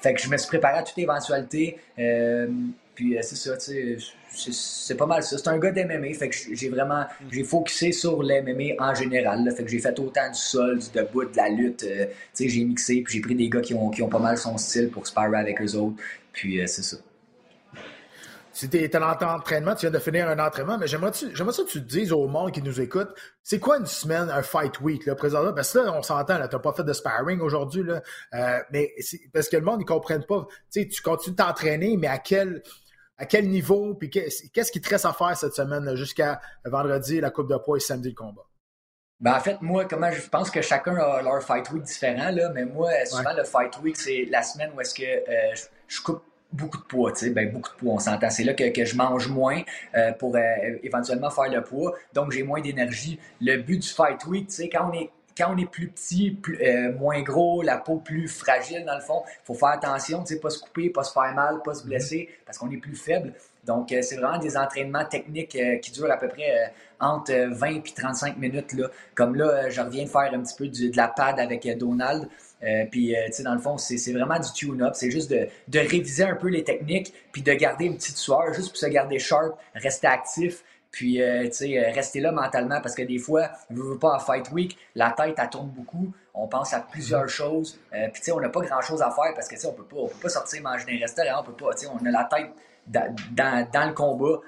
fait 0.00 0.14
que 0.14 0.20
je 0.20 0.28
me 0.28 0.36
suis 0.36 0.48
préparé 0.48 0.78
à 0.78 0.82
toute 0.82 0.98
éventualité. 0.98 1.78
Euh, 1.98 2.48
puis 2.94 3.16
euh, 3.18 3.20
c'est 3.22 3.36
ça, 3.36 3.56
c'est 4.30 4.96
pas 4.96 5.06
mal 5.06 5.22
ça. 5.22 5.36
C'est 5.36 5.48
un 5.48 5.58
gars 5.58 5.72
d'MMA, 5.72 6.14
fait 6.14 6.28
que 6.28 6.36
j'ai 6.52 6.68
vraiment, 6.68 7.04
j'ai 7.30 7.44
focusé 7.44 7.92
sur 7.92 8.22
l'MMA 8.22 8.74
en 8.78 8.94
général. 8.94 9.50
fait 9.56 9.64
que 9.64 9.70
j'ai 9.70 9.80
fait 9.80 9.98
autant 9.98 10.28
du 10.28 10.38
sol, 10.38 10.78
du 10.78 10.86
debout, 10.94 11.24
de 11.24 11.36
la 11.36 11.48
lutte. 11.48 11.84
Euh, 11.84 12.06
tu 12.06 12.44
sais, 12.44 12.48
j'ai 12.48 12.64
mixé, 12.64 13.02
puis 13.02 13.14
j'ai 13.14 13.20
pris 13.20 13.34
des 13.34 13.48
gars 13.48 13.60
qui 13.60 13.74
ont, 13.74 13.90
qui 13.90 14.02
ont 14.02 14.08
pas 14.08 14.18
mal 14.18 14.38
son 14.38 14.56
style 14.58 14.90
pour 14.90 15.06
sparer 15.06 15.38
avec 15.38 15.60
eux 15.60 15.74
autres. 15.74 15.96
Puis 16.32 16.60
c'est 16.66 16.82
ça 16.82 16.96
si 18.54 18.70
tu 18.70 18.78
es 18.78 18.96
en 18.96 19.02
entraînement, 19.02 19.74
tu 19.74 19.80
viens 19.80 19.90
de 19.90 19.98
finir 19.98 20.28
un 20.28 20.38
entraînement, 20.38 20.78
mais 20.78 20.86
j'aimerais 20.86 21.12
ça 21.12 21.26
que 21.28 21.68
tu 21.68 21.82
te 21.82 21.88
dises 21.88 22.12
au 22.12 22.28
monde 22.28 22.52
qui 22.52 22.62
nous 22.62 22.80
écoute, 22.80 23.08
c'est 23.42 23.58
quoi 23.58 23.78
une 23.78 23.86
semaine, 23.86 24.30
un 24.30 24.42
fight 24.42 24.80
week, 24.80 25.06
là, 25.06 25.16
présentement? 25.16 25.52
Parce 25.52 25.72
que 25.72 25.80
là, 25.80 25.92
on 25.92 26.02
s'entend, 26.02 26.38
là, 26.38 26.46
t'as 26.46 26.60
pas 26.60 26.72
fait 26.72 26.84
de 26.84 26.92
sparring 26.92 27.40
aujourd'hui, 27.40 27.82
là, 27.82 28.00
euh, 28.34 28.58
mais 28.70 28.94
parce 29.32 29.48
que 29.48 29.56
le 29.56 29.64
monde, 29.64 29.80
ils 29.82 29.84
comprennent 29.84 30.24
pas. 30.24 30.46
Tu 30.70 30.82
sais, 30.82 30.88
tu 30.88 31.02
continues 31.02 31.34
de 31.34 31.42
t'entraîner, 31.42 31.96
mais 31.96 32.06
à 32.06 32.18
quel, 32.18 32.62
à 33.18 33.26
quel 33.26 33.48
niveau, 33.48 33.94
puis 33.94 34.08
qu'est-ce 34.08 34.70
qui 34.70 34.80
te 34.80 34.88
reste 34.88 35.04
à 35.04 35.12
faire 35.12 35.36
cette 35.36 35.54
semaine 35.54 35.96
jusqu'à 35.96 36.40
vendredi, 36.64 37.20
la 37.20 37.30
coupe 37.30 37.48
de 37.48 37.56
poids 37.56 37.76
et 37.76 37.80
samedi, 37.80 38.10
le 38.10 38.14
combat? 38.14 38.46
Ben 39.18 39.34
en 39.34 39.40
fait, 39.40 39.60
moi, 39.62 39.84
comment 39.86 40.12
je 40.12 40.28
pense 40.28 40.50
que 40.50 40.62
chacun 40.62 40.94
a 40.96 41.22
leur 41.22 41.42
fight 41.42 41.68
week 41.72 41.82
différent, 41.82 42.30
là, 42.30 42.50
mais 42.50 42.64
moi, 42.64 42.90
souvent, 43.04 43.32
le 43.36 43.42
fight 43.42 43.76
week, 43.82 43.96
c'est 43.96 44.28
la 44.30 44.44
semaine 44.44 44.70
où 44.76 44.80
est-ce 44.80 44.94
que 44.94 45.02
euh, 45.02 45.54
je 45.88 46.00
coupe 46.00 46.22
beaucoup 46.54 46.78
de 46.78 46.84
poids, 46.84 47.12
tu 47.12 47.26
sais, 47.26 47.30
ben 47.30 47.52
beaucoup 47.52 47.70
de 47.70 47.76
poids, 47.76 47.94
on 47.94 47.98
s'entend. 47.98 48.30
C'est 48.30 48.44
là 48.44 48.54
que, 48.54 48.70
que, 48.70 48.84
je 48.84 48.96
mange 48.96 49.28
moins 49.28 49.60
euh, 49.96 50.12
pour 50.12 50.36
euh, 50.36 50.40
éventuellement 50.82 51.30
faire 51.30 51.50
le 51.50 51.62
poids, 51.62 51.94
donc 52.12 52.30
j'ai 52.30 52.42
moins 52.42 52.60
d'énergie. 52.60 53.18
Le 53.40 53.56
but 53.56 53.78
du 53.78 53.88
Fight 53.88 54.24
Week, 54.26 54.48
tu 54.48 54.54
sais, 54.54 54.68
quand 54.68 54.90
on 54.90 54.94
est 54.94 55.10
quand 55.36 55.52
on 55.52 55.56
est 55.56 55.68
plus 55.68 55.88
petit, 55.88 56.30
plus, 56.30 56.62
euh, 56.62 56.96
moins 56.96 57.20
gros, 57.22 57.60
la 57.60 57.76
peau 57.76 57.96
plus 57.96 58.28
fragile 58.28 58.84
dans 58.84 58.94
le 58.94 59.00
fond, 59.00 59.24
il 59.26 59.46
faut 59.46 59.54
faire 59.54 59.70
attention, 59.70 60.22
tu 60.22 60.34
sais, 60.34 60.40
pas 60.40 60.48
se 60.48 60.60
couper, 60.60 60.90
pas 60.90 61.02
se 61.02 61.12
faire 61.12 61.34
mal, 61.34 61.60
pas 61.64 61.74
se 61.74 61.82
mhm. 61.82 61.88
blesser, 61.88 62.28
parce 62.46 62.56
qu'on 62.56 62.70
est 62.70 62.76
plus 62.76 62.94
faible. 62.94 63.32
Donc, 63.64 63.88
c'est 63.88 64.14
vraiment 64.14 64.38
des 64.38 64.56
entraînements 64.56 65.06
techniques 65.06 65.58
qui 65.82 65.90
durent 65.90 66.12
à 66.12 66.18
peu 66.18 66.28
près 66.28 66.72
entre 67.00 67.32
20 67.32 67.66
et 67.66 67.82
35 67.82 68.36
minutes. 68.36 68.74
Là. 68.74 68.88
Comme 69.14 69.34
là, 69.34 69.70
je 69.70 69.80
reviens 69.80 70.04
de 70.04 70.08
faire 70.08 70.30
un 70.32 70.40
petit 70.42 70.54
peu 70.54 70.68
de 70.68 70.96
la 70.96 71.08
pad 71.08 71.40
avec 71.40 71.66
Donald. 71.78 72.28
Euh, 72.64 72.84
puis, 72.90 73.14
euh, 73.14 73.26
tu 73.26 73.34
sais, 73.34 73.42
dans 73.42 73.54
le 73.54 73.60
fond, 73.60 73.76
c'est 73.78 74.12
vraiment 74.12 74.38
du 74.38 74.52
tune-up. 74.52 74.92
C'est 74.94 75.10
juste 75.10 75.30
de, 75.30 75.48
de, 75.68 75.78
réviser 75.78 76.24
un 76.24 76.36
peu 76.36 76.48
les 76.48 76.64
techniques, 76.64 77.12
puis 77.32 77.42
de 77.42 77.52
garder 77.52 77.86
une 77.86 77.96
petite 77.96 78.16
sueur, 78.16 78.52
juste 78.54 78.70
pour 78.70 78.78
se 78.78 78.86
garder 78.86 79.18
sharp, 79.18 79.58
rester 79.74 80.06
actif, 80.06 80.64
puis, 80.90 81.20
euh, 81.20 81.44
tu 81.44 81.52
sais, 81.52 81.90
rester 81.90 82.20
là 82.20 82.30
mentalement, 82.32 82.80
parce 82.80 82.94
que 82.94 83.02
des 83.02 83.18
fois, 83.18 83.50
on 83.70 83.74
ne 83.74 83.82
veut 83.82 83.98
pas 83.98 84.16
à 84.16 84.18
Fight 84.18 84.50
Week, 84.52 84.78
la 84.94 85.10
tête, 85.10 85.34
elle 85.36 85.50
tourne 85.50 85.70
beaucoup, 85.70 86.12
on 86.32 86.46
pense 86.46 86.72
à 86.72 86.80
plusieurs 86.80 87.28
choses, 87.28 87.78
puis, 87.90 88.12
tu 88.14 88.22
sais, 88.22 88.32
on 88.32 88.40
n'a 88.40 88.48
pas 88.48 88.60
grand-chose 88.60 89.02
à 89.02 89.10
faire, 89.10 89.34
parce 89.34 89.48
que, 89.48 89.56
tu 89.56 89.62
sais, 89.62 89.66
on 89.66 89.72
peut 89.72 89.84
pas, 89.84 89.96
on 89.96 90.08
peut 90.08 90.14
pas 90.22 90.28
sortir 90.28 90.62
manger 90.62 90.84
dans 90.84 90.92
les 90.92 90.98
restaurants, 90.98 91.40
on 91.40 91.44
peut 91.44 91.64
pas, 91.64 91.74
tu 91.74 91.86
sais, 91.86 91.92
on 91.92 92.06
a 92.06 92.10
la 92.10 92.24
tête 92.24 92.50
dans, 92.86 93.66
dans, 93.72 93.88
le 93.88 93.92
combat, 93.92 94.40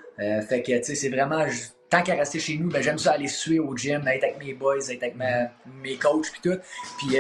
fait 0.49 0.63
que, 0.63 0.79
tu 0.79 0.85
sais, 0.85 0.95
c'est 0.95 1.09
vraiment 1.09 1.45
tant 1.89 2.03
qu'à 2.03 2.15
rester 2.15 2.39
chez 2.39 2.57
nous, 2.57 2.69
ben, 2.69 2.83
j'aime 2.83 2.99
ça 2.99 3.13
aller 3.13 3.29
suer 3.29 3.59
au 3.59 3.77
gym, 3.77 4.07
être 4.09 4.25
avec 4.25 4.39
mes 4.39 4.55
boys, 4.55 4.79
être 4.79 5.03
avec 5.03 5.17
mes 5.83 5.97
coachs, 5.97 6.31
puis 6.33 6.41
tout. 6.43 6.59
Puis 6.99 7.19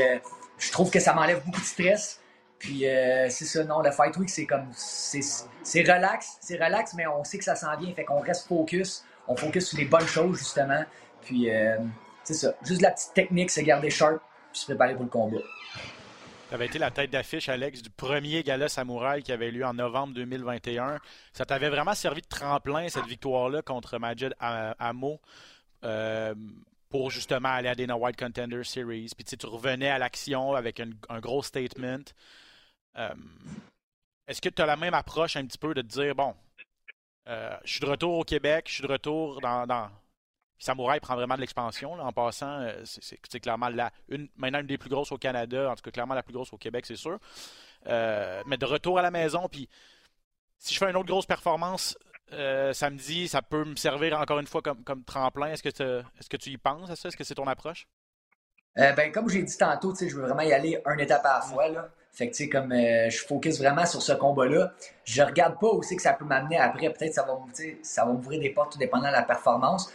je 0.58 0.72
trouve 0.72 0.90
que 0.90 1.00
ça 1.00 1.14
m'enlève 1.14 1.44
beaucoup 1.44 1.60
de 1.60 1.66
stress. 1.66 2.20
Puis 2.58 2.88
euh, 2.88 3.28
c'est 3.28 3.44
ça, 3.44 3.64
non, 3.64 3.80
le 3.80 3.90
Fight 3.90 4.16
Week, 4.16 4.30
c'est 4.30 4.46
comme. 4.46 4.70
C'est 4.72 5.82
relax, 5.82 6.38
c'est 6.40 6.56
relax, 6.62 6.94
mais 6.94 7.06
on 7.06 7.22
sait 7.24 7.38
que 7.38 7.44
ça 7.44 7.54
s'en 7.54 7.76
vient, 7.76 7.92
fait 7.94 8.04
qu'on 8.04 8.20
reste 8.20 8.48
focus. 8.48 9.04
On 9.28 9.36
focus 9.36 9.68
sur 9.68 9.78
les 9.78 9.84
bonnes 9.84 10.06
choses, 10.06 10.38
justement. 10.38 10.84
Puis 11.22 11.50
euh, 11.50 11.76
c'est 12.24 12.34
ça. 12.34 12.54
Juste 12.64 12.80
la 12.80 12.92
petite 12.92 13.12
technique, 13.14 13.50
c'est 13.50 13.62
garder 13.62 13.90
sharp, 13.90 14.22
puis 14.52 14.60
se 14.60 14.66
préparer 14.66 14.94
pour 14.94 15.04
le 15.04 15.10
combat. 15.10 15.38
Tu 16.48 16.54
avais 16.54 16.66
été 16.66 16.78
la 16.78 16.92
tête 16.92 17.10
d'affiche, 17.10 17.48
Alex, 17.48 17.82
du 17.82 17.90
premier 17.90 18.44
gala 18.44 18.68
samouraï 18.68 19.22
qui 19.22 19.32
avait 19.32 19.50
lieu 19.50 19.64
en 19.64 19.74
novembre 19.74 20.14
2021. 20.14 20.98
Ça 21.32 21.44
t'avait 21.44 21.68
vraiment 21.68 21.94
servi 21.94 22.22
de 22.22 22.28
tremplin, 22.28 22.88
cette 22.88 23.06
victoire-là, 23.06 23.62
contre 23.62 23.98
Majid 23.98 24.32
Amo. 24.38 25.20
Euh, 25.84 26.34
pour 26.88 27.10
justement 27.10 27.48
aller 27.48 27.68
à 27.68 27.74
des 27.74 27.86
White 27.86 28.18
Contender 28.18 28.62
Series. 28.64 29.10
Puis 29.16 29.24
tu 29.24 29.46
revenais 29.46 29.88
à 29.88 29.98
l'action 29.98 30.54
avec 30.54 30.80
un, 30.80 31.20
gros 31.20 31.42
statement. 31.42 32.04
Euh, 32.96 33.14
est-ce 34.26 34.40
que 34.40 34.48
tu 34.48 34.62
as 34.62 34.66
la 34.66 34.76
même 34.76 34.94
approche 34.94 35.36
un 35.36 35.46
petit 35.46 35.58
peu 35.58 35.74
de 35.74 35.82
te 35.82 35.86
dire, 35.86 36.14
bon, 36.14 36.34
euh, 37.28 37.56
je 37.64 37.72
suis 37.72 37.80
de 37.80 37.86
retour 37.86 38.18
au 38.18 38.24
Québec, 38.24 38.66
je 38.68 38.74
suis 38.74 38.82
de 38.82 38.88
retour 38.88 39.40
dans, 39.40 39.90
Samouraï 40.58 41.00
prend 41.00 41.16
vraiment 41.16 41.34
de 41.34 41.40
l'expansion. 41.40 41.92
En 41.94 42.12
passant, 42.12 42.60
euh, 42.60 42.82
c'est 42.84 43.40
clairement 43.40 43.68
la, 43.68 43.92
une, 44.08 44.28
maintenant 44.36 44.60
une 44.60 44.66
des 44.66 44.78
plus 44.78 44.88
grosses 44.88 45.12
au 45.12 45.18
Canada, 45.18 45.70
en 45.70 45.74
tout 45.74 45.82
cas 45.82 45.90
clairement 45.90 46.14
la 46.14 46.22
plus 46.22 46.32
grosse 46.32 46.52
au 46.52 46.58
Québec, 46.58 46.86
c'est 46.86 46.96
sûr. 46.96 47.18
Mais 47.84 48.56
de 48.56 48.64
retour 48.64 48.98
à 48.98 49.02
la 49.02 49.10
maison, 49.10 49.48
puis 49.48 49.68
si 50.58 50.74
je 50.74 50.78
fais 50.78 50.90
une 50.90 50.96
autre 50.96 51.08
grosse 51.08 51.26
performance 51.26 51.96
euh, 52.32 52.72
samedi, 52.72 53.28
ça 53.28 53.42
peut 53.42 53.64
me 53.64 53.76
servir 53.76 54.18
encore 54.20 54.38
une 54.38 54.46
fois 54.46 54.62
comme, 54.62 54.82
comme 54.82 55.04
tremplin. 55.04 55.48
Est-ce 55.48 55.62
que, 55.62 55.68
est 55.68 56.28
que 56.28 56.36
tu 56.36 56.50
y 56.50 56.56
penses 56.56 56.90
à 56.90 56.96
ça? 56.96 57.08
Est-ce 57.08 57.16
que 57.16 57.24
c'est 57.24 57.34
ton 57.34 57.46
approche? 57.46 57.86
ben, 58.76 59.10
comme 59.10 59.28
j'ai 59.30 59.42
dit 59.42 59.56
tantôt, 59.56 59.94
je 59.94 60.14
veux 60.14 60.22
vraiment 60.22 60.42
y 60.42 60.52
aller 60.52 60.78
un 60.84 60.98
étape 60.98 61.24
à 61.24 61.38
la 61.38 61.40
fois. 61.40 61.68
Là. 61.68 61.88
Fait 62.12 62.28
que, 62.30 62.50
comme 62.50 62.72
je 62.74 63.24
focus 63.26 63.58
vraiment 63.58 63.86
sur 63.86 64.02
ce 64.02 64.12
combat-là, 64.12 64.74
je 65.04 65.22
regarde 65.22 65.58
pas 65.58 65.68
aussi 65.68 65.96
que 65.96 66.02
ça 66.02 66.12
peut 66.12 66.26
m'amener 66.26 66.58
après. 66.58 66.90
Peut-être 66.90 67.14
ça 67.14 67.22
va, 67.22 67.38
ça 67.82 68.04
va 68.04 68.12
m'ouvrir 68.12 68.40
des 68.40 68.50
portes 68.50 68.72
tout 68.72 68.78
dépendant 68.78 69.08
de 69.08 69.12
la 69.12 69.22
performance. 69.22 69.90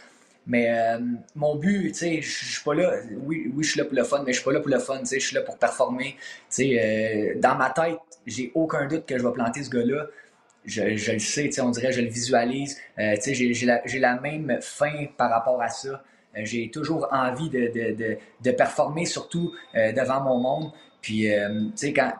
Mais 0.46 0.70
euh, 0.70 0.98
mon 1.36 1.54
but, 1.56 1.94
je 1.94 2.20
suis 2.20 2.62
pas 2.64 2.74
là. 2.74 2.94
Oui, 3.24 3.50
oui, 3.54 3.62
je 3.62 3.70
suis 3.70 3.78
là 3.78 3.84
pour 3.84 3.94
le 3.94 4.04
fun, 4.04 4.22
mais 4.26 4.32
je 4.32 4.38
suis 4.38 4.44
pas 4.44 4.52
là 4.52 4.60
pour 4.60 4.70
le 4.70 4.78
fun. 4.78 5.00
Je 5.04 5.18
suis 5.18 5.34
là 5.34 5.42
pour 5.42 5.56
performer. 5.56 6.16
Euh, 6.58 7.34
dans 7.36 7.54
ma 7.54 7.70
tête, 7.70 7.98
j'ai 8.26 8.50
aucun 8.54 8.86
doute 8.86 9.06
que 9.06 9.16
je 9.16 9.24
vais 9.24 9.32
planter 9.32 9.62
ce 9.62 9.70
gars-là. 9.70 10.06
Je, 10.64 10.96
je, 10.96 11.12
le 11.12 11.18
sais, 11.18 11.44
tu 11.44 11.52
sais, 11.52 11.60
on 11.60 11.70
dirait, 11.70 11.92
je 11.92 12.00
le 12.00 12.08
visualise. 12.08 12.78
Euh, 12.98 13.16
j'ai 13.26 13.66
la, 13.66 13.82
la, 13.84 14.20
même 14.20 14.58
fin 14.60 15.06
par 15.16 15.30
rapport 15.30 15.60
à 15.60 15.68
ça. 15.68 16.02
j'ai 16.36 16.70
toujours 16.70 17.08
envie 17.10 17.50
de, 17.50 17.66
de, 17.66 17.94
de, 17.94 18.16
de 18.40 18.50
performer, 18.52 19.04
surtout 19.04 19.52
devant 19.74 20.20
mon 20.20 20.38
monde. 20.38 20.72
Puis, 21.00 21.26
tu 21.26 21.70
sais, 21.74 21.92
quand 21.92 22.12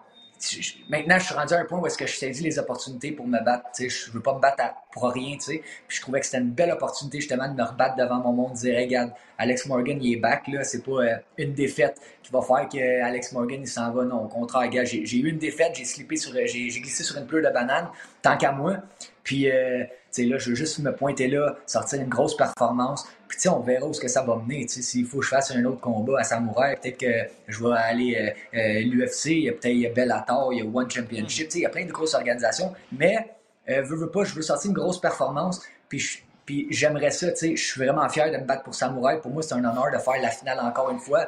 maintenant, 0.89 1.19
je 1.19 1.25
suis 1.25 1.35
rendu 1.35 1.55
à 1.55 1.61
un 1.61 1.65
point 1.65 1.79
où 1.79 1.87
est-ce 1.87 1.99
que 1.99 2.07
je 2.07 2.17
saisis 2.17 2.43
les 2.43 2.59
opportunités 2.59 3.13
pour 3.13 3.27
me 3.27 3.39
battre. 3.45 3.65
Je 3.79 3.89
je 3.89 4.11
veux 4.11 4.21
pas 4.21 4.35
me 4.35 4.41
battre 4.41 4.63
pour 4.93 5.11
rien. 5.11 5.37
Puis 5.39 5.63
je 5.89 6.01
trouvais 6.01 6.21
que 6.21 6.27
c'était 6.27 6.39
une 6.39 6.51
belle 6.51 6.71
opportunité 6.71 7.21
justement 7.21 7.49
de 7.49 7.55
me 7.55 7.63
rebattre 7.63 7.97
devant 7.97 8.19
mon 8.19 8.33
monde, 8.33 8.53
de 8.53 8.59
dire 8.59 8.79
regarde, 8.79 9.13
Alex 9.39 9.67
Morgan 9.67 9.99
il 10.01 10.15
est 10.15 10.17
back 10.17 10.49
là, 10.49 10.65
c'est 10.65 10.83
pas 10.83 11.03
euh, 11.03 11.17
une 11.39 11.55
défaite 11.55 12.01
qui 12.23 12.33
va 12.33 12.43
faire 12.43 12.69
que 12.69 13.03
Alex 13.03 13.33
Morgan 13.33 13.61
il 13.63 13.69
s'en 13.69 13.91
va. 13.93 14.05
Non, 14.05 14.25
au 14.25 14.29
contraire, 14.29 14.71
j'ai 14.85 15.17
eu 15.17 15.29
une 15.29 15.39
défaite, 15.39 15.73
j'ai 15.75 15.85
slippé 15.85 16.17
sur, 16.17 16.33
j'ai 16.33 16.69
glissé 16.69 17.03
sur 17.03 17.17
une 17.19 17.27
pleure 17.27 17.43
de 17.43 17.53
banane, 17.53 17.89
tant 18.21 18.37
qu'à 18.37 18.53
moi. 18.53 18.77
Puis 19.23 19.51
euh, 19.51 19.85
là, 20.19 20.39
je 20.39 20.51
veux 20.51 20.57
juste 20.57 20.79
me 20.81 20.95
pointer 20.95 21.29
là, 21.29 21.57
sortir 21.67 22.01
une 22.01 22.09
grosse 22.09 22.37
performance. 22.37 23.07
Puis 23.39 23.49
on 23.49 23.61
verra 23.61 23.87
où 23.87 23.93
ce 23.93 24.01
que 24.01 24.09
ça 24.09 24.23
va 24.23 24.37
mener. 24.37 24.69
S'il 24.69 25.07
faut 25.07 25.19
que 25.19 25.25
je 25.25 25.31
fasse 25.31 25.51
un 25.51 25.65
autre 25.65 25.81
combat 25.81 26.21
à 26.21 26.25
Samouraï, 26.25 26.77
peut-être 26.81 26.99
que 26.99 27.31
je 27.49 27.65
vais 27.65 27.75
aller 27.75 28.35
euh, 28.55 28.59
euh 28.59 28.81
l'UFC, 28.81 29.27
il 29.27 29.39
y 29.45 29.49
a 29.49 29.53
peut-être 29.53 29.95
Bellator, 29.95 30.53
il 30.53 30.59
y 30.59 30.63
a 30.63 30.65
One 30.65 30.91
Championship, 30.91 31.49
il 31.55 31.61
y 31.63 31.67
a 31.67 31.71
plein 31.71 31.87
de 31.87 31.93
grosses 31.93 32.15
organisations. 32.15 32.73
Mais 32.93 33.35
euh, 33.71 33.83
veux, 33.83 33.97
veux 33.97 34.11
pas, 34.11 34.25
je 34.25 34.35
veux 34.35 34.43
sortir 34.43 34.71
une 34.71 34.77
grosse 34.77 35.01
performance. 35.01 35.63
Puis 35.89 36.23
puis 36.45 36.67
j'aimerais 36.71 37.11
ça, 37.11 37.31
tu 37.31 37.37
sais, 37.37 37.57
je 37.57 37.65
suis 37.65 37.81
vraiment 37.81 38.09
fier 38.09 38.31
de 38.31 38.37
me 38.37 38.45
battre 38.45 38.65
pour 38.65 38.75
Samouraï. 38.75 39.21
Pour 39.21 39.31
moi, 39.31 39.43
c'est 39.43 39.55
un 39.55 39.65
honneur 39.65 39.91
de 39.93 39.99
faire 39.99 40.21
la 40.21 40.31
finale 40.31 40.59
encore 40.61 40.91
une 40.91 40.99
fois, 40.99 41.27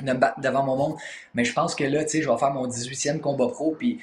de 0.00 0.12
me 0.12 0.18
battre 0.18 0.40
devant 0.40 0.62
mon 0.62 0.76
monde. 0.76 0.96
Mais 1.34 1.44
je 1.44 1.52
pense 1.52 1.74
que 1.74 1.84
là, 1.84 2.04
tu 2.04 2.10
sais, 2.10 2.22
je 2.22 2.30
vais 2.30 2.38
faire 2.38 2.52
mon 2.52 2.68
18e 2.68 3.20
combat 3.20 3.48
pro, 3.48 3.74
puis 3.76 4.00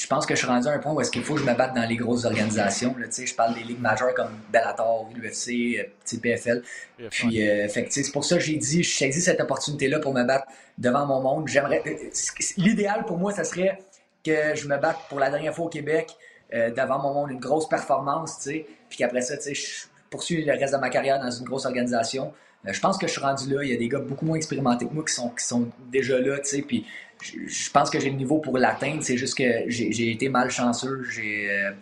je 0.00 0.06
pense 0.06 0.24
que 0.24 0.34
je 0.34 0.38
suis 0.38 0.48
rendu 0.48 0.66
à 0.66 0.70
un 0.70 0.78
point 0.78 0.94
où 0.94 1.00
est-ce 1.02 1.10
qu'il 1.10 1.22
faut 1.22 1.34
que 1.34 1.40
je 1.40 1.44
me 1.44 1.52
batte 1.52 1.74
dans 1.74 1.86
les 1.86 1.96
grosses 1.96 2.24
organisations. 2.24 2.96
Là, 2.98 3.06
je 3.10 3.34
parle 3.34 3.52
des 3.52 3.60
ligues 3.60 3.82
majeures 3.82 4.14
comme 4.14 4.30
Bellator, 4.50 5.10
l'UFC, 5.14 5.78
euh, 5.78 6.18
PFL. 6.22 6.62
Puis, 7.10 7.46
euh, 7.46 7.68
c'est 7.68 8.10
pour 8.10 8.24
ça 8.24 8.36
que 8.36 8.42
j'ai 8.42 8.56
dit, 8.56 8.82
je 8.82 8.96
saisis 8.96 9.20
cette 9.20 9.42
opportunité-là 9.42 9.98
pour 9.98 10.14
me 10.14 10.24
battre 10.24 10.46
devant 10.78 11.04
mon 11.04 11.20
monde. 11.20 11.48
J'aimerais, 11.48 11.82
euh, 11.86 12.08
l'idéal 12.56 13.04
pour 13.04 13.18
moi, 13.18 13.32
ça 13.32 13.44
serait 13.44 13.78
que 14.24 14.54
je 14.54 14.66
me 14.68 14.78
batte 14.78 14.96
pour 15.10 15.20
la 15.20 15.28
dernière 15.28 15.54
fois 15.54 15.66
au 15.66 15.70
Québec 15.70 16.08
devant 16.50 16.98
mon 16.98 17.14
monde, 17.14 17.30
une 17.30 17.38
grosse 17.38 17.68
performance, 17.68 18.48
puis 18.88 18.98
qu'après 18.98 19.20
ça, 19.20 19.34
je 19.36 19.86
poursuis 20.08 20.44
le 20.44 20.52
reste 20.52 20.74
de 20.74 20.78
ma 20.78 20.88
carrière 20.88 21.20
dans 21.20 21.30
une 21.30 21.44
grosse 21.44 21.66
organisation. 21.66 22.32
Je 22.64 22.80
pense 22.80 22.98
que 22.98 23.06
je 23.06 23.12
suis 23.12 23.20
rendu 23.20 23.52
là. 23.52 23.62
Il 23.64 23.70
y 23.70 23.74
a 23.74 23.76
des 23.76 23.88
gars 23.88 24.00
beaucoup 24.00 24.26
moins 24.26 24.36
expérimentés 24.36 24.86
que 24.86 24.92
moi 24.92 25.04
qui 25.04 25.14
sont, 25.44 25.68
déjà 25.90 26.20
là, 26.20 26.38
puis 26.66 26.86
je 27.20 27.70
pense 27.70 27.90
que 27.90 28.00
j'ai 28.00 28.10
le 28.10 28.16
niveau 28.16 28.38
pour 28.38 28.56
l'atteindre. 28.58 29.02
C'est 29.02 29.16
juste 29.16 29.36
que 29.36 29.64
j'ai 29.68 30.10
été 30.10 30.28
malchanceux. 30.28 31.02
J'ai 31.04 31.50
euh, 31.50 31.72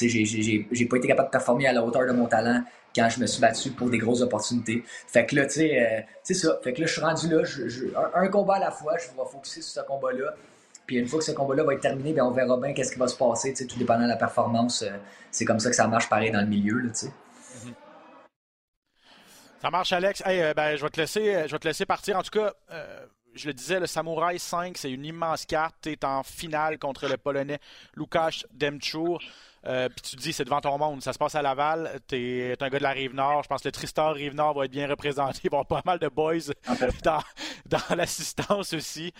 j'ai 0.00 0.86
pas 0.86 0.96
été 0.96 1.08
capable 1.08 1.28
de 1.28 1.32
performer 1.32 1.66
à 1.66 1.72
la 1.72 1.84
hauteur 1.84 2.06
de 2.06 2.12
mon 2.12 2.26
talent 2.26 2.62
quand 2.94 3.08
je 3.08 3.20
me 3.20 3.26
suis 3.26 3.40
battu 3.40 3.70
pour 3.70 3.90
des 3.90 3.98
grosses 3.98 4.20
opportunités. 4.20 4.84
Fait 4.86 5.24
que 5.26 5.36
là, 5.36 5.46
tu 5.46 5.52
sais, 5.52 5.80
euh, 5.80 6.00
c'est 6.22 6.34
ça. 6.34 6.58
Fait 6.62 6.72
que 6.72 6.80
là, 6.80 6.86
je 6.86 6.92
suis 6.92 7.00
rendu 7.00 7.28
là. 7.28 7.42
un, 8.14 8.28
combat 8.28 8.56
à 8.56 8.60
la 8.60 8.70
fois. 8.70 8.96
Je 8.98 9.08
vais 9.08 9.28
focuser 9.30 9.62
sur 9.62 9.82
ce 9.82 9.86
combat-là. 9.86 10.34
Puis 10.86 10.96
une 10.96 11.06
fois 11.06 11.20
que 11.20 11.24
ce 11.24 11.32
combat-là 11.32 11.64
va 11.64 11.74
être 11.74 11.80
terminé, 11.80 12.12
bien, 12.12 12.24
on 12.24 12.32
verra 12.32 12.56
bien 12.58 12.72
qu'est-ce 12.72 12.92
qui 12.92 12.98
va 12.98 13.08
se 13.08 13.16
passer, 13.16 13.54
tout 13.54 13.78
dépendant 13.78 14.04
de 14.04 14.08
la 14.08 14.16
performance. 14.16 14.82
Euh, 14.82 14.90
c'est 15.30 15.44
comme 15.44 15.60
ça 15.60 15.70
que 15.70 15.76
ça 15.76 15.86
marche 15.86 16.08
pareil 16.08 16.30
dans 16.30 16.40
le 16.40 16.48
milieu, 16.48 16.78
là, 16.78 16.90
tu 16.90 17.06
sais. 17.06 17.12
Ça 19.62 19.70
marche, 19.70 19.92
Alex. 19.92 20.22
Hey, 20.26 20.52
ben, 20.54 20.76
je 20.76 20.82
vais 20.82 20.90
te 20.90 21.00
laisser, 21.00 21.46
je 21.46 21.52
vais 21.52 21.58
te 21.58 21.68
laisser 21.68 21.86
partir. 21.86 22.18
En 22.18 22.22
tout 22.22 22.36
cas, 22.36 22.52
je 23.34 23.46
le 23.46 23.54
disais, 23.54 23.80
le 23.80 23.86
Samouraï 23.86 24.38
5, 24.38 24.76
c'est 24.76 24.90
une 24.90 25.04
immense 25.04 25.46
carte. 25.46 25.76
Tu 25.82 25.92
es 25.92 26.04
en 26.04 26.22
finale 26.22 26.78
contre 26.78 27.08
le 27.08 27.16
Polonais 27.16 27.58
Lukasz 27.94 28.46
Demchur. 28.52 29.20
Euh, 29.64 29.88
puis 29.88 30.02
tu 30.02 30.16
te 30.16 30.20
dis, 30.20 30.32
c'est 30.32 30.44
devant 30.44 30.60
ton 30.60 30.76
monde. 30.76 31.02
Ça 31.02 31.12
se 31.12 31.18
passe 31.18 31.34
à 31.34 31.42
Laval. 31.42 32.00
Tu 32.08 32.16
es, 32.16 32.62
un 32.62 32.68
gars 32.68 32.78
de 32.78 32.82
la 32.82 32.90
Rive-Nord. 32.90 33.44
Je 33.44 33.48
pense 33.48 33.62
que 33.62 33.68
le 33.68 33.72
Tristar 33.72 34.14
Rive-Nord 34.14 34.54
va 34.54 34.64
être 34.64 34.70
bien 34.70 34.88
représenté. 34.88 35.40
Il 35.44 35.50
va 35.50 35.58
y 35.58 35.60
avoir 35.60 35.66
pas 35.66 35.82
mal 35.84 35.98
de 35.98 36.08
boys 36.08 36.52
dans, 37.04 37.22
dans 37.66 37.96
l'assistance 37.96 38.72
aussi. 38.72 39.12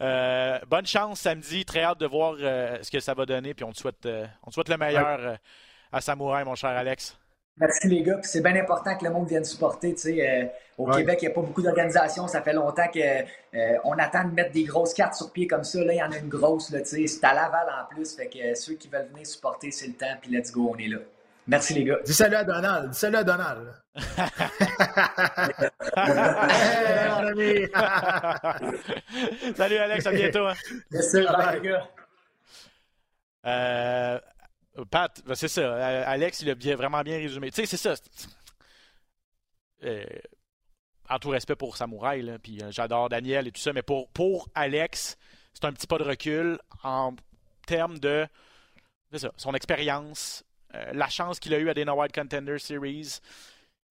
Euh, 0.00 0.58
bonne 0.68 0.86
chance 0.86 1.20
samedi. 1.20 1.64
Très 1.64 1.82
hâte 1.82 2.00
de 2.00 2.06
voir 2.06 2.34
euh, 2.38 2.78
ce 2.82 2.90
que 2.90 3.00
ça 3.00 3.14
va 3.14 3.24
donner. 3.26 3.54
Puis 3.54 3.64
on 3.64 3.72
te 3.72 3.78
souhaite, 3.78 4.08
on 4.42 4.48
te 4.48 4.54
souhaite 4.54 4.68
le 4.68 4.76
meilleur 4.76 5.38
à 5.92 6.00
Samouraï, 6.00 6.44
mon 6.44 6.56
cher 6.56 6.70
Alex. 6.70 7.16
Merci 7.56 7.88
les 7.88 8.02
gars. 8.02 8.18
C'est 8.22 8.42
bien 8.42 8.56
important 8.56 8.96
que 8.96 9.04
le 9.04 9.10
monde 9.10 9.28
vienne 9.28 9.44
supporter. 9.44 9.94
Euh, 10.06 10.46
au 10.76 10.90
Québec, 10.90 11.20
il 11.22 11.26
n'y 11.26 11.30
a 11.30 11.34
pas 11.34 11.40
beaucoup 11.40 11.62
d'organisations. 11.62 12.26
Ça 12.26 12.42
fait 12.42 12.52
longtemps 12.52 12.88
qu'on 12.92 13.22
euh, 13.54 13.78
attend 13.98 14.24
de 14.24 14.34
mettre 14.34 14.50
des 14.50 14.64
grosses 14.64 14.92
cartes 14.92 15.14
sur 15.14 15.30
pied 15.30 15.46
comme 15.46 15.62
ça. 15.62 15.78
Là, 15.84 15.92
il 15.92 15.98
y 15.98 16.02
en 16.02 16.10
a 16.10 16.18
une 16.18 16.28
grosse. 16.28 16.74
C'est 16.84 17.24
à 17.24 17.32
Laval 17.32 17.68
en 17.68 17.84
plus. 17.94 18.16
Fait 18.16 18.26
que 18.26 18.38
euh, 18.38 18.56
ceux 18.56 18.74
qui 18.74 18.88
veulent 18.88 19.06
venir 19.12 19.24
supporter, 19.26 19.70
c'est 19.70 19.86
le 19.86 19.92
temps. 19.92 20.16
Puis 20.20 20.32
let's 20.32 20.50
go, 20.50 20.72
on 20.74 20.78
est 20.78 20.88
là. 20.88 20.98
Merci 21.46 21.74
les 21.74 21.84
gars. 21.84 21.98
Dis 22.04 22.14
salut 22.14 22.36
à 22.36 22.44
Donald. 22.44 22.90
Dis 22.90 22.98
salut 22.98 23.16
à 23.16 23.24
Donald. 23.24 23.68
salut 29.54 29.76
Alex, 29.76 30.06
à 30.06 30.10
bientôt. 30.10 30.46
Hein. 30.46 30.54
Merci, 30.90 31.18
les 31.18 31.26
gars. 31.60 31.86
Euh, 33.46 34.18
Pat, 34.90 35.22
ben, 35.24 35.34
c'est 35.34 35.48
ça. 35.48 36.06
Alex, 36.08 36.40
il 36.40 36.50
a 36.50 36.54
bien, 36.54 36.74
vraiment 36.74 37.02
bien 37.02 37.16
résumé. 37.16 37.50
Tu 37.50 37.64
sais, 37.64 37.66
c'est 37.66 37.76
ça. 37.76 37.94
Euh, 39.84 40.04
en 41.08 41.18
tout 41.18 41.28
respect 41.28 41.56
pour 41.56 41.76
Samouraï, 41.76 42.38
puis 42.42 42.62
euh, 42.62 42.70
j'adore 42.70 43.08
Daniel 43.08 43.46
et 43.46 43.52
tout 43.52 43.60
ça, 43.60 43.72
mais 43.72 43.82
pour, 43.82 44.08
pour 44.08 44.48
Alex, 44.54 45.18
c'est 45.52 45.64
un 45.66 45.72
petit 45.72 45.86
pas 45.86 45.98
de 45.98 46.04
recul 46.04 46.58
en 46.82 47.14
termes 47.66 47.98
de 47.98 48.26
son 49.36 49.52
expérience, 49.52 50.44
euh, 50.74 50.92
la 50.92 51.08
chance 51.08 51.38
qu'il 51.38 51.54
a 51.54 51.58
eue 51.58 51.68
à 51.68 51.74
No 51.84 51.94
White 51.94 52.14
Contender 52.14 52.58
Series. 52.58 53.20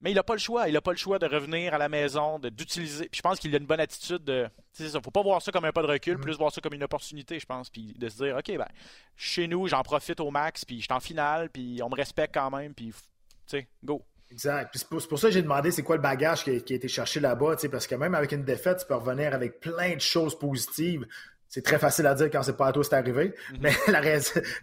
Mais 0.03 0.11
il 0.11 0.15
n'a 0.15 0.23
pas 0.23 0.33
le 0.33 0.39
choix. 0.39 0.67
Il 0.67 0.73
n'a 0.73 0.81
pas 0.81 0.91
le 0.91 0.97
choix 0.97 1.17
de 1.17 1.25
revenir 1.25 1.73
à 1.73 1.77
la 1.77 1.87
maison, 1.87 2.37
d'utiliser. 2.37 3.09
je 3.11 3.21
pense 3.21 3.39
qu'il 3.39 3.55
a 3.55 3.57
une 3.57 3.65
bonne 3.65 3.79
attitude 3.79 4.23
de. 4.23 4.47
Il 4.79 4.85
ne 4.85 4.99
faut 4.99 5.11
pas 5.11 5.23
voir 5.23 5.41
ça 5.41 5.51
comme 5.51 5.65
un 5.65 5.71
pas 5.71 5.81
de 5.81 5.87
recul, 5.87 6.17
mm-hmm. 6.17 6.21
plus 6.21 6.37
voir 6.37 6.51
ça 6.51 6.59
comme 6.59 6.73
une 6.73 6.83
opportunité, 6.83 7.39
je 7.39 7.45
pense. 7.45 7.69
Puis 7.69 7.93
de 7.97 8.09
se 8.09 8.23
dire, 8.23 8.35
OK, 8.35 8.57
ben, 8.57 8.67
chez 9.15 9.47
nous, 9.47 9.67
j'en 9.67 9.81
profite 9.81 10.19
au 10.19 10.29
max, 10.29 10.65
puis 10.65 10.77
je 10.79 10.83
suis 10.83 10.93
en 10.93 10.99
finale, 10.99 11.49
puis 11.49 11.79
on 11.81 11.89
me 11.89 11.95
respecte 11.95 12.33
quand 12.33 12.51
même, 12.51 12.73
puis, 12.73 12.91
tu 12.91 12.97
sais, 13.45 13.67
go. 13.83 14.03
Exact. 14.29 14.71
c'est 14.73 14.87
pour, 14.89 15.19
ça 15.19 15.27
que 15.27 15.33
j'ai 15.33 15.43
demandé 15.43 15.69
c'est 15.69 15.83
quoi 15.83 15.95
le 15.95 16.01
bagage 16.01 16.43
qui 16.43 16.49
a, 16.49 16.59
qui 16.59 16.73
a 16.73 16.75
été 16.75 16.87
cherché 16.87 17.19
là-bas, 17.19 17.55
parce 17.71 17.85
que 17.85 17.93
même 17.93 18.15
avec 18.15 18.31
une 18.31 18.43
défaite, 18.43 18.79
tu 18.79 18.87
peux 18.87 18.95
revenir 18.95 19.31
avec 19.33 19.59
plein 19.59 19.93
de 19.93 20.01
choses 20.01 20.37
positives 20.37 21.05
c'est 21.53 21.61
très 21.61 21.77
facile 21.77 22.07
à 22.07 22.15
dire 22.15 22.31
quand 22.31 22.41
c'est 22.41 22.57
pas 22.57 22.65
à 22.65 22.71
toi 22.71 22.83
c'est 22.83 22.95
arrivé, 22.95 23.35
mhm. 23.51 23.59
mais, 23.61 23.73
la 23.87 24.01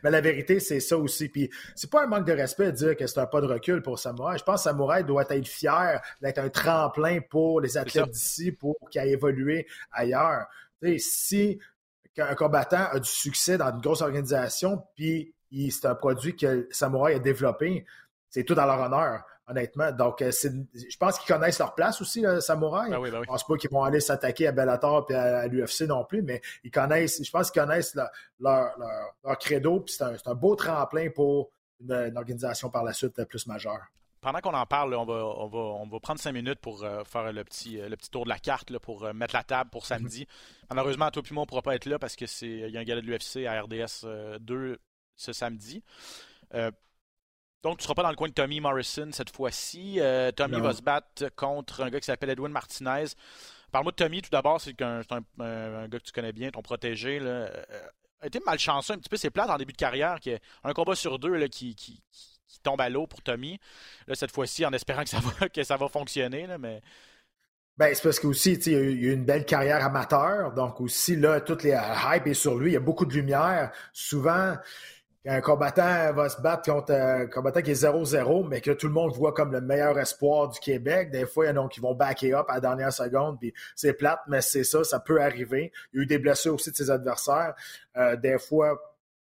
mais 0.03 0.11
la 0.11 0.20
vérité, 0.20 0.59
c'est 0.59 0.81
ça 0.81 0.98
aussi. 0.98 1.29
Puis 1.29 1.48
c'est 1.76 1.88
pas 1.88 2.03
un 2.03 2.09
manque 2.09 2.26
de 2.26 2.33
respect 2.33 2.66
de 2.66 2.70
dire 2.72 2.96
que 2.96 3.07
c'est 3.07 3.20
un 3.20 3.26
pas 3.26 3.40
de 3.40 3.46
recul 3.46 3.81
pour 3.81 4.00
Samouraï. 4.00 4.38
Je 4.38 4.42
pense 4.42 4.64
que 4.64 4.64
Samouraï 4.64 5.05
doit 5.05 5.24
être 5.31 5.46
fier 5.46 6.03
d'être 6.20 6.38
un 6.38 6.48
tremplin 6.48 7.20
pour 7.20 7.61
les 7.61 7.79
athlètes 7.79 8.11
d'ici, 8.11 8.50
pour 8.50 8.76
qu'il 8.90 9.00
ait 9.00 9.11
évolué 9.11 9.68
ailleurs. 9.92 10.46
si 10.98 11.61
un 12.18 12.35
combattant 12.35 12.88
a 12.90 12.98
du 12.98 13.09
succès 13.09 13.57
dans 13.57 13.70
une 13.70 13.81
grosse 13.81 14.03
organisation, 14.03 14.83
puis 14.96 15.33
c'est 15.70 15.87
un 15.87 15.94
produit 15.94 16.35
que 16.35 16.66
Samouraï 16.72 17.14
a 17.14 17.18
développé, 17.20 17.87
c'est 18.31 18.42
tout 18.42 18.57
dans 18.57 18.67
leur 18.67 18.81
honneur 18.81 19.23
honnêtement. 19.51 19.92
Donc, 19.92 20.23
euh, 20.23 20.31
je 20.33 20.96
pense 20.96 21.19
qu'ils 21.19 21.35
connaissent 21.35 21.59
leur 21.59 21.75
place 21.75 22.01
aussi, 22.01 22.21
le 22.21 22.40
Samouraï. 22.40 22.90
Ben 22.90 23.01
ben 23.01 23.23
je 23.23 23.27
pense 23.27 23.46
pas 23.46 23.57
qu'ils 23.57 23.71
vont 23.71 23.83
aller 23.83 24.01
s'attaquer 24.01 24.46
à 24.46 24.53
Bellator 24.53 25.07
et 25.11 25.15
à, 25.15 25.46
l'UFC 25.46 25.83
non 25.83 26.05
plus, 26.05 26.23
mais 26.23 26.40
ils 26.65 26.71
connaissent, 26.71 27.23
je 27.23 27.31
pense 27.31 27.51
qu'ils 27.51 27.63
connaissent 27.63 27.96
leur, 28.38 29.38
credo, 29.38 29.81
puis 29.81 29.94
c'est 29.94 30.05
un, 30.05 30.35
beau 30.35 30.55
tremplin 30.55 31.11
pour 31.11 31.51
une, 31.81 32.17
organisation 32.17 32.71
par 32.71 32.85
la 32.85 32.92
suite 32.92 33.23
plus 33.25 33.46
majeure. 33.46 33.83
Pendant 34.21 34.40
qu'on 34.40 34.53
en 34.53 34.67
parle, 34.67 34.94
on 34.94 35.07
va, 35.07 35.15
on, 35.15 35.88
va, 35.88 36.01
prendre 36.01 36.21
cinq 36.21 36.33
minutes 36.33 36.61
pour 36.61 36.85
euh, 36.85 37.03
faire 37.05 37.33
le 37.33 37.42
petit, 37.42 37.81
euh, 37.81 37.88
le 37.88 37.96
petit 37.96 38.11
tour 38.11 38.25
de 38.25 38.29
la 38.29 38.38
carte 38.38 38.77
pour 38.79 39.13
mettre 39.15 39.35
la 39.35 39.42
table 39.42 39.71
pour 39.71 39.87
samedi. 39.87 40.25
Mm-hmm. 40.25 40.67
Malheureusement, 40.75 41.11
toi 41.11 41.23
et 41.29 41.35
moi, 41.35 41.40
on 41.40 41.44
ne 41.44 41.48
pourra 41.48 41.63
pas 41.63 41.75
être 41.75 41.87
là 41.87 41.98
parce 41.98 42.17
qu'il 42.17 42.69
y 42.71 42.77
a 42.77 42.81
un 42.81 42.85
gala 42.85 43.01
de 43.01 43.07
l'UFC 43.07 43.46
à 43.46 43.63
RDS 43.63 44.38
2 44.40 44.79
ce 45.17 45.33
samedi 45.33 45.83
Donc, 47.63 47.77
tu 47.77 47.83
ne 47.83 47.85
seras 47.85 47.94
pas 47.94 48.02
dans 48.02 48.11
le 48.11 48.17
coin 48.17 48.29
de 48.29 48.33
Tommy 48.33 48.61
Morrison 48.61 49.11
cette 49.13 49.35
fois-ci. 49.35 50.00
Tommy 50.37 50.61
va 50.61 50.73
se 50.73 50.83
battre 50.83 51.29
contre 51.37 51.83
un 51.83 51.90
gars 51.90 52.00
qui 52.00 52.06
s'appelle 52.06 52.31
Edwin 52.31 52.50
Martinez. 52.50 53.06
Parle-moi 53.71 53.92
de 53.92 53.96
Tommy 53.96 54.23
tout 54.23 54.31
d'abord, 54.31 54.61
c'est 54.61 54.81
un, 54.83 55.02
un, 55.38 55.88
gars 55.88 55.98
que 55.98 56.04
tu 56.04 56.13
connais 56.13 56.33
bien, 56.33 56.50
ton 56.50 56.63
protégé. 56.63 57.21
Là, 57.21 57.48
a 58.21 58.27
été 58.27 58.40
malchanceux 58.44 58.94
un 58.94 58.98
petit 58.98 59.08
peu. 59.08 59.17
C'est 59.17 59.31
plat 59.31 59.48
en 59.48 59.58
début 59.58 59.73
de 59.73 59.79
carrière. 59.79 60.21
Qui 60.21 60.35
un 60.65 60.73
combat 60.73 60.94
sur 60.94 61.19
deux 61.19 61.35
là, 61.37 61.48
qui, 61.48 61.75
qui, 61.75 62.02
tombe 62.63 62.81
à 62.81 62.88
l'eau 62.90 63.06
pour 63.06 63.23
Tommy. 63.23 63.58
Là, 64.06 64.15
cette 64.15 64.33
fois-ci, 64.33 64.67
en 64.67 64.73
espérant 64.73 65.02
que 65.02 65.08
ça 65.08 65.21
va, 65.21 65.48
que 65.54 65.63
ça 65.63 65.77
va 65.77 65.88
fonctionner. 65.88 66.46
Là, 66.46 66.58
mais... 66.58 66.83
Ben, 67.79 67.94
c'est 67.94 68.02
parce 68.02 68.21
qu'aussi, 68.21 68.52
il 68.52 68.73
y 68.73 68.77
a 68.77 68.81
eu 68.81 69.13
une 69.13 69.25
belle 69.25 69.46
carrière 69.46 69.83
amateur. 69.83 70.52
Donc 70.52 70.81
aussi, 70.83 71.17
là, 71.17 71.40
toutes 71.40 71.63
les 71.63 71.71
hype 71.71 72.27
est 72.27 72.35
sur 72.35 72.56
lui. 72.56 72.73
Il 72.73 72.75
y 72.75 72.77
a 72.77 72.81
beaucoup 72.81 73.06
de 73.06 73.15
lumière. 73.15 73.71
Souvent, 73.94 74.56
un 75.27 75.40
combattant 75.42 76.12
va 76.14 76.29
se 76.31 76.40
battre 76.40 76.73
contre 76.73 76.92
un 76.92 77.27
combattant 77.27 77.60
qui 77.60 77.73
est 77.73 77.85
0-0, 77.85 78.48
mais 78.48 78.60
que 78.60 78.71
tout 78.71 78.87
le 78.87 78.92
monde 78.92 79.12
voit 79.12 79.33
comme 79.33 79.52
le 79.52 79.60
meilleur 79.60 79.98
espoir 79.98 80.48
du 80.48 80.58
Québec. 80.60 81.10
Des 81.10 81.27
fois, 81.27 81.44
il 81.46 81.48
y 81.48 81.58
en 81.58 81.66
a 81.66 81.68
qui 81.68 81.81
vont 81.81 81.94
backer 81.94 82.33
up 82.35 82.46
à 82.48 82.54
la 82.54 82.60
dernière 82.60 82.92
seconde, 82.92 83.38
puis 83.38 83.52
c'est 83.77 83.92
plate, 83.92 84.21
mais 84.29 84.40
c'est 84.40 84.64
ça, 84.64 84.83
ça 84.83 84.98
peut 84.98 85.21
arriver. 85.21 85.73
Il 85.92 85.96
y 85.96 86.00
a 86.00 86.02
eu 86.04 86.06
des 86.06 86.18
blessures 86.18 86.54
aussi 86.54 86.71
de 86.71 86.77
ses 86.77 86.90
adversaires. 86.90 87.54
Euh, 87.96 88.16
des 88.16 88.38
fois, 88.38 88.81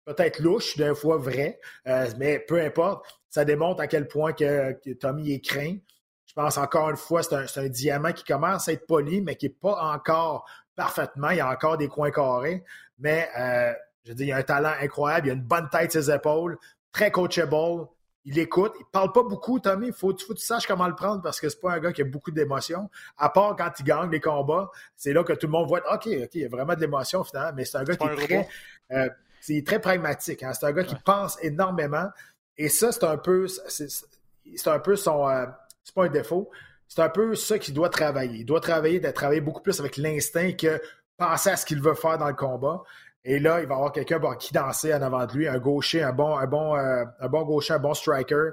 peut-être 0.03 0.39
louche, 0.39 0.75
des 0.75 0.93
fois 0.93 1.17
vrai, 1.17 1.59
euh, 1.87 2.07
mais 2.17 2.39
peu 2.39 2.59
importe. 2.59 3.05
Ça 3.29 3.45
démontre 3.45 3.81
à 3.81 3.87
quel 3.87 4.07
point 4.07 4.33
que, 4.33 4.73
Tommy 4.93 5.33
est 5.33 5.45
craint. 5.45 5.77
Je 6.25 6.33
pense 6.33 6.57
encore 6.57 6.89
une 6.89 6.97
fois, 6.97 7.23
c'est 7.23 7.35
un, 7.35 7.45
un, 7.63 7.69
diamant 7.69 8.11
qui 8.11 8.25
commence 8.25 8.67
à 8.67 8.73
être 8.73 8.85
poli, 8.87 9.21
mais 9.21 9.35
qui 9.35 9.45
n'est 9.45 9.55
pas 9.61 9.93
encore 9.93 10.45
parfaitement. 10.75 11.29
Il 11.29 11.37
y 11.37 11.41
a 11.41 11.49
encore 11.49 11.77
des 11.77 11.87
coins 11.87 12.11
carrés, 12.11 12.63
mais 12.99 13.29
euh, 13.37 13.73
je 14.07 14.13
veux 14.13 14.21
il 14.21 14.31
a 14.31 14.37
un 14.37 14.43
talent 14.43 14.73
incroyable, 14.81 15.27
il 15.27 15.29
a 15.31 15.33
une 15.33 15.41
bonne 15.41 15.69
tête 15.69 15.91
ses 15.91 16.09
épaules, 16.11 16.57
très 16.91 17.11
coachable. 17.11 17.87
Il 18.29 18.37
écoute, 18.39 18.73
il 18.77 18.85
parle 18.91 19.13
pas 19.13 19.23
beaucoup, 19.23 19.57
Tommy. 19.59 19.91
Faut, 19.93 20.09
faut 20.17 20.33
que 20.33 20.39
tu 20.39 20.45
saches 20.45 20.67
comment 20.67 20.87
le 20.87 20.95
prendre 20.95 21.21
parce 21.21 21.39
que 21.39 21.47
c'est 21.47 21.61
pas 21.61 21.71
un 21.71 21.79
gars 21.79 21.93
qui 21.93 22.01
a 22.01 22.05
beaucoup 22.05 22.31
d'émotions. 22.31 22.89
À 23.17 23.29
part 23.29 23.55
quand 23.55 23.71
il 23.79 23.83
gagne 23.83 24.11
les 24.11 24.19
combats, 24.19 24.69
c'est 24.97 25.13
là 25.13 25.23
que 25.23 25.31
tout 25.31 25.47
le 25.47 25.51
monde 25.51 25.67
voit 25.67 25.79
OK, 25.93 26.07
OK, 26.07 26.35
il 26.35 26.41
y 26.41 26.45
a 26.45 26.49
vraiment 26.49 26.75
de 26.75 26.81
l'émotion 26.81 27.23
finalement, 27.23 27.53
mais 27.55 27.63
c'est 27.63 27.77
un 27.77 27.83
gars 27.83 27.95
qui 27.95 28.05
est 28.05 28.15
très, 28.15 28.49
euh, 28.91 29.09
c'est 29.39 29.63
très 29.65 29.79
pragmatique. 29.79 30.43
Hein. 30.43 30.51
C'est 30.53 30.65
un 30.65 30.73
gars 30.73 30.83
qui 30.83 30.95
pense 31.05 31.37
énormément. 31.41 32.09
Et 32.57 32.67
ça, 32.67 32.91
c'est 32.91 33.05
un 33.05 33.17
peu, 33.17 33.47
c'est 33.47 34.67
un 34.67 34.79
peu 34.79 34.95
son, 34.97 35.29
euh, 35.29 35.45
c'est 35.83 35.95
pas 35.95 36.05
un 36.05 36.09
défaut. 36.09 36.49
C'est 36.89 37.01
un 37.01 37.09
peu 37.09 37.33
ça 37.35 37.59
qu'il 37.59 37.73
doit 37.73 37.89
travailler. 37.89 38.39
Il 38.39 38.45
doit 38.45 38.59
travailler, 38.59 38.99
de 38.99 39.11
travailler 39.11 39.41
beaucoup 39.41 39.61
plus 39.61 39.79
avec 39.79 39.95
l'instinct 39.95 40.51
que 40.53 40.81
penser 41.17 41.49
à 41.49 41.55
ce 41.55 41.65
qu'il 41.65 41.81
veut 41.81 41.95
faire 41.95 42.17
dans 42.17 42.27
le 42.27 42.33
combat. 42.33 42.83
Et 43.29 43.39
là, 43.39 43.59
il 43.59 43.67
va 43.67 43.73
y 43.73 43.75
avoir 43.75 43.91
quelqu'un 43.91 44.21
qui 44.39 44.53
danser 44.53 44.93
en 44.93 45.01
avant 45.01 45.25
de 45.25 45.33
lui, 45.33 45.49
un 45.49 45.59
gaucher, 45.59 46.01
un 46.01 46.13
bon, 46.13 46.37
un 46.37 46.47
bon, 46.47 46.77
euh, 46.77 47.03
un 47.19 47.27
bon 47.27 47.43
gaucher, 47.43 47.73
un 47.73 47.79
bon 47.79 47.93
striker. 47.93 48.51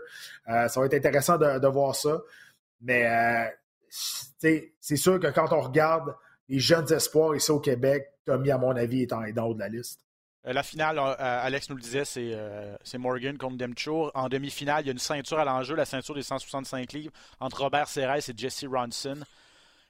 Euh, 0.48 0.66
ça 0.66 0.80
va 0.80 0.86
être 0.86 0.94
intéressant 0.94 1.38
de, 1.38 1.68
voir 1.68 1.94
ça. 1.94 2.20
Mais 2.80 3.06
euh, 3.06 3.44
c'est 3.88 4.96
sûr 4.96 5.20
que 5.20 5.28
quand 5.28 5.52
on 5.52 5.60
regarde 5.60 6.12
les 6.48 6.58
jeunes 6.58 6.92
espoirs 6.92 7.36
ici 7.36 7.52
au 7.52 7.60
Québec, 7.60 8.10
Tommy, 8.24 8.50
à 8.50 8.58
mon 8.58 8.74
avis, 8.74 9.02
est 9.02 9.12
en, 9.12 9.22
haut 9.46 9.54
de 9.54 9.60
la 9.60 9.68
liste. 9.68 10.00
La 10.42 10.64
finale, 10.64 10.98
Alex 10.98 11.70
nous 11.70 11.76
le 11.76 11.80
disait, 11.80 12.04
c'est 12.04 12.98
Morgan 12.98 13.38
contre 13.38 13.56
Demchour. 13.56 14.10
En 14.14 14.28
demi-finale, 14.28 14.82
il 14.82 14.86
y 14.86 14.90
a 14.90 14.92
une 14.92 14.98
ceinture 14.98 15.38
à 15.38 15.44
l'enjeu, 15.44 15.76
la 15.76 15.84
ceinture 15.84 16.16
des 16.16 16.24
165 16.24 16.92
livres, 16.94 17.12
entre 17.38 17.62
Robert 17.62 17.86
Serres 17.86 18.28
et 18.28 18.34
Jesse 18.36 18.64
Ronson. 18.68 19.20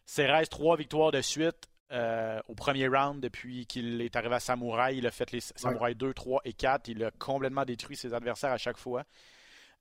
Serres, 0.04 0.46
trois 0.50 0.76
victoires 0.76 1.10
de 1.10 1.22
suite. 1.22 1.68
Euh, 1.94 2.40
au 2.48 2.54
premier 2.56 2.88
round 2.88 3.20
depuis 3.20 3.66
qu'il 3.66 4.00
est 4.00 4.16
arrivé 4.16 4.34
à 4.34 4.40
Samouraï. 4.40 4.98
Il 4.98 5.06
a 5.06 5.12
fait 5.12 5.30
les 5.30 5.40
Samouraï 5.40 5.94
2, 5.94 6.12
3 6.12 6.40
et 6.44 6.52
4. 6.52 6.88
Il 6.88 7.04
a 7.04 7.12
complètement 7.12 7.64
détruit 7.64 7.96
ses 7.96 8.12
adversaires 8.12 8.50
à 8.50 8.58
chaque 8.58 8.78
fois. 8.78 9.04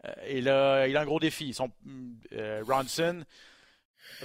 Euh, 0.06 0.12
et 0.28 0.42
là, 0.42 0.86
il 0.86 0.96
a 0.96 1.02
un 1.02 1.06
gros 1.06 1.20
défi. 1.20 1.56
Son, 1.56 1.72
euh, 2.34 2.64
Ronson 2.68 3.24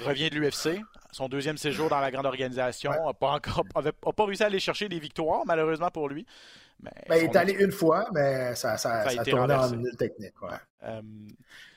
revient 0.05 0.29
de 0.29 0.39
l'UFC. 0.39 0.83
Son 1.13 1.31
deuxième 1.31 1.57
séjour 1.57 1.89
dans 1.89 2.01
la 2.01 2.11
grande 2.11 2.27
organisation 2.27 2.91
n'a 2.91 3.15
pas 3.15 3.31
encore 3.31 3.65
pas 4.17 4.25
réussi 4.25 4.43
à 4.43 4.47
aller 4.47 4.61
chercher 4.61 4.91
des 4.91 4.99
victoires, 4.99 5.45
malheureusement 5.47 5.91
pour 5.91 6.11
lui. 6.11 6.27
Mais 6.83 6.91
ben, 7.09 7.17
il 7.17 7.25
est 7.25 7.37
allé 7.37 7.55
une 7.55 7.73
fois, 7.73 8.07
mais 8.13 8.55
ça, 8.55 8.77
ça, 8.77 9.09
ça, 9.09 9.21
a, 9.21 9.25
tourné 9.25 9.55
en 9.55 9.73
une 9.73 9.97
technique. 9.97 10.35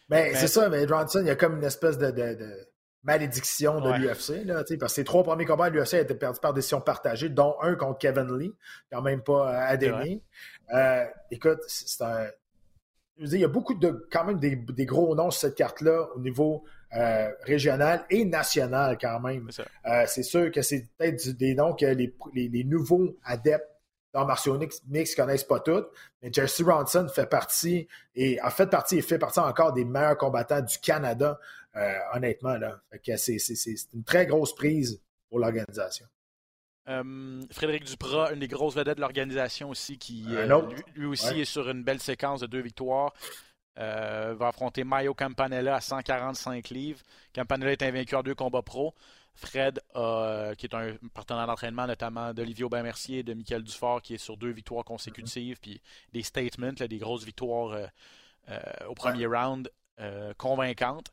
mais, 0.10 0.36
c'est 0.36 0.48
ça, 0.48 0.68
mais 0.68 0.84
Ronson, 0.86 1.22
il 1.22 1.28
y 1.28 1.32
a 1.32 1.38
comme 1.38 1.58
une 1.58 1.64
espèce 1.64 1.98
de 1.98 2.12
malédiction 3.04 3.80
de 3.80 3.92
l'UFC. 3.92 4.46
Parce 4.80 4.94
que 4.94 4.96
ses 4.96 5.04
trois 5.04 5.24
premiers 5.24 5.46
combats 5.46 5.66
à 5.66 5.70
l'UFC 5.70 5.96
étaient 5.96 6.16
perdus 6.16 6.40
par 6.40 6.54
décision 6.54 6.82
partagée, 6.82 7.30
dont 7.30 7.56
un 7.62 7.76
contre 7.76 8.00
Kevin 8.00 8.38
Lee, 8.38 8.54
quand 8.92 9.02
même 9.02 9.22
pas 9.22 9.52
euh, 9.52 9.72
adémé. 9.74 10.22
Euh, 10.74 11.06
écoute, 11.30 11.60
c'est 11.68 12.04
un. 12.04 12.28
Je 13.18 13.24
veux 13.24 13.30
dire, 13.30 13.38
il 13.40 13.42
y 13.42 13.46
a 13.46 13.50
beaucoup 13.50 13.76
de 13.76 14.08
quand 14.12 14.26
même 14.26 14.40
des, 14.40 14.86
gros 14.86 15.16
noms 15.16 15.30
sur 15.30 15.42
cette 15.42 15.56
carte-là 15.56 16.08
au 16.16 16.20
niveau 16.20 16.64
euh, 16.96 17.30
régional 17.44 18.04
et 18.10 18.26
national 18.26 18.98
quand 19.00 19.20
même. 19.20 19.50
C'est 20.08 20.24
sûr 20.24 20.52
que 20.52 20.62
c'est 20.62 20.88
peut-être 20.98 21.30
des 21.38 21.54
noms 21.54 21.74
que 21.74 21.86
les, 21.86 22.16
les, 22.34 22.64
nouveaux 22.64 23.16
adeptes 23.24 23.71
dans 24.14 24.26
martiaux 24.26 24.58
mix 24.58 24.82
ne 24.88 25.16
connaissent 25.16 25.44
pas 25.44 25.60
toutes, 25.60 25.90
mais 26.22 26.32
Jesse 26.32 26.62
Ronson 26.62 27.08
fait 27.08 27.28
partie 27.28 27.88
et 28.16 28.40
a 28.40 28.50
fait 28.50 28.68
partie 28.68 28.98
et 28.98 29.02
fait 29.02 29.20
partie 29.20 29.40
encore 29.40 29.74
des 29.74 29.86
meilleurs 29.86 30.18
combattants 30.18 30.62
du 30.62 30.78
Canada 30.80 31.40
euh, 31.76 31.94
honnêtement, 32.14 32.58
là. 32.58 32.82
c'est, 33.18 33.38
une 33.94 34.04
très 34.04 34.26
grosse 34.26 34.54
prise 34.54 35.02
pour 35.30 35.40
l'organisation. 35.40 36.06
Euh, 36.90 37.42
Frédéric 37.52 37.86
Duprat, 37.86 38.34
une 38.34 38.40
des 38.40 38.48
grosses 38.48 38.76
vedettes 38.76 38.98
de 38.98 39.02
l'organisation 39.02 39.70
aussi, 39.70 39.98
qui 39.98 40.26
euh, 40.30 40.62
lui, 40.96 41.06
aussi 41.06 41.42
est 41.42 41.46
sur 41.46 41.70
une 41.70 41.84
belle 41.84 42.02
séquence 42.02 42.42
de 42.42 42.48
deux 42.48 42.60
victoires. 42.60 43.14
va 43.78 44.48
affronter 44.48 44.84
Mayo 44.84 45.14
Campanella 45.14 45.76
à 45.76 45.82
145 45.82 46.70
livres. 46.70 47.00
Campanella 47.34 47.72
est 47.72 47.84
invaincu 47.84 48.16
en 48.16 48.24
deux 48.24 48.36
combats 48.36 48.64
pro. 48.64 48.94
Fred, 49.34 49.80
qui 50.58 50.66
est 50.66 50.74
un 50.74 50.96
partenaire 51.14 51.48
d'entraînement 51.48 51.88
notamment 51.88 52.34
d'Olivier 52.34 52.66
Aubin-Mercier 52.66 53.20
et 53.20 53.24
de 53.24 53.34
Michael 53.34 53.64
Dufort, 53.64 54.02
qui 54.02 54.16
est 54.16 54.20
sur 54.20 54.38
deux 54.38 54.52
victoires 54.52 54.86
consécutives, 54.86 55.60
puis 55.60 55.82
des 56.14 56.24
statements, 56.24 56.74
des 56.74 56.98
grosses 56.98 57.24
victoires 57.24 57.78
au 58.88 58.94
premier 58.94 59.26
round 59.26 59.72
convaincantes. 60.38 61.12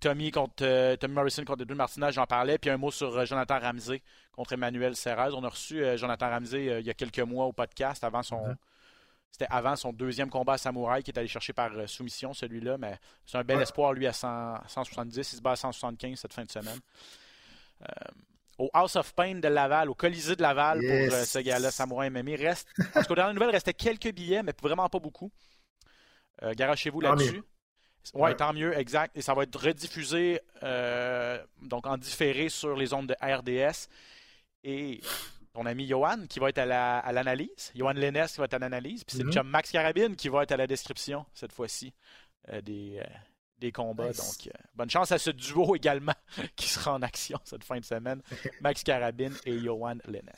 Tommy, 0.00 0.30
contre, 0.30 0.62
euh, 0.62 0.96
Tommy 0.96 1.14
Morrison 1.14 1.44
contre 1.44 1.62
Edwin 1.62 1.76
Martinez, 1.76 2.12
j'en 2.12 2.26
parlais. 2.26 2.58
Puis 2.58 2.70
un 2.70 2.76
mot 2.76 2.90
sur 2.90 3.16
euh, 3.16 3.24
Jonathan 3.24 3.58
Ramsey 3.58 4.02
contre 4.32 4.52
Emmanuel 4.52 4.96
Serraz. 4.96 5.32
On 5.32 5.44
a 5.44 5.48
reçu 5.48 5.82
euh, 5.82 5.96
Jonathan 5.96 6.30
Ramsey 6.30 6.80
il 6.80 6.86
y 6.86 6.90
a 6.90 6.94
quelques 6.94 7.20
mois 7.20 7.46
au 7.46 7.52
podcast 7.52 8.04
avant 8.04 8.22
son. 8.22 8.56
C'était 9.30 9.46
avant 9.50 9.76
son 9.76 9.92
deuxième 9.92 10.30
combat 10.30 10.54
à 10.54 10.58
Samouraï 10.58 11.02
qui 11.02 11.10
est 11.10 11.18
allé 11.18 11.28
chercher 11.28 11.52
par 11.52 11.70
soumission, 11.88 12.32
celui-là. 12.32 12.78
Mais 12.78 12.98
c'est 13.26 13.36
un 13.36 13.44
bel 13.44 13.60
espoir, 13.60 13.92
lui, 13.92 14.06
à 14.06 14.12
170. 14.12 15.16
Il 15.16 15.24
se 15.24 15.42
bat 15.42 15.52
à 15.52 15.56
175 15.56 16.18
cette 16.18 16.32
fin 16.32 16.44
de 16.44 16.50
semaine. 16.50 16.78
Au 18.58 18.70
House 18.72 18.96
of 18.96 19.14
Pain 19.14 19.36
de 19.36 19.48
Laval, 19.48 19.90
au 19.90 19.94
Colisée 19.94 20.36
de 20.36 20.42
Laval 20.42 20.80
pour 20.80 21.16
ce 21.16 21.38
gars-là, 21.40 21.70
Samouraï 21.70 22.10
MMA. 22.10 22.36
Reste, 22.36 22.68
parce 22.94 23.06
qu'aux 23.06 23.14
dernières 23.14 23.34
nouvelles, 23.34 23.50
il 23.50 23.56
restait 23.56 23.74
quelques 23.74 24.12
billets, 24.12 24.42
mais 24.42 24.52
vraiment 24.62 24.88
pas 24.88 24.98
beaucoup. 24.98 25.30
Garochez-vous 26.42 27.00
là-dessus. 27.00 27.42
Oui, 28.14 28.34
tant 28.36 28.52
mieux, 28.52 28.76
exact. 28.76 29.16
Et 29.16 29.22
ça 29.22 29.34
va 29.34 29.42
être 29.42 29.56
rediffusé 29.58 30.40
euh, 30.62 31.42
donc 31.62 31.86
en 31.86 31.96
différé 31.96 32.48
sur 32.48 32.76
les 32.76 32.92
ondes 32.92 33.08
de 33.08 33.16
RDS. 33.20 33.88
Et 34.64 35.00
ton 35.52 35.66
ami 35.66 35.86
Johan 35.86 36.26
qui 36.28 36.38
va 36.38 36.50
être 36.50 36.58
à 36.58 37.12
l'analyse. 37.12 37.72
Johan 37.74 37.92
Lennes 37.92 38.26
qui 38.26 38.38
va 38.38 38.44
être 38.44 38.54
à 38.54 38.58
l'analyse. 38.58 39.04
Puis 39.04 39.16
c'est 39.16 39.22
le 39.22 39.30
mm-hmm. 39.30 39.34
chum 39.34 39.48
Max 39.48 39.70
Carabine 39.70 40.16
qui 40.16 40.28
va 40.28 40.42
être 40.42 40.52
à 40.52 40.56
la 40.56 40.66
description 40.66 41.24
cette 41.34 41.52
fois-ci 41.52 41.94
euh, 42.50 42.60
des, 42.60 42.98
euh, 42.98 43.04
des 43.58 43.72
combats. 43.72 44.12
Donc, 44.12 44.50
bonne 44.74 44.90
chance 44.90 45.12
à 45.12 45.18
ce 45.18 45.30
duo 45.30 45.74
également 45.76 46.14
qui 46.56 46.68
sera 46.68 46.94
en 46.94 47.02
action 47.02 47.38
cette 47.44 47.64
fin 47.64 47.78
de 47.78 47.84
semaine. 47.84 48.22
Max 48.60 48.82
Carabine 48.82 49.34
et 49.44 49.58
Johan 49.58 49.98
Lennes. 50.06 50.30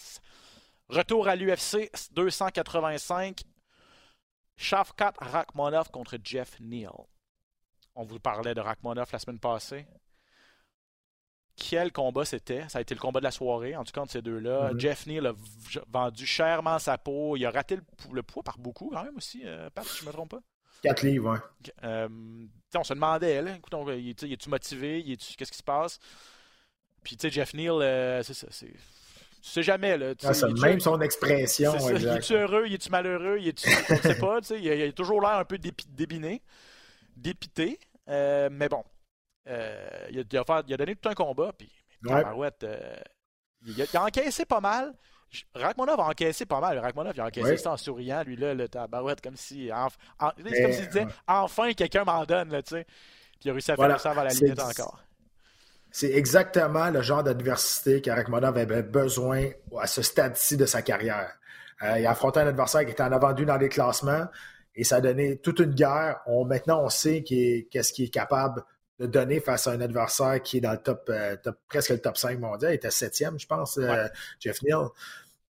Retour 0.89 1.29
à 1.29 1.37
l'UFC 1.37 1.91
285. 2.13 3.43
Shavkat 4.57 5.13
Rakhmonov 5.19 5.91
contre 5.91 6.19
Jeff 6.23 6.59
Neal. 6.61 6.91
On 7.95 8.05
vous 8.05 8.19
parlait 8.19 8.55
de 8.55 8.61
Rachmanov 8.61 9.09
la 9.13 9.19
semaine 9.19 9.39
passée. 9.39 9.87
Quel 11.57 11.93
combat 11.93 12.25
c'était? 12.25 12.69
Ça 12.69 12.79
a 12.79 12.81
été 12.81 12.95
le 12.95 13.01
combat 13.01 13.19
de 13.21 13.25
la 13.25 13.33
soirée, 13.33 13.75
en 13.75 13.85
tout 13.85 13.93
cas, 13.93 14.01
entre 14.01 14.13
ces 14.13 14.23
deux-là. 14.23 14.73
Mm-hmm. 14.73 14.81
Jeff 14.81 15.07
Neal 15.07 15.27
a 15.27 15.33
vendu 15.89 16.25
chèrement 16.25 16.79
sa 16.79 16.97
peau. 16.99 17.37
Il 17.37 17.45
a 17.45 17.51
raté 17.51 17.79
le, 18.13 18.23
poids 18.23 18.45
par 18.45 18.59
beaucoup, 18.59 18.91
quand 18.93 19.03
même, 19.03 19.17
aussi, 19.17 19.43
euh, 19.45 19.69
Pat, 19.71 19.85
si 19.85 19.99
je 19.99 20.03
ne 20.05 20.09
me 20.09 20.13
trompe 20.13 20.31
pas? 20.31 20.41
4 20.83 21.03
livres, 21.03 21.33
oui. 21.33 21.71
Euh, 21.85 22.09
on 22.75 22.85
se 22.85 22.95
demandait, 22.95 23.43
là, 23.43 23.57
écoute, 23.57 23.75
il, 23.97 24.33
est-tu 24.33 24.49
motivé? 24.49 25.03
Qu'est-ce 25.37 25.53
qui 25.53 25.59
se 25.59 25.63
passe? 25.63 25.99
Puis, 27.03 27.17
tu 27.17 27.29
sais, 27.29 27.35
Jeff 27.35 27.55
Neal, 27.55 27.81
euh, 27.81 28.23
c'est 28.23 28.35
ça, 28.35 28.47
c'est... 28.51 28.73
Tu 29.41 29.51
sais 29.51 29.63
jamais, 29.63 29.97
là. 29.97 30.15
Ah, 30.25 30.35
c'est 30.35 30.53
même 30.61 30.81
son 30.81 31.01
expression, 31.01 31.73
Il 31.91 32.07
est-tu 32.09 32.35
heureux? 32.35 32.65
Il 32.67 32.75
est-tu 32.75 32.91
malheureux? 32.91 33.39
Il 33.41 33.49
est-tu... 33.49 33.69
on 33.89 33.95
ne 33.95 34.01
sait 34.01 34.19
pas, 34.19 34.41
tu 34.41 34.49
sais. 34.49 34.61
Il, 34.61 34.83
a 34.83 34.93
toujours 34.93 35.21
l'air 35.21 35.39
un 35.39 35.45
peu 35.45 35.59
débiné, 35.59 36.43
dépité. 37.17 37.79
Euh, 38.09 38.49
mais 38.51 38.69
bon, 38.69 38.83
euh, 39.49 40.07
il, 40.11 40.19
a, 40.19 40.63
il, 40.67 40.75
a 40.75 40.77
donné 40.77 40.97
tout 40.97 41.09
un 41.09 41.15
combat, 41.15 41.53
puis 41.57 41.71
euh, 42.07 42.97
il, 43.67 43.83
a, 43.83 44.05
encaissé 44.05 44.45
pas 44.45 44.61
mal, 44.61 44.95
Rachmanov 45.55 46.01
a 46.01 46.05
encaissé 46.05 46.47
pas 46.47 46.61
mal. 46.61 46.79
Rachmanov 46.79 47.13
il 47.15 47.21
a 47.21 47.27
encaissé 47.27 47.57
ça 47.57 47.73
en 47.73 47.77
souriant, 47.77 48.23
lui 48.25 48.37
là, 48.37 48.55
le 48.55 48.69
tabarouette, 48.69 49.21
comme 49.21 49.37
si. 49.37 49.71
c'est 49.71 50.63
comme 50.63 50.73
s'il 50.73 50.87
disait 50.89 51.07
enfin 51.27 51.73
quelqu'un 51.73 52.05
m'en 52.05 52.25
donne, 52.25 52.51
là, 52.51 52.63
tu 52.63 52.75
sais. 52.77 52.85
Puis 52.85 53.47
il 53.47 53.51
a 53.51 53.53
réussi 53.53 53.71
à 53.71 53.77
faire 53.77 54.01
ça 54.01 54.15
vers 54.15 54.25
la 54.25 54.31
limite 54.31 54.61
encore. 54.61 55.03
C'est 55.91 56.13
exactement 56.13 56.91
le 56.91 57.03
genre 57.03 57.23
d'adversité 57.23 58.01
qu'Arakmonov 58.03 58.59
avait 58.59 58.83
besoin 58.83 59.49
à 59.81 59.87
ce 59.87 60.03
stade-ci 60.03 60.57
de 60.57 60.67
sa 60.67 60.83
carrière. 60.83 61.33
Euh, 61.83 61.99
il 61.99 62.07
a 62.07 62.11
affronté 62.11 62.41
un 62.41 62.47
adversaire 62.47 62.85
qui 62.85 62.93
était 62.93 63.03
en 63.03 63.13
avant 63.13 63.33
dans 63.33 63.57
les 63.57 63.69
classements 63.69 64.27
et 64.75 64.85
ça 64.85 64.97
a 64.97 65.01
donné 65.01 65.39
toute 65.39 65.61
une 65.61 65.75
guerre. 65.75 66.21
On, 66.27 66.45
maintenant, 66.45 66.83
on 66.83 66.89
sait 66.89 67.23
qu'est-ce 67.23 67.93
qu'il 67.93 68.07
est 68.07 68.13
capable 68.13 68.63
de 68.99 69.07
donner 69.07 69.41
face 69.41 69.67
à 69.67 69.73
un 69.73 69.81
adversaire 69.81 70.43
qui 70.43 70.59
est 70.59 70.61
dans 70.61 70.73
le 70.73 70.79
top, 70.79 71.09
euh, 71.09 71.37
presque 71.69 71.91
le 71.91 72.01
top 72.01 72.17
5 72.17 72.39
mondial. 72.39 72.73
Il 72.73 72.77
était 72.77 72.91
septième, 72.91 73.39
je 73.39 73.47
pense, 73.47 73.79
euh, 73.79 74.07
Jeff 74.41 74.63
Neal. 74.63 74.89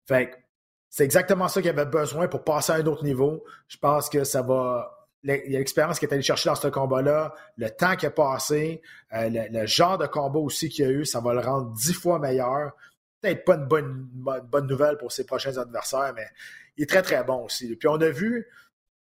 Fait 0.07 0.45
c'est 0.91 1.05
exactement 1.05 1.49
ça 1.49 1.61
qu'il 1.61 1.71
avait 1.71 1.85
besoin 1.85 2.29
pour 2.29 2.45
passer 2.45 2.73
à 2.73 2.77
un 2.77 2.87
autre 2.87 3.05
niveau. 3.05 3.45
Je 3.69 3.77
pense 3.77 4.09
que 4.09 4.25
ça 4.25 4.43
va 4.43 4.99
il 5.25 5.53
y 5.53 5.57
a 5.57 5.59
l'expérience 5.59 5.99
qu'il 5.99 6.09
est 6.09 6.13
allé 6.13 6.23
chercher 6.23 6.49
dans 6.49 6.55
ce 6.55 6.69
combat-là, 6.69 7.35
le 7.57 7.69
temps 7.71 7.97
qu'il 7.97 8.07
a 8.07 8.11
passé, 8.11 8.83
euh, 9.13 9.29
le, 9.51 9.67
genre 9.67 9.99
de 9.99 10.07
combat 10.07 10.39
aussi 10.39 10.69
qu'il 10.69 10.85
a 10.85 10.91
eu, 10.91 11.05
ça 11.05 11.21
va 11.21 11.35
le 11.35 11.41
rendre 11.41 11.73
dix 11.73 11.93
fois 11.93 12.19
meilleur. 12.19 12.73
Peut-être 13.21 13.45
pas 13.45 13.55
une 13.57 13.65
bonne, 13.65 14.09
bonne 14.45 14.67
nouvelle 14.67 14.97
pour 14.97 15.11
ses 15.11 15.27
prochains 15.27 15.57
adversaires, 15.57 16.13
mais 16.15 16.27
il 16.77 16.85
est 16.85 16.87
très, 16.87 17.03
très 17.03 17.25
bon 17.25 17.45
aussi. 17.45 17.75
Puis 17.75 17.89
on 17.89 18.01
a 18.01 18.11
vu, 18.11 18.47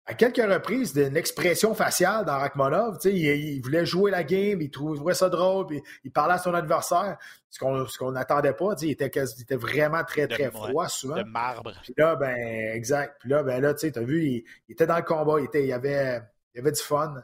à 0.06 0.14
quelques 0.14 0.36
reprises 0.36 0.92
d'une 0.92 1.16
expression 1.16 1.74
faciale 1.74 2.24
dans 2.24 2.38
Rachmanov. 2.38 2.98
Il, 3.04 3.16
il, 3.16 3.60
voulait 3.62 3.86
jouer 3.86 4.10
la 4.10 4.22
game, 4.22 4.60
il 4.60 4.70
trouvait 4.70 5.14
ça 5.14 5.30
drôle, 5.30 5.66
puis 5.66 5.82
il 6.04 6.12
parlait 6.12 6.34
à 6.34 6.38
son 6.38 6.52
adversaire, 6.52 7.16
ce 7.48 7.58
qu'on 7.98 8.12
n'attendait 8.12 8.52
pas. 8.52 8.74
Il 8.82 8.90
était, 8.90 9.10
il 9.14 9.42
était 9.42 9.56
vraiment 9.56 10.04
très, 10.04 10.28
très 10.28 10.50
froid 10.50 10.88
souvent. 10.88 11.16
De 11.16 11.22
marbre. 11.22 11.72
Puis 11.82 11.94
là, 11.96 12.16
ben, 12.16 12.36
exact. 12.74 13.16
Puis 13.20 13.30
là, 13.30 13.42
ben 13.42 13.60
là, 13.62 13.72
tu 13.72 13.90
as 13.94 14.00
vu, 14.02 14.44
il, 14.68 14.72
était 14.72 14.86
dans 14.86 14.96
le 14.96 15.02
combat, 15.02 15.40
il, 15.40 15.44
était, 15.44 15.64
il, 15.64 15.72
avait, 15.72 16.20
il 16.54 16.60
avait 16.60 16.72
du 16.72 16.80
fun. 16.80 17.14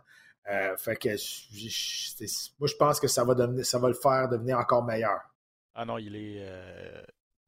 Euh, 0.49 0.77
fait 0.79 0.97
que 0.97 1.11
moi, 2.59 2.69
je 2.69 2.77
pense 2.77 2.99
que 2.99 3.09
ça 3.09 3.25
va, 3.25 3.35
devenir, 3.35 3.65
ça 3.67 3.79
va 3.79 3.89
le 3.89 3.95
faire 3.95 4.29
devenir 4.29 4.59
encore 4.59 4.85
meilleur. 4.85 5.21
Ah 5.75 5.85
non, 5.85 5.99
il 5.99 6.17
est. 6.17 6.39
Euh, 6.41 7.03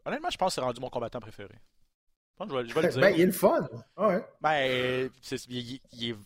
honnêtement, 0.04 0.30
je 0.30 0.36
pense 0.36 0.50
que 0.50 0.54
c'est 0.56 0.60
rendu 0.60 0.80
mon 0.80 0.90
combattant 0.90 1.20
préféré. 1.20 1.54
Je 2.48 2.54
vais, 2.54 2.68
je 2.68 2.74
vais 2.74 2.82
le 2.82 2.88
dire. 2.88 3.00
Ben, 3.00 3.14
il 3.14 3.20
est 3.20 3.26
le 3.26 3.32
fun. 3.32 3.68
Ouais. 3.96 4.24
Ben, 4.40 5.10
il, 5.48 6.10
est 6.10 6.16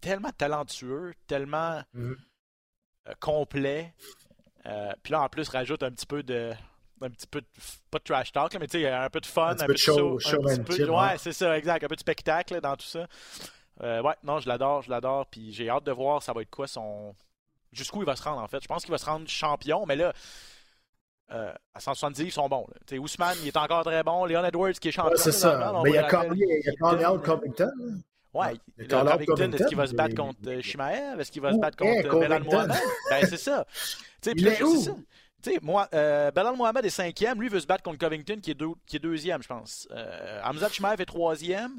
tellement 0.00 0.30
talentueux, 0.36 1.14
tellement 1.26 1.82
mm-hmm. 1.94 2.16
euh, 3.08 3.12
complet. 3.20 3.94
Euh, 4.66 4.92
puis 5.02 5.12
là, 5.12 5.22
en 5.22 5.28
plus, 5.28 5.48
rajoute 5.48 5.82
un 5.82 5.90
petit 5.90 6.06
peu 6.06 6.22
de. 6.22 6.52
Un 7.00 7.10
petit 7.10 7.26
peu 7.26 7.40
de, 7.40 7.46
pas 7.90 7.98
de 7.98 8.04
trash 8.04 8.30
talk, 8.30 8.54
mais 8.60 8.68
tu 8.68 8.78
sais, 8.78 8.88
un 8.88 9.10
peu 9.10 9.20
de 9.20 9.26
fun, 9.26 9.48
un, 9.48 9.60
un 9.60 9.66
peu 9.66 9.72
de 9.72 9.78
show, 9.78 10.20
show 10.20 10.48
un 10.48 10.58
peu, 10.58 10.88
Ouais, 10.88 11.18
c'est 11.18 11.32
ça, 11.32 11.58
exact. 11.58 11.82
Un 11.82 11.88
peu 11.88 11.96
de 11.96 12.00
spectacle 12.00 12.60
dans 12.60 12.76
tout 12.76 12.86
ça. 12.86 13.08
Euh, 13.82 14.00
ouais, 14.02 14.14
non, 14.22 14.38
je 14.38 14.48
l'adore, 14.48 14.82
je 14.82 14.90
l'adore. 14.90 15.26
Puis 15.26 15.52
j'ai 15.52 15.68
hâte 15.68 15.84
de 15.84 15.90
voir 15.90 16.22
ça 16.22 16.32
va 16.32 16.42
être 16.42 16.50
quoi 16.50 16.68
son. 16.68 17.16
Jusqu'où 17.72 18.02
il 18.02 18.06
va 18.06 18.14
se 18.14 18.22
rendre, 18.22 18.40
en 18.40 18.46
fait. 18.46 18.62
Je 18.62 18.68
pense 18.68 18.82
qu'il 18.84 18.92
va 18.92 18.98
se 18.98 19.06
rendre 19.06 19.26
champion, 19.26 19.84
mais 19.84 19.96
là, 19.96 20.12
euh, 21.32 21.52
à 21.74 21.80
170 21.80 22.22
ils 22.22 22.32
sont 22.32 22.48
bons. 22.48 22.66
Là. 22.68 22.98
Ousmane, 22.98 23.36
il 23.42 23.48
est 23.48 23.56
encore 23.56 23.84
très 23.84 24.02
bon. 24.02 24.26
Leon 24.26 24.44
Edwards, 24.44 24.72
qui 24.72 24.88
est 24.88 24.92
champion. 24.92 25.16
c'est 25.16 25.32
ça. 25.32 25.80
Mais 25.82 25.90
il 25.90 25.94
y 25.94 25.98
a 25.98 26.04
Carl 26.04 26.28
Covington. 27.22 27.70
Ouais, 28.34 28.54
Covington, 28.88 29.52
est-ce 29.52 29.66
qu'il 29.66 29.76
va 29.76 29.86
se 29.86 29.94
battre 29.94 30.14
contre 30.14 30.38
euh, 30.46 30.62
Shimaev? 30.62 31.20
Est-ce 31.20 31.30
qu'il 31.30 31.42
va 31.42 31.52
se 31.52 31.58
battre 31.58 31.76
contre 31.76 32.14
euh, 32.14 32.20
Belal 32.20 32.42
Mohamed? 32.44 32.76
Ben, 33.10 33.26
c'est 33.28 33.36
ça. 33.36 33.66
il 34.26 34.46
est 34.46 34.62
où? 34.62 34.82
Tu 35.42 35.50
sais, 35.50 35.58
moi, 35.60 35.88
euh, 35.92 36.30
Belal 36.30 36.56
Mohamed 36.56 36.84
est 36.84 36.90
cinquième. 36.90 37.40
Lui 37.40 37.48
veut 37.48 37.60
se 37.60 37.66
battre 37.66 37.82
contre 37.82 37.98
Covington, 37.98 38.38
qui 38.40 38.52
est, 38.52 38.54
deux, 38.54 38.68
qui 38.86 38.96
est 38.96 39.00
deuxième, 39.00 39.42
je 39.42 39.48
pense. 39.48 39.88
Euh, 39.90 40.40
Hamza 40.44 40.68
Shimaev 40.68 41.00
est 41.00 41.06
troisième. 41.06 41.78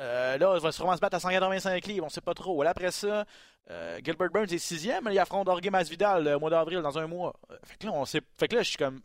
Euh, 0.00 0.38
là, 0.38 0.54
il 0.56 0.62
va 0.62 0.72
sûrement 0.72 0.96
se 0.96 1.00
battre 1.00 1.16
à 1.16 1.20
185 1.20 1.86
livres, 1.86 2.06
on 2.06 2.08
sait 2.08 2.20
pas 2.20 2.34
trop. 2.34 2.62
après 2.62 2.90
ça, 2.90 3.26
euh, 3.70 4.00
Gilbert 4.02 4.30
Burns 4.30 4.52
est 4.52 4.58
sixième, 4.58 5.08
il 5.10 5.18
affronte 5.18 5.46
Jorge 5.46 5.68
Masvidal 5.70 6.24
le 6.24 6.38
mois 6.38 6.50
d'avril, 6.50 6.80
dans 6.80 6.98
un 6.98 7.06
mois. 7.06 7.34
Euh, 7.50 7.56
fait 7.64 7.76
que 7.78 7.86
là, 7.86 7.92
on 7.92 8.04
sait... 8.04 8.22
fait 8.38 8.48
que 8.48 8.56
là 8.56 8.62
je 8.62 8.68
suis 8.68 8.78
comme... 8.78 9.00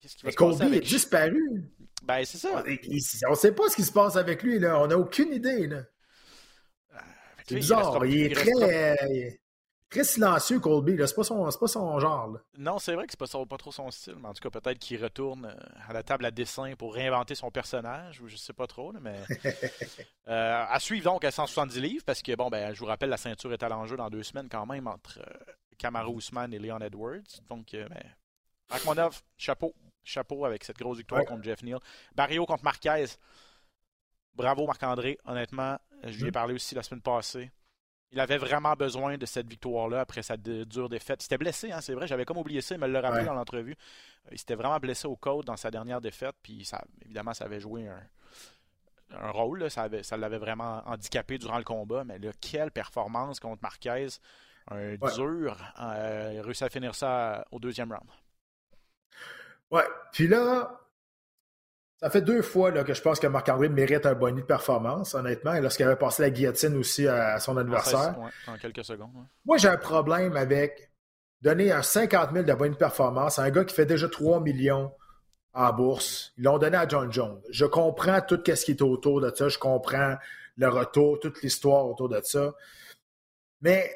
Qu'est-ce 0.00 0.16
qui 0.16 0.24
va 0.24 0.32
se 0.32 0.36
Colby 0.36 0.58
passer 0.58 0.70
avec... 0.70 0.82
est 0.82 0.86
disparu. 0.86 1.72
Ben, 2.02 2.24
c'est 2.24 2.38
ça. 2.38 2.62
On, 3.26 3.30
ne 3.30 3.36
sait 3.36 3.52
pas 3.52 3.68
ce 3.68 3.76
qui 3.76 3.84
se 3.84 3.92
passe 3.92 4.16
avec 4.16 4.42
lui, 4.42 4.58
là. 4.58 4.78
On 4.80 4.86
n'a 4.86 4.98
aucune 4.98 5.32
idée, 5.32 5.66
là. 5.66 5.82
C'est 7.46 7.54
bizarre. 7.54 8.04
Il, 8.04 8.24
est 8.24 8.34
très 8.34 9.38
très 9.94 10.04
silencieux, 10.04 10.58
Colby. 10.58 10.96
C'est 11.06 11.14
pas, 11.14 11.22
son, 11.22 11.44
pas 11.44 11.68
son 11.68 12.00
genre. 12.00 12.38
Non, 12.58 12.78
c'est 12.78 12.94
vrai 12.94 13.06
que 13.06 13.12
c'est 13.12 13.32
pas, 13.32 13.46
pas 13.46 13.56
trop 13.56 13.70
son 13.70 13.90
style, 13.90 14.16
mais 14.20 14.28
en 14.28 14.34
tout 14.34 14.48
cas, 14.48 14.60
peut-être 14.60 14.78
qu'il 14.78 15.02
retourne 15.02 15.46
euh, 15.46 15.88
à 15.88 15.92
la 15.92 16.02
table 16.02 16.24
à 16.26 16.30
dessin 16.30 16.74
pour 16.76 16.94
réinventer 16.94 17.34
son 17.34 17.50
personnage, 17.50 18.20
ou 18.20 18.28
je 18.28 18.36
sais 18.36 18.52
pas 18.52 18.66
trop. 18.66 18.92
mais 19.00 19.20
euh, 20.28 20.64
À 20.68 20.80
suivre 20.80 21.04
donc 21.04 21.24
à 21.24 21.30
170 21.30 21.80
livres, 21.80 22.04
parce 22.04 22.22
que, 22.22 22.34
bon, 22.34 22.48
ben, 22.50 22.74
je 22.74 22.80
vous 22.80 22.86
rappelle, 22.86 23.10
la 23.10 23.16
ceinture 23.16 23.52
est 23.52 23.62
à 23.62 23.68
l'enjeu 23.68 23.96
dans 23.96 24.10
deux 24.10 24.24
semaines 24.24 24.48
quand 24.48 24.66
même 24.66 24.88
entre 24.88 25.20
euh, 25.20 25.52
Kamaru 25.78 26.16
Usman 26.16 26.52
et 26.52 26.58
Leon 26.58 26.80
Edwards. 26.80 27.40
Donc, 27.48 27.72
euh, 27.74 27.88
ben, 27.88 29.10
chapeau. 29.36 29.74
Chapeau 30.02 30.44
avec 30.44 30.64
cette 30.64 30.76
grosse 30.76 30.98
victoire 30.98 31.24
contre 31.24 31.42
Jeff 31.44 31.62
Neal. 31.62 31.78
Barrio 32.14 32.44
contre 32.44 32.64
Marquez. 32.64 33.06
Bravo 34.34 34.66
Marc-André, 34.66 35.18
honnêtement. 35.24 35.78
Je 36.02 36.18
lui 36.18 36.26
ai 36.26 36.28
mm. 36.28 36.32
parlé 36.32 36.54
aussi 36.54 36.74
la 36.74 36.82
semaine 36.82 37.00
passée. 37.00 37.50
Il 38.12 38.20
avait 38.20 38.38
vraiment 38.38 38.74
besoin 38.74 39.18
de 39.18 39.26
cette 39.26 39.48
victoire-là 39.48 40.00
après 40.00 40.22
sa 40.22 40.36
dure 40.36 40.88
défaite. 40.88 41.20
Il 41.20 41.24
s'était 41.24 41.38
blessé, 41.38 41.72
hein, 41.72 41.80
c'est 41.80 41.94
vrai, 41.94 42.06
j'avais 42.06 42.24
comme 42.24 42.38
oublié 42.38 42.60
ça, 42.60 42.76
il 42.76 42.80
me 42.80 42.86
l'a 42.86 43.00
rappelé 43.00 43.24
dans 43.24 43.34
l'entrevue. 43.34 43.76
Il 44.30 44.38
s'était 44.38 44.54
vraiment 44.54 44.78
blessé 44.78 45.08
au 45.08 45.16
code 45.16 45.44
dans 45.44 45.56
sa 45.56 45.70
dernière 45.70 46.00
défaite, 46.00 46.36
puis 46.42 46.64
ça, 46.64 46.84
évidemment, 47.04 47.34
ça 47.34 47.46
avait 47.46 47.60
joué 47.60 47.88
un, 47.88 49.30
rôle, 49.30 49.68
ça, 49.70 49.88
l'avait 50.16 50.38
vraiment 50.38 50.82
handicapé 50.86 51.38
durant 51.38 51.58
le 51.58 51.64
combat, 51.64 52.04
mais 52.04 52.18
là, 52.18 52.30
quelle 52.40 52.70
performance 52.70 53.40
contre 53.40 53.62
Marquez, 53.62 54.08
un 54.70 54.94
dur, 54.94 55.56
euh, 55.80 56.30
il 56.34 56.38
a 56.38 56.42
réussi 56.42 56.64
à 56.64 56.68
finir 56.68 56.94
ça 56.94 57.44
au 57.50 57.58
deuxième 57.58 57.92
round. 57.92 58.08
Ouais, 59.70 59.84
puis 60.12 60.28
là, 60.28 60.83
ça 62.00 62.10
fait 62.10 62.22
deux 62.22 62.42
fois 62.42 62.70
là, 62.70 62.84
que 62.84 62.92
je 62.92 63.00
pense 63.00 63.18
que 63.18 63.26
Marc-André 63.26 63.68
mérite 63.68 64.04
un 64.06 64.14
bonus 64.14 64.42
de 64.42 64.46
performance, 64.46 65.14
honnêtement, 65.14 65.54
lorsqu'il 65.60 65.86
avait 65.86 65.96
passé 65.96 66.22
la 66.22 66.30
guillotine 66.30 66.76
aussi 66.76 67.06
à 67.06 67.38
son 67.40 67.56
adversaire. 67.56 68.16
En, 68.46 68.56
quelques 68.58 68.84
secondes. 68.84 69.10
Moi, 69.44 69.56
j'ai 69.56 69.68
un 69.68 69.76
problème 69.76 70.36
avec 70.36 70.90
donner 71.40 71.72
un 71.72 71.82
50 71.82 72.32
000 72.32 72.44
de 72.44 72.52
bonus 72.54 72.74
de 72.74 72.78
performance 72.78 73.38
à 73.38 73.42
un 73.42 73.50
gars 73.50 73.64
qui 73.64 73.74
fait 73.74 73.86
déjà 73.86 74.08
3 74.08 74.40
millions 74.40 74.92
en 75.52 75.72
bourse. 75.72 76.32
Ils 76.36 76.44
l'ont 76.44 76.58
donné 76.58 76.76
à 76.76 76.88
John 76.88 77.12
Jones. 77.12 77.40
Je 77.50 77.64
comprends 77.64 78.20
tout 78.20 78.40
ce 78.44 78.64
qui 78.64 78.72
est 78.72 78.82
autour 78.82 79.20
de 79.20 79.32
ça. 79.34 79.48
Je 79.48 79.58
comprends 79.58 80.16
le 80.56 80.68
retour, 80.68 81.20
toute 81.20 81.42
l'histoire 81.42 81.86
autour 81.86 82.08
de 82.08 82.20
ça. 82.24 82.54
Mais 83.60 83.90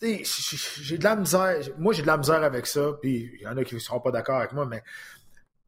j'ai 0.00 0.98
de 0.98 1.04
la 1.04 1.16
misère. 1.16 1.58
Moi, 1.78 1.94
j'ai 1.94 2.02
de 2.02 2.06
la 2.06 2.16
misère 2.16 2.42
avec 2.42 2.66
ça. 2.66 2.92
Puis 3.00 3.30
il 3.34 3.40
y 3.40 3.46
en 3.46 3.56
a 3.56 3.64
qui 3.64 3.74
ne 3.74 3.80
seront 3.80 4.00
pas 4.00 4.10
d'accord 4.10 4.38
avec 4.38 4.52
moi, 4.52 4.66
mais 4.66 4.82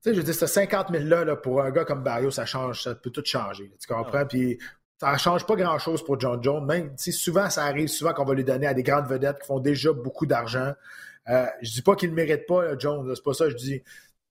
sais, 0.03 0.15
je 0.15 0.21
dis, 0.21 0.35
ce 0.35 0.47
50 0.47 0.89
000 0.91 1.05
là, 1.05 1.37
pour 1.37 1.63
un 1.63 1.71
gars 1.71 1.85
comme 1.85 2.03
Barrio, 2.03 2.31
ça 2.31 2.47
change, 2.47 2.83
ça 2.83 2.95
peut 2.95 3.11
tout 3.11 3.23
changer. 3.25 3.73
tu 3.81 3.93
comprends? 3.93 4.25
Puis 4.27 4.59
ça 4.99 5.13
ne 5.13 5.19
change 5.19 5.47
pas 5.47 5.57
grand-chose 5.57 6.05
pour 6.05 6.21
John 6.21 6.43
Jones. 6.43 6.65
Même, 6.67 6.95
souvent, 6.97 7.49
ça 7.49 7.65
arrive 7.65 7.89
souvent 7.89 8.13
qu'on 8.13 8.25
va 8.25 8.35
lui 8.35 8.45
donner 8.45 8.67
à 8.67 8.75
des 8.75 8.83
grandes 8.83 9.07
vedettes 9.07 9.41
qui 9.41 9.47
font 9.47 9.61
déjà 9.61 9.93
beaucoup 9.93 10.27
d'argent. 10.27 10.75
Euh, 11.29 11.47
je 11.63 11.73
dis 11.73 11.83
pas 11.83 11.97
qu'il 11.97 12.11
ne 12.11 12.15
mérite 12.15 12.47
pas, 12.47 12.77
Jones. 12.79 13.11
C'est 13.15 13.25
pas 13.25 13.35
ça 13.35 13.49
je 13.49 13.57
dis. 13.57 13.83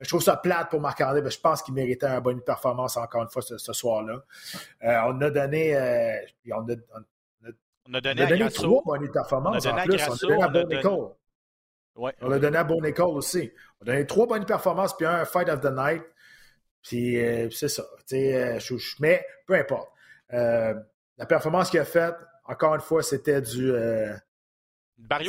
Je 0.01 0.07
trouve 0.07 0.21
ça 0.23 0.37
plate 0.37 0.69
pour 0.69 0.79
Marc-André, 0.79 1.21
mais 1.21 1.29
je 1.29 1.41
pense 1.41 1.61
qu'il 1.61 1.73
méritait 1.73 2.07
une 2.07 2.21
bonne 2.21 2.41
performance 2.41 2.95
encore 2.95 3.23
une 3.23 3.29
fois 3.29 3.41
ce, 3.41 3.57
soir-là. 3.73 4.23
Euh, 4.83 4.97
on 5.07 5.19
a 5.21 5.29
donné. 5.29 5.75
Euh, 5.75 6.19
on, 6.51 6.69
a, 6.69 6.75
on, 7.85 7.93
a, 7.93 8.01
donné, 8.01 8.21
on 8.21 8.25
a 8.25 8.29
donné 8.29 8.49
trois 8.49 8.81
bonnes 8.85 9.11
performances 9.11 9.65
en 9.65 9.75
plus. 9.75 9.99
on 10.29 10.41
a 10.41 10.47
donné 10.47 10.77
à 10.77 10.81
On 12.21 12.29
l'a 12.29 12.39
donné 12.39 12.57
à 12.57 12.63
Bon 12.63 12.83
École 12.83 13.17
aussi. 13.17 13.51
On 13.79 13.83
a 13.83 13.91
donné 13.91 14.05
trois 14.05 14.27
bonnes 14.27 14.45
performances, 14.45 14.95
puis 14.95 15.05
un 15.05 15.25
Fight 15.25 15.49
of 15.49 15.61
the 15.61 15.71
Night. 15.71 16.03
Puis 16.81 17.19
euh, 17.19 17.49
c'est 17.49 17.67
ça. 17.67 17.83
Euh, 18.13 18.59
mais 18.99 19.25
peu 19.45 19.55
importe. 19.55 19.89
Euh, 20.33 20.73
la 21.17 21.25
performance 21.25 21.69
qu'il 21.69 21.79
a 21.79 21.85
faite, 21.85 22.15
encore 22.45 22.75
une 22.75 22.81
fois, 22.81 23.03
c'était 23.03 23.41
du. 23.41 23.73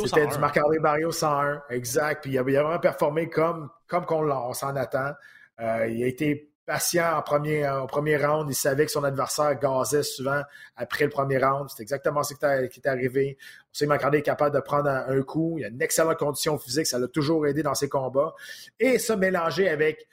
c'était 0.06 0.26
du 0.26 0.38
Marc-André 0.38 0.78
Barrio 0.78 1.10
101. 1.10 1.62
Exact. 1.70 2.22
Puis 2.22 2.32
il 2.32 2.38
a, 2.38 2.42
vraiment 2.42 2.78
performé 2.78 3.28
comme, 3.28 3.70
comme 3.86 4.04
on 4.08 4.52
s'en 4.52 4.76
attend. 4.76 5.12
il 5.58 6.04
a 6.04 6.06
été 6.06 6.49
patient 6.70 7.16
en 7.16 7.22
premier, 7.22 7.68
en 7.68 7.88
premier 7.88 8.16
round. 8.16 8.48
Il 8.48 8.54
savait 8.54 8.86
que 8.86 8.92
son 8.92 9.02
adversaire 9.02 9.58
gazait 9.58 10.04
souvent 10.04 10.42
après 10.76 11.04
le 11.04 11.10
premier 11.10 11.38
round. 11.38 11.68
C'est 11.68 11.82
exactement 11.82 12.22
ce 12.22 12.34
qui 12.34 12.44
est 12.44 12.86
arrivé. 12.86 13.36
On 13.40 13.68
sait 13.72 13.88
que 13.88 14.16
est 14.16 14.22
capable 14.22 14.54
de 14.54 14.60
prendre 14.60 14.88
un, 14.88 15.22
coup. 15.22 15.56
Il 15.58 15.64
a 15.64 15.68
une 15.68 15.82
excellente 15.82 16.18
condition 16.18 16.58
physique. 16.58 16.86
Ça 16.86 17.00
l'a 17.00 17.08
toujours 17.08 17.44
aidé 17.48 17.64
dans 17.64 17.74
ses 17.74 17.88
combats. 17.88 18.34
Et 18.78 19.00
ça 19.00 19.16
mélangé 19.16 19.68
avec 19.68 20.06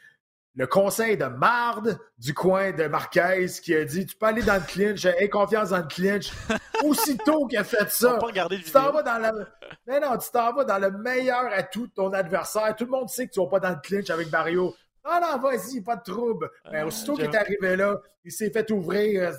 le 0.55 0.66
conseil 0.66 1.16
de 1.16 1.26
marde 1.26 1.99
du 2.18 2.34
coin 2.34 2.72
de 2.72 2.88
Marquez 2.88 3.45
qui 3.62 3.76
a 3.76 3.86
dit 3.86 4.08
Tu 4.08 4.16
peux 4.16 4.26
aller 4.26 4.41
dans 4.41 4.55
le 4.55 4.66
clinch, 4.68 5.05
aie 5.05 5.30
confiance 5.30 5.70
dans 5.70 5.78
le 5.78 5.84
clinch. 5.84 6.32
Aussitôt 6.84 7.45
qu'il 7.45 7.60
a 7.60 7.64
fait 7.64 7.88
ça, 7.91 8.18
tu 8.49 8.72
t'en 8.72 8.91
vas 8.91 9.03
dans 9.03 9.20
le. 9.20 9.45
Mais 9.86 9.99
non, 9.99 10.18
tu 10.18 10.32
t'en 10.32 10.53
vas 10.53 10.64
dans 10.64 10.80
le 10.80 10.89
meilleur 10.89 11.45
atout 11.53 11.86
de 11.86 11.91
ton 11.91 12.12
adversaire. 12.14 12.76
Tout 12.76 12.86
le 12.86 12.91
monde 12.91 13.10
sait 13.10 13.28
que 13.28 13.34
tu 13.34 13.39
vas 13.39 13.45
pas 13.45 13.60
dans 13.60 13.70
le 13.70 13.80
clinch 13.84 14.10
avec 14.10 14.32
Barrio. 14.32 14.74
Ah 15.10 15.20
non, 15.22 15.41
vas-y, 15.41 15.82
pas 15.82 15.95
de 15.95 16.03
trouble. 16.03 16.49
Mais 16.72 16.80
ah, 16.80 16.88
aussitôt 16.88 17.16
qu'il 17.16 17.26
est 17.26 17.36
arrivé 17.36 17.76
là, 17.76 17.99
il 18.26 18.32
s'est 18.32 18.49
fait 18.49 18.70
ouvrir. 18.72 19.32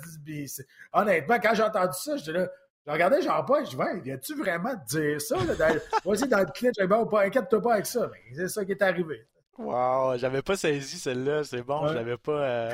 Honnêtement, 0.93 1.39
quand 1.39 1.53
j'ai 1.53 1.63
entendu 1.63 1.93
ça, 1.93 2.17
je 2.17 2.31
là, 2.31 2.49
je 2.87 2.91
regardais 2.91 3.21
Jean-Paul, 3.21 3.65
je 3.65 3.69
dis, 3.69 3.75
ouais, 3.75 3.99
viens-tu 3.99 4.35
vraiment 4.35 4.73
te 4.75 4.97
dire 4.97 5.21
ça? 5.21 5.37
Vas-y 6.05 6.27
dans 6.27 6.39
le 6.39 6.45
clinch, 6.45 6.75
bon, 6.87 7.05
pas, 7.05 7.25
inquiète-toi 7.25 7.61
pas 7.61 7.73
avec 7.73 7.85
ça. 7.85 8.09
Mais 8.11 8.35
c'est 8.35 8.47
ça 8.47 8.65
qui 8.65 8.71
est 8.71 8.81
arrivé. 8.81 9.27
Wow, 9.59 10.17
j'avais 10.17 10.41
pas 10.41 10.55
saisi 10.55 10.97
celle-là, 10.97 11.43
c'est 11.43 11.61
bon, 11.61 11.87
je 11.89 11.93
l'avais 11.93 12.17
pas. 12.17 12.31
Euh... 12.31 12.73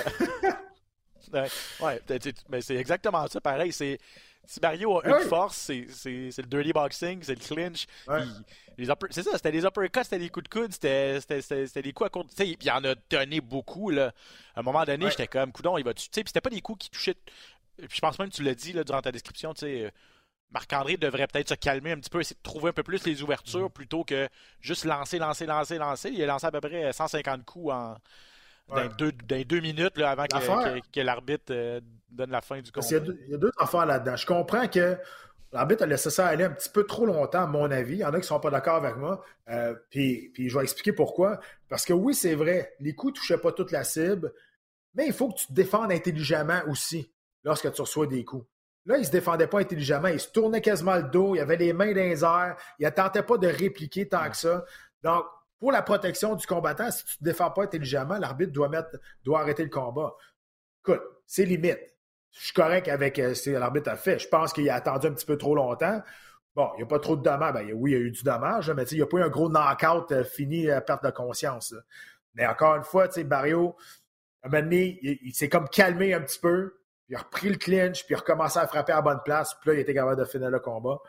ouais, 1.81 2.01
mais 2.47 2.61
c'est 2.61 2.75
exactement 2.75 3.27
ça, 3.27 3.41
pareil. 3.41 3.73
C'est 3.73 3.97
si 4.47 4.59
Mario 4.61 4.99
a 4.99 5.07
une 5.07 5.27
force, 5.27 5.57
c'est 5.57 5.87
le 6.37 6.43
dirty 6.43 6.73
boxing, 6.73 7.23
c'est 7.23 7.35
le 7.35 7.45
clinch. 7.45 7.85
C'est 9.09 9.23
ça, 9.23 9.31
c'était 9.33 9.51
des 9.51 9.63
uppercuts, 9.63 10.03
c'était 10.03 10.19
des 10.19 10.29
coups 10.29 10.49
de 10.49 10.49
coude, 10.49 10.71
c'était 10.73 11.81
des 11.81 11.93
coups 11.93 12.07
à 12.07 12.09
compte. 12.09 12.31
Il 12.39 12.63
y 12.63 12.71
en 12.71 12.83
a 12.83 12.95
donné 13.09 13.41
beaucoup. 13.41 13.89
Là. 13.89 14.13
À 14.55 14.59
un 14.59 14.63
moment 14.63 14.83
donné, 14.83 15.09
j'étais 15.09 15.27
comme, 15.27 15.51
coudon, 15.51 15.77
il 15.77 15.83
va 15.83 15.93
tuer. 15.93 16.09
C'était 16.13 16.41
pas 16.41 16.49
des 16.49 16.61
coups 16.61 16.85
qui 16.85 16.89
touchaient. 16.89 17.15
je 17.79 17.99
pense 17.99 18.19
même 18.19 18.29
que 18.29 18.35
tu 18.35 18.43
l'as 18.43 18.55
dit 18.55 18.73
là, 18.73 18.83
durant 18.83 19.01
ta 19.01 19.11
description, 19.11 19.53
tu 19.53 19.61
sais. 19.61 19.81
Euh, 19.83 19.89
Marc-André 20.51 20.95
devrait 20.95 21.27
peut-être 21.27 21.49
se 21.49 21.55
calmer 21.55 21.91
un 21.91 21.99
petit 21.99 22.09
peu, 22.09 22.21
essayer 22.21 22.35
de 22.35 22.43
trouver 22.43 22.69
un 22.69 22.73
peu 22.73 22.83
plus 22.83 23.05
les 23.05 23.23
ouvertures 23.23 23.67
mm. 23.67 23.71
plutôt 23.71 24.03
que 24.03 24.29
juste 24.61 24.85
lancer, 24.85 25.17
lancer, 25.17 25.45
lancer, 25.45 25.77
lancer. 25.77 26.09
Il 26.11 26.21
a 26.23 26.27
lancé 26.27 26.45
à 26.45 26.51
peu 26.51 26.61
près 26.61 26.93
150 26.93 27.43
coups 27.43 27.73
en, 27.73 27.95
dans, 28.67 28.89
deux, 28.97 29.59
minutes 29.59 29.97
là, 29.97 30.11
avant 30.11 30.25
que, 30.25 30.99
l'arbitre 30.99 31.45
euh, 31.51 31.79
donne 32.09 32.31
la 32.31 32.41
fin 32.41 32.61
du 32.61 32.71
combat. 32.71 32.87
Il 32.89 33.29
y, 33.29 33.33
a 33.33 33.37
deux, 33.37 33.51
affaires 33.57 33.85
là-dedans. 33.85 34.15
Je 34.15 34.25
comprends 34.25 34.67
que 34.67 34.97
l'arbitre 35.51 35.83
a 35.83 35.85
laissé 35.85 36.09
ça 36.09 36.27
aller 36.27 36.43
un 36.43 36.49
petit 36.49 36.69
peu 36.69 36.85
trop 36.85 37.05
longtemps, 37.05 37.43
à 37.43 37.47
mon 37.47 37.69
avis. 37.69 37.95
Il 37.95 37.99
y 37.99 38.05
en 38.05 38.09
a 38.09 38.13
qui 38.13 38.17
ne 38.17 38.23
sont 38.23 38.39
pas 38.39 38.49
d'accord 38.49 38.75
avec 38.75 38.97
moi. 38.97 39.23
Euh, 39.49 39.75
puis, 39.89 40.31
puis 40.33 40.49
je 40.49 40.57
vais 40.57 40.63
expliquer 40.63 40.93
pourquoi. 40.93 41.39
Parce 41.69 41.85
que 41.85 41.93
oui, 41.93 42.15
c'est 42.15 42.35
vrai, 42.35 42.73
les 42.79 42.95
coups 42.95 43.13
ne 43.13 43.19
touchaient 43.19 43.37
pas 43.37 43.51
toute 43.51 43.71
la 43.71 43.83
cible, 43.83 44.33
mais 44.95 45.05
il 45.05 45.13
faut 45.13 45.29
que 45.29 45.37
tu 45.37 45.47
te 45.47 45.53
défendes 45.53 45.91
intelligemment 45.91 46.61
aussi 46.67 47.11
lorsque 47.43 47.71
tu 47.71 47.81
reçois 47.81 48.07
des 48.07 48.23
coups. 48.23 48.45
Là, 48.87 48.97
il 48.97 49.01
ne 49.01 49.05
se 49.05 49.11
défendait 49.11 49.47
pas 49.47 49.59
intelligemment. 49.59 50.09
Il 50.09 50.19
se 50.19 50.29
tournait 50.29 50.61
quasiment 50.61 50.95
le 50.95 51.03
dos. 51.03 51.35
Il 51.35 51.39
avait 51.39 51.57
les 51.57 51.73
mains 51.73 51.91
dans 51.91 52.01
les 52.01 52.23
airs. 52.23 52.55
Il 52.79 52.85
ne 52.85 52.91
tentait 52.91 53.23
pas 53.23 53.37
de 53.37 53.47
répliquer 53.47 54.07
tant 54.07 54.29
que 54.29 54.37
ça. 54.37 54.63
Donc, 55.03 55.25
pour 55.59 55.71
la 55.71 55.81
protection 55.81 56.35
du 56.35 56.45
combattant, 56.45 56.91
si 56.91 57.03
tu 57.05 57.11
ne 57.13 57.17
te 57.17 57.23
défends 57.23 57.51
pas 57.51 57.63
intelligemment, 57.63 58.17
l'arbitre 58.17 58.51
doit, 58.51 59.39
arrêter 59.39 59.63
le 59.63 59.69
combat. 59.69 60.13
Écoute, 60.83 61.01
c'est 61.25 61.45
limite. 61.45 61.79
Je 62.31 62.45
suis 62.45 62.53
correct 62.53 62.87
avec 62.89 63.17
euh, 63.17 63.33
ce 63.33 63.49
que 63.49 63.55
l'arbitre 63.55 63.89
a 63.89 63.95
fait. 63.95 64.19
Je 64.19 64.27
pense 64.27 64.51
qu'il 64.51 64.69
a 64.69 64.75
attendu 64.75 65.07
un 65.07 65.13
petit 65.13 65.25
peu 65.25 65.37
trop 65.37 65.55
longtemps. 65.55 66.01
Bon, 66.53 66.69
il 66.75 66.77
n'y 66.77 66.83
a 66.83 66.87
pas 66.87 66.99
trop 66.99 67.15
de 67.15 67.21
dommages. 67.21 67.53
Ben, 67.53 67.71
oui, 67.73 67.91
il 67.91 67.93
y 67.93 67.97
a 67.97 67.99
eu 67.99 68.11
du 68.11 68.23
dommage, 68.23 68.69
mais 68.71 68.83
il 68.83 68.97
n'y 68.97 69.01
a 69.01 69.07
pas 69.07 69.17
eu 69.17 69.23
un 69.23 69.29
gros 69.29 69.49
knockout 69.49 70.11
euh, 70.11 70.23
fini 70.23 70.69
à 70.69 70.81
perte 70.81 71.03
de 71.03 71.11
conscience. 71.11 71.73
Mais 72.33 72.45
encore 72.45 72.75
une 72.75 72.83
fois, 72.83 73.07
Barrio, 73.25 73.75
à 74.43 74.47
un 74.47 74.49
moment 74.49 74.63
donné, 74.63 74.99
il, 75.01 75.33
s'est 75.33 75.49
comme 75.49 75.67
calmé 75.69 76.13
un 76.13 76.21
petit 76.21 76.39
peu. 76.39 76.77
Il 77.07 77.15
a 77.15 77.19
repris 77.19 77.49
le 77.49 77.57
clinch, 77.57 78.05
puis 78.05 78.13
il 78.13 78.15
a 78.15 78.19
recommencé 78.19 78.59
à 78.59 78.67
frapper 78.67 78.93
à 78.93 79.01
bonne 79.01 79.21
place. 79.23 79.55
Puis 79.61 79.69
là, 79.69 79.75
il 79.75 79.79
était 79.79 79.93
capable 79.93 80.19
de 80.19 80.25
finir 80.25 80.49
le 80.49 80.59
combat. 80.59 80.99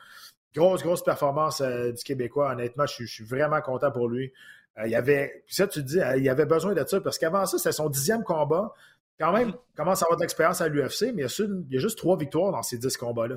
Grosse, 0.56 0.82
grosse 0.82 1.04
performance 1.04 1.60
euh, 1.60 1.92
du 1.92 2.02
Québécois. 2.02 2.52
Honnêtement, 2.52 2.86
je, 2.86 3.04
suis 3.04 3.24
vraiment 3.24 3.60
content 3.60 3.90
pour 3.90 4.08
lui. 4.08 4.32
Euh, 4.78 4.86
il 4.86 4.90
y 4.90 4.94
avait, 4.94 5.42
puis 5.44 5.54
ça, 5.54 5.66
tu 5.66 5.82
te 5.82 5.86
dis, 5.86 6.00
euh, 6.00 6.16
il 6.16 6.26
avait 6.30 6.46
besoin 6.46 6.72
de 6.72 6.82
ça 6.86 6.98
parce 7.02 7.18
qu'avant 7.18 7.44
ça, 7.44 7.58
c'était 7.58 7.72
son 7.72 7.90
dixième 7.90 8.24
combat. 8.24 8.72
Quand 9.20 9.32
même, 9.32 9.48
il 9.72 9.76
commence 9.76 10.02
à 10.02 10.06
avoir 10.06 10.16
de 10.16 10.22
l'expérience 10.22 10.62
à 10.62 10.68
l'UFC, 10.68 11.12
mais 11.14 11.24
il 11.24 11.66
y, 11.70 11.76
a 11.76 11.80
juste 11.80 11.98
trois 11.98 12.16
victoires 12.16 12.52
dans 12.52 12.62
ces 12.62 12.78
dix 12.78 12.96
combats-là. 12.96 13.36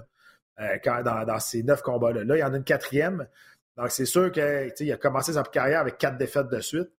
dans, 1.26 1.40
ces 1.40 1.62
neuf 1.62 1.82
combats-là. 1.82 2.24
Là, 2.24 2.38
il 2.38 2.40
y 2.40 2.44
en 2.44 2.54
a 2.54 2.58
une 2.58 2.64
quatrième. 2.64 3.28
Donc, 3.76 3.92
c'est 3.92 4.06
sûr 4.06 4.32
qu'il 4.32 4.92
a 4.92 4.98
commencé 4.98 5.34
sa 5.34 5.44
carrière 5.44 5.82
avec 5.82 5.98
quatre 5.98 6.18
défaites 6.18 6.48
de 6.48 6.62
suite. 6.62 6.90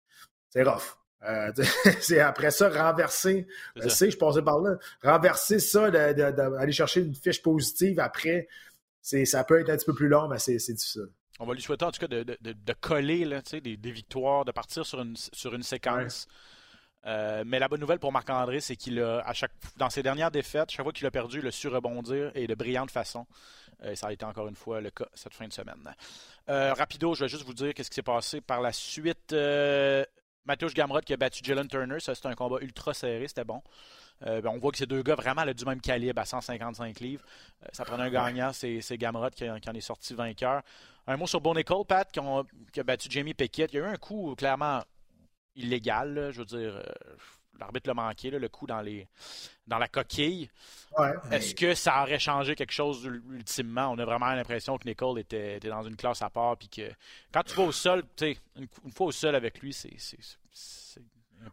C'est 0.51 0.61
rough. 0.63 0.97
c'est 1.99 2.19
après 2.19 2.49
ça, 2.49 2.69
renverser, 2.69 3.47
je 3.75 3.87
sais, 3.89 4.09
je 4.09 4.17
passais 4.17 4.41
par 4.41 4.59
là, 4.59 4.77
renverser 5.03 5.59
ça, 5.59 5.91
d'aller 5.91 6.71
chercher 6.71 7.01
une 7.01 7.13
fiche 7.13 7.43
positive 7.43 7.99
après, 7.99 8.47
ça 9.01 9.43
peut 9.43 9.59
être 9.59 9.69
un 9.69 9.77
petit 9.77 9.85
peu 9.85 9.93
plus 9.93 10.07
long, 10.07 10.27
mais 10.27 10.39
c'est 10.39 10.55
difficile. 10.55 11.07
On 11.39 11.45
va 11.45 11.53
lui 11.53 11.61
souhaiter 11.61 11.85
en 11.85 11.91
tout 11.91 11.99
cas 11.99 12.07
de, 12.07 12.73
coller 12.79 13.25
là, 13.25 13.41
des, 13.41 13.77
des, 13.77 13.91
victoires, 13.91 14.45
de 14.45 14.51
partir 14.51 14.85
sur 14.85 15.01
une, 15.01 15.15
sur 15.15 15.53
une 15.55 15.63
séquence. 15.63 16.27
Euh, 17.07 17.43
mais 17.45 17.59
la 17.59 17.67
bonne 17.67 17.79
nouvelle 17.79 17.99
pour 17.99 18.11
Marc-André, 18.11 18.59
c'est 18.59 18.75
qu'il 18.75 18.99
a, 18.99 19.19
à 19.19 19.33
chaque, 19.33 19.51
dans 19.77 19.89
ses 19.89 20.03
dernières 20.03 20.29
défaites, 20.29 20.69
chaque 20.69 20.83
fois 20.83 20.93
qu'il 20.93 21.07
a 21.07 21.11
perdu, 21.11 21.39
il 21.39 21.47
a 21.47 21.51
su 21.51 21.67
rebondir 21.67 22.31
et 22.35 22.45
de 22.45 22.53
brillante 22.53 22.91
façon. 22.91 23.25
Euh, 23.83 23.95
ça 23.95 24.07
a 24.07 24.13
été 24.13 24.23
encore 24.23 24.47
une 24.47 24.55
fois 24.55 24.81
le 24.81 24.91
cas 24.91 25.07
cette 25.15 25.33
fin 25.33 25.47
de 25.47 25.53
semaine. 25.53 25.95
Euh, 26.49 26.73
rapido, 26.73 27.15
je 27.15 27.23
vais 27.23 27.29
juste 27.29 27.43
vous 27.43 27.55
dire 27.55 27.73
qu'est-ce 27.73 27.89
qui 27.89 27.95
s'est 27.95 28.03
passé 28.03 28.41
par 28.41 28.61
la 28.61 28.71
suite. 28.71 29.33
Mathieu 30.45 30.67
Gamrod 30.69 31.03
qui 31.03 31.13
a 31.13 31.17
battu 31.17 31.41
Jalen 31.43 31.67
Turner, 31.67 31.99
ça 31.99 32.15
c'était 32.15 32.27
un 32.27 32.35
combat 32.35 32.57
ultra 32.61 32.93
serré, 32.93 33.27
c'était 33.27 33.43
bon. 33.43 33.61
Euh, 34.25 34.41
ben, 34.41 34.49
on 34.49 34.59
voit 34.59 34.71
que 34.71 34.77
ces 34.77 34.85
deux 34.85 35.01
gars 35.01 35.15
vraiment 35.15 35.45
du 35.45 35.65
même 35.65 35.81
calibre 35.81 36.21
à 36.21 36.25
155 36.25 36.99
livres. 36.99 37.23
Euh, 37.63 37.67
ça 37.73 37.85
prenait 37.85 38.03
un 38.03 38.09
gagnant, 38.09 38.51
c'est 38.53 38.97
Gamrod 38.97 39.33
qui, 39.33 39.49
en 39.49 39.55
est 39.55 39.81
sorti 39.81 40.13
vainqueur. 40.13 40.61
Un 41.07 41.17
mot 41.17 41.27
sur 41.27 41.41
Bonnie 41.41 41.63
Cole, 41.63 41.85
Pat, 41.85 42.09
qui, 42.11 42.19
a 42.79 42.83
battu 42.83 43.07
Jamie 43.09 43.33
Pickett. 43.33 43.73
Il 43.73 43.77
y 43.77 43.79
a 43.79 43.85
eu 43.85 43.87
un 43.87 43.97
coup 43.97 44.35
clairement 44.35 44.83
illégal, 45.55 46.29
je 46.31 46.39
veux 46.39 46.45
dire. 46.45 46.75
Euh, 46.77 46.83
l'arbitre 47.59 47.87
l'a 47.87 47.93
manqué, 47.93 48.31
le 48.31 48.49
coup 48.49 48.65
dans, 48.65 48.81
les, 48.81 49.07
dans 49.67 49.77
la 49.77 49.87
coquille. 49.87 50.49
Est-ce 51.31 51.53
que 51.53 51.75
ça 51.75 52.01
aurait 52.01 52.19
changé 52.19 52.55
quelque 52.55 52.73
chose 52.73 53.03
ultimement? 53.29 53.89
On 53.89 53.99
a 53.99 54.05
vraiment 54.05 54.31
l'impression 54.31 54.77
que 54.77 54.87
Nicole 54.87 55.19
était, 55.19 55.59
dans 55.59 55.83
une 55.83 55.95
classe 55.95 56.21
à 56.21 56.29
part. 56.29 56.57
Puis 56.57 56.69
que 56.69 56.91
quand 57.31 57.43
tu 57.43 57.55
vas 57.55 57.63
au 57.63 57.71
sol, 57.71 58.03
une, 58.21 58.67
une 58.85 58.91
fois 58.91 59.07
au 59.07 59.11
sol 59.11 59.35
avec 59.35 59.59
lui, 59.59 59.73
c'est 59.73 59.95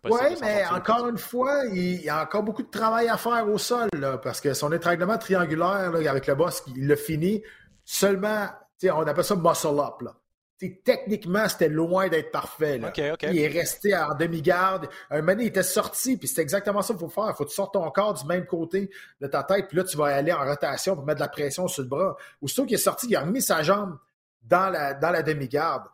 oui, 0.05 0.36
mais 0.41 0.64
encore 0.66 1.09
une 1.09 1.18
fois, 1.18 1.64
il 1.72 2.03
y 2.03 2.09
a 2.09 2.22
encore 2.22 2.43
beaucoup 2.43 2.62
de 2.62 2.70
travail 2.70 3.09
à 3.09 3.16
faire 3.16 3.49
au 3.49 3.59
sol, 3.59 3.89
parce 4.22 4.41
que 4.41 4.55
son 4.55 4.72
étranglement 4.72 5.18
triangulaire 5.18 5.93
avec 5.95 6.26
le 6.26 6.34
boss, 6.34 6.62
il 6.76 6.86
l'a 6.86 6.97
fini 6.97 7.43
seulement, 7.84 8.47
on 8.84 9.07
appelle 9.07 9.24
ça 9.24 9.34
muscle 9.34 9.78
up. 9.78 10.72
techniquement, 10.84 11.49
c'était 11.49 11.68
loin 11.68 12.09
d'être 12.09 12.30
parfait. 12.30 12.80
Il 13.22 13.39
est 13.39 13.49
resté 13.49 13.97
en 13.97 14.14
demi-garde. 14.14 14.89
Un 15.11 15.22
moment 15.22 15.41
il 15.41 15.47
était 15.47 15.62
sorti, 15.62 16.16
puis 16.16 16.28
c'est 16.28 16.43
exactement 16.43 16.82
ça 16.82 16.95
qu'il 16.95 17.01
faut 17.01 17.09
faire. 17.09 17.30
Il 17.30 17.34
faut 17.34 17.45
que 17.45 17.51
tu 17.51 17.55
sortes 17.55 17.74
ton 17.74 17.91
corps 17.91 18.14
du 18.14 18.26
même 18.26 18.45
côté 18.47 18.91
de 19.20 19.26
ta 19.26 19.43
tête, 19.43 19.68
puis 19.68 19.78
là, 19.78 19.84
tu 19.84 19.97
vas 19.97 20.07
aller 20.07 20.32
en 20.32 20.45
rotation 20.45 20.95
pour 20.95 21.05
mettre 21.07 21.18
de 21.18 21.24
la 21.24 21.28
pression 21.28 21.66
sur 21.66 21.82
le 21.82 21.89
bras. 21.89 22.16
Aussitôt 22.43 22.66
qu'il 22.66 22.74
est 22.74 22.78
sorti, 22.78 23.07
il 23.09 23.16
a 23.16 23.20
remis 23.20 23.43
sa 23.43 23.62
jambe 23.62 23.99
dans 24.43 24.70
la, 24.70 24.95
dans 24.95 25.11
la 25.11 25.22
demi-garde. 25.22 25.84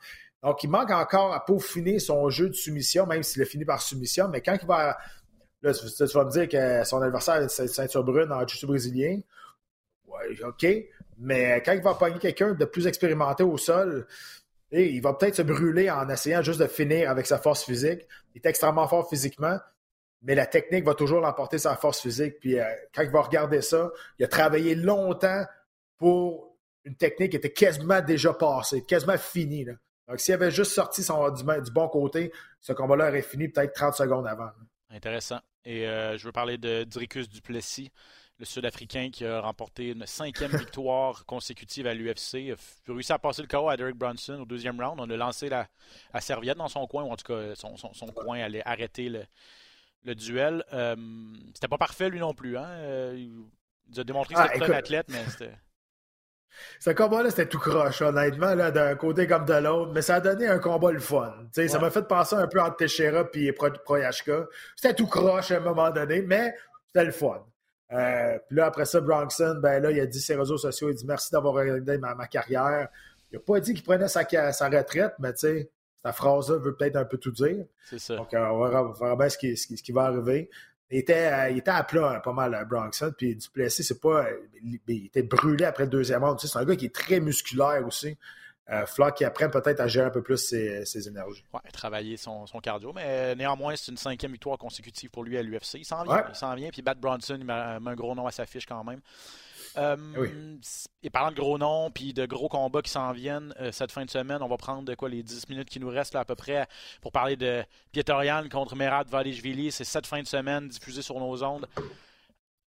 Donc, 0.45 0.63
il 0.63 0.69
manque 0.69 0.91
encore 0.91 1.33
à 1.33 1.43
peaufiner 1.43 1.99
son 1.99 2.29
jeu 2.29 2.51
de 2.51 2.55
soumission, 2.55 3.07
même 3.07 3.23
s'il 3.23 3.41
a 3.41 3.47
fini 3.47 3.65
par 3.65 3.81
soumission. 3.81 4.29
Mais 4.29 4.43
quand 4.43 4.57
il 4.61 4.67
va. 4.67 4.99
Là, 5.63 5.73
tu 5.73 6.05
vas 6.05 6.25
me 6.27 6.31
dire 6.31 6.47
que 6.47 6.85
son 6.85 7.01
adversaire 7.01 7.37
a 7.37 7.41
une 7.41 7.49
ceinture 7.49 8.05
brune 8.05 8.31
en 8.31 8.47
jiu 8.47 8.67
brésilien. 8.67 9.21
Ouais, 10.07 10.45
OK. 10.45 10.67
Mais 11.17 11.63
quand 11.65 11.73
il 11.73 11.81
va 11.81 11.95
pogner 11.95 12.19
quelqu'un 12.19 12.53
de 12.53 12.65
plus 12.67 12.87
expérimenté 12.87 13.43
au 13.43 13.57
sol, 13.57 14.07
il 14.71 15.01
va 15.01 15.15
peut-être 15.15 15.37
se 15.37 15.43
brûler 15.43 15.91
en 15.91 16.07
essayant 16.11 16.43
juste 16.43 16.61
de 16.61 16.67
finir 16.67 17.11
avec 17.11 17.27
sa 17.27 17.39
force 17.39 17.65
physique. 17.65 18.07
Il 18.35 18.43
est 18.45 18.47
extrêmement 18.47 18.87
fort 18.87 19.09
physiquement, 19.09 19.59
mais 20.21 20.35
la 20.35 20.45
technique 20.45 20.85
va 20.85 20.93
toujours 20.93 21.23
l'emporter 21.23 21.57
sa 21.57 21.77
force 21.77 22.03
physique. 22.03 22.41
Puis 22.41 22.61
euh, 22.61 22.65
quand 22.95 23.03
il 23.03 23.11
va 23.11 23.23
regarder 23.23 23.63
ça, 23.63 23.91
il 24.19 24.27
a 24.27 24.29
travaillé 24.29 24.75
longtemps 24.75 25.45
pour 25.97 26.55
une 26.85 26.97
technique 26.97 27.31
qui 27.31 27.39
était 27.39 27.53
quasiment 27.53 28.03
déjà 28.03 28.35
passée, 28.35 28.83
quasiment 28.85 29.17
finie. 29.17 29.65
Là. 29.65 29.73
Donc, 30.09 30.21
s'il 30.21 30.35
avait 30.35 30.51
juste 30.51 30.73
sorti 30.73 31.03
son, 31.03 31.31
du, 31.31 31.45
bon 31.73 31.89
côté, 31.89 32.33
ce 32.61 32.73
combat-là 32.73 33.09
aurait 33.09 33.23
fini 33.23 33.49
peut-être 33.49 33.73
30 33.75 33.95
secondes 33.95 34.27
avant. 34.27 34.51
Intéressant. 34.91 35.41
Et 35.65 35.87
euh, 35.87 36.19
je 36.19 36.27
veux 36.27 36.33
parler 36.33 36.59
de 36.59 36.85
Dricus 36.85 37.29
Duplessis, 37.29 37.91
le 38.39 38.45
Sud-Africain 38.45 39.11
qui 39.11 39.25
a 39.25 39.41
remporté 39.41 39.91
une 39.93 40.07
cinquième 40.07 40.51
victoire 40.57 41.25
consécutive 41.25 41.87
à 41.87 41.95
l'UFC. 41.95 42.35
Il 42.35 42.53
a 42.53 42.57
réussi 42.89 43.13
à 43.13 43.19
passer 43.19 43.43
le 43.43 43.49
KO 43.49 43.69
à 43.69 43.77
Derek 43.77 43.97
Brunson 43.97 44.41
au 44.41 44.45
deuxième 44.45 44.81
round. 44.81 45.01
On 45.01 45.09
a 45.09 45.17
lancé 45.17 45.49
la, 45.49 45.69
serviette 46.21 46.59
dans 46.59 46.69
son 46.69 46.87
coin, 46.87 47.05
ou 47.05 47.11
en 47.11 47.17
tout 47.17 47.33
cas, 47.33 47.55
son, 47.55 48.07
coin 48.09 48.41
allait 48.41 48.63
arrêter 48.67 49.09
le, 49.09 50.15
duel. 50.15 50.63
Euh, 50.75 50.97
c'était 51.55 51.69
pas 51.69 51.79
parfait, 51.79 52.11
lui 52.11 52.21
non 52.21 52.35
plus. 52.35 52.59
Hein? 52.59 52.69
Euh, 52.69 53.29
il 53.89 54.01
a 54.01 54.05
démontré 54.05 54.35
que 54.35 54.41
ah, 54.41 54.51
c'était 54.53 54.65
un 54.65 54.77
athlète, 54.77 55.07
mais 55.09 55.25
c'était. 55.31 55.55
Ce 56.81 56.91
combat-là, 56.91 57.31
c'était 57.31 57.47
tout 57.47 57.59
croche, 57.59 58.03
honnêtement, 58.03 58.55
d'un 58.55 58.95
côté 58.97 59.27
comme 59.27 59.45
de 59.45 59.55
l'autre, 59.55 59.93
mais 59.93 60.03
ça 60.03 60.17
a 60.17 60.21
donné 60.21 60.47
un 60.47 60.59
combat 60.59 60.93
le 60.93 61.01
fun. 61.01 61.33
Ça 61.53 61.79
m'a 61.79 61.91
fait 61.91 62.07
penser 62.07 62.37
un 62.37 62.47
peu 62.47 62.61
entre 62.61 62.77
Teixeira 62.77 63.25
et 63.35 63.53
Proyashka. 63.53 64.47
C'était 64.77 64.95
tout 64.95 65.07
croche 65.07 65.51
à 65.51 65.57
un 65.57 65.61
moment 65.61 65.91
donné, 65.91 66.23
mais 66.23 66.55
c'était 66.87 67.07
le 67.07 67.13
fun. 67.13 67.45
Euh, 67.93 68.39
puis 68.49 68.57
là, 68.57 68.67
après 68.67 68.87
ça, 68.87 69.01
Bronxon, 69.01 69.61
ben 69.63 69.83
là, 69.83 69.91
il 69.91 70.01
a 70.01 70.07
dit 70.07 70.19
sur 70.19 70.35
ses 70.35 70.41
réseaux 70.41 70.59
sociaux, 70.59 70.91
il 70.91 70.97
dit 70.97 71.07
merci 71.07 71.31
d'avoir 71.31 71.55
regardé 71.55 71.99
ma, 71.99 72.27
carrière. 72.27 72.89
Il 73.31 73.37
n'a 73.37 73.41
pas 73.41 73.61
dit 73.61 73.75
qu'il 73.75 73.85
prenait 73.85 74.09
sa, 74.09 74.25
sa 74.53 74.69
retraite, 74.69 75.15
mais 75.19 75.33
tu 75.33 75.41
sais, 75.41 75.71
sa 76.05 76.13
phrase-là 76.13 76.59
veut 76.59 76.75
peut-être 76.75 76.97
un 76.97 77.05
peu 77.05 77.19
tout 77.19 77.31
dire. 77.31 77.65
C'est 77.89 77.99
ça. 77.99 78.17
Donc, 78.17 78.29
on 78.33 78.59
va 78.59 78.83
voir 78.83 79.17
bien 79.17 79.29
ce 79.29 79.39
qui, 79.39 79.57
ce 79.57 79.67
qui 79.67 79.93
va 79.93 80.05
arriver. 80.05 80.51
Il 80.95 80.99
était, 80.99 81.27
euh, 81.27 81.51
il 81.51 81.59
était 81.59 81.73
à 81.73 81.83
plat 81.83 82.21
pas 82.21 82.33
mal 82.33 82.55
à 82.55 82.65
Bronxon. 82.65 83.13
Puis 83.19 83.35
Duplessis, 83.35 83.83
c'est 83.83 84.01
pas. 84.01 84.27
Il 84.63 85.07
était 85.07 85.25
brûlé 85.25 85.65
après 85.65 85.83
le 85.83 85.91
deuxième 85.91 86.23
round. 86.23 86.39
c'est 86.39 86.57
un 86.57 86.65
gars 86.65 86.77
qui 86.77 86.85
est 86.85 86.95
très 86.95 87.19
musculaire 87.19 87.85
aussi. 87.85 88.17
euh, 88.71 88.87
Flock 88.87 89.17
qui 89.17 89.25
apprenne 89.25 89.51
peut-être 89.51 89.81
à 89.81 89.89
gérer 89.89 90.07
un 90.07 90.11
peu 90.11 90.23
plus 90.23 90.37
ses, 90.37 91.09
énergies. 91.09 91.45
Oui, 91.53 91.61
travailler 91.73 92.17
son, 92.17 92.47
cardio, 92.63 92.93
mais 92.93 93.35
néanmoins, 93.35 93.75
c'est 93.75 93.91
une 93.91 93.99
cinquième 93.99 94.31
victoire 94.31 94.57
consécutive 94.57 95.11
pour 95.11 95.25
lui 95.25 95.37
à 95.37 95.43
l'UFC. 95.43 95.79
Il 95.79 95.85
s'en 95.85 96.05
vient, 96.05 96.27
il 96.29 96.37
s'en 96.37 96.55
vient, 96.55 96.71
puis 96.71 96.81
Bat 96.81 96.95
Bronson, 96.95 97.39
il 97.41 97.45
met 97.45 97.53
un 97.53 97.95
gros 97.97 98.15
nom 98.15 98.29
à 98.29 98.31
sa 98.31 98.47
fiche 98.47 98.65
quand 98.65 98.85
même. 98.85 99.01
Euh, 99.77 100.59
et 101.03 101.11
parlant 101.11 101.31
de 101.31 101.37
gros 101.37 101.59
noms 101.59 101.91
puis 101.91 102.13
de 102.13 102.27
gros 102.27 102.49
combats 102.49 102.83
qui 102.83 102.91
s'en 102.91 103.13
viennent 103.13 103.55
euh, 103.61 103.73
cette 103.73 103.91
fin 103.91 104.05
de 104.05 104.11
semaine, 104.11 104.43
on 104.43 104.49
va 104.49 104.57
prendre 104.57 104.83
de 104.83 104.95
quoi 104.95 105.09
les 105.09 105.23
10 105.23 105.49
minutes 105.49 105.69
qui 105.69 105.81
nous 105.81 105.89
restent 105.89 106.15
là, 106.15 106.21
à 106.21 106.25
peu 106.25 106.35
près 106.35 106.69
pour 107.01 107.13
parler 107.13 107.37
de 107.37 107.65
Pietorian 107.93 108.49
contre 108.49 108.77
Merad 108.77 109.09
Valishvili. 109.09 109.73
C'est 109.73 109.85
cette 109.85 110.07
fin 110.07 110.21
de 110.21 110.27
semaine 110.27 110.69
diffusée 110.69 111.03
sur 111.03 111.19
nos 111.19 111.43
ondes. 111.43 111.69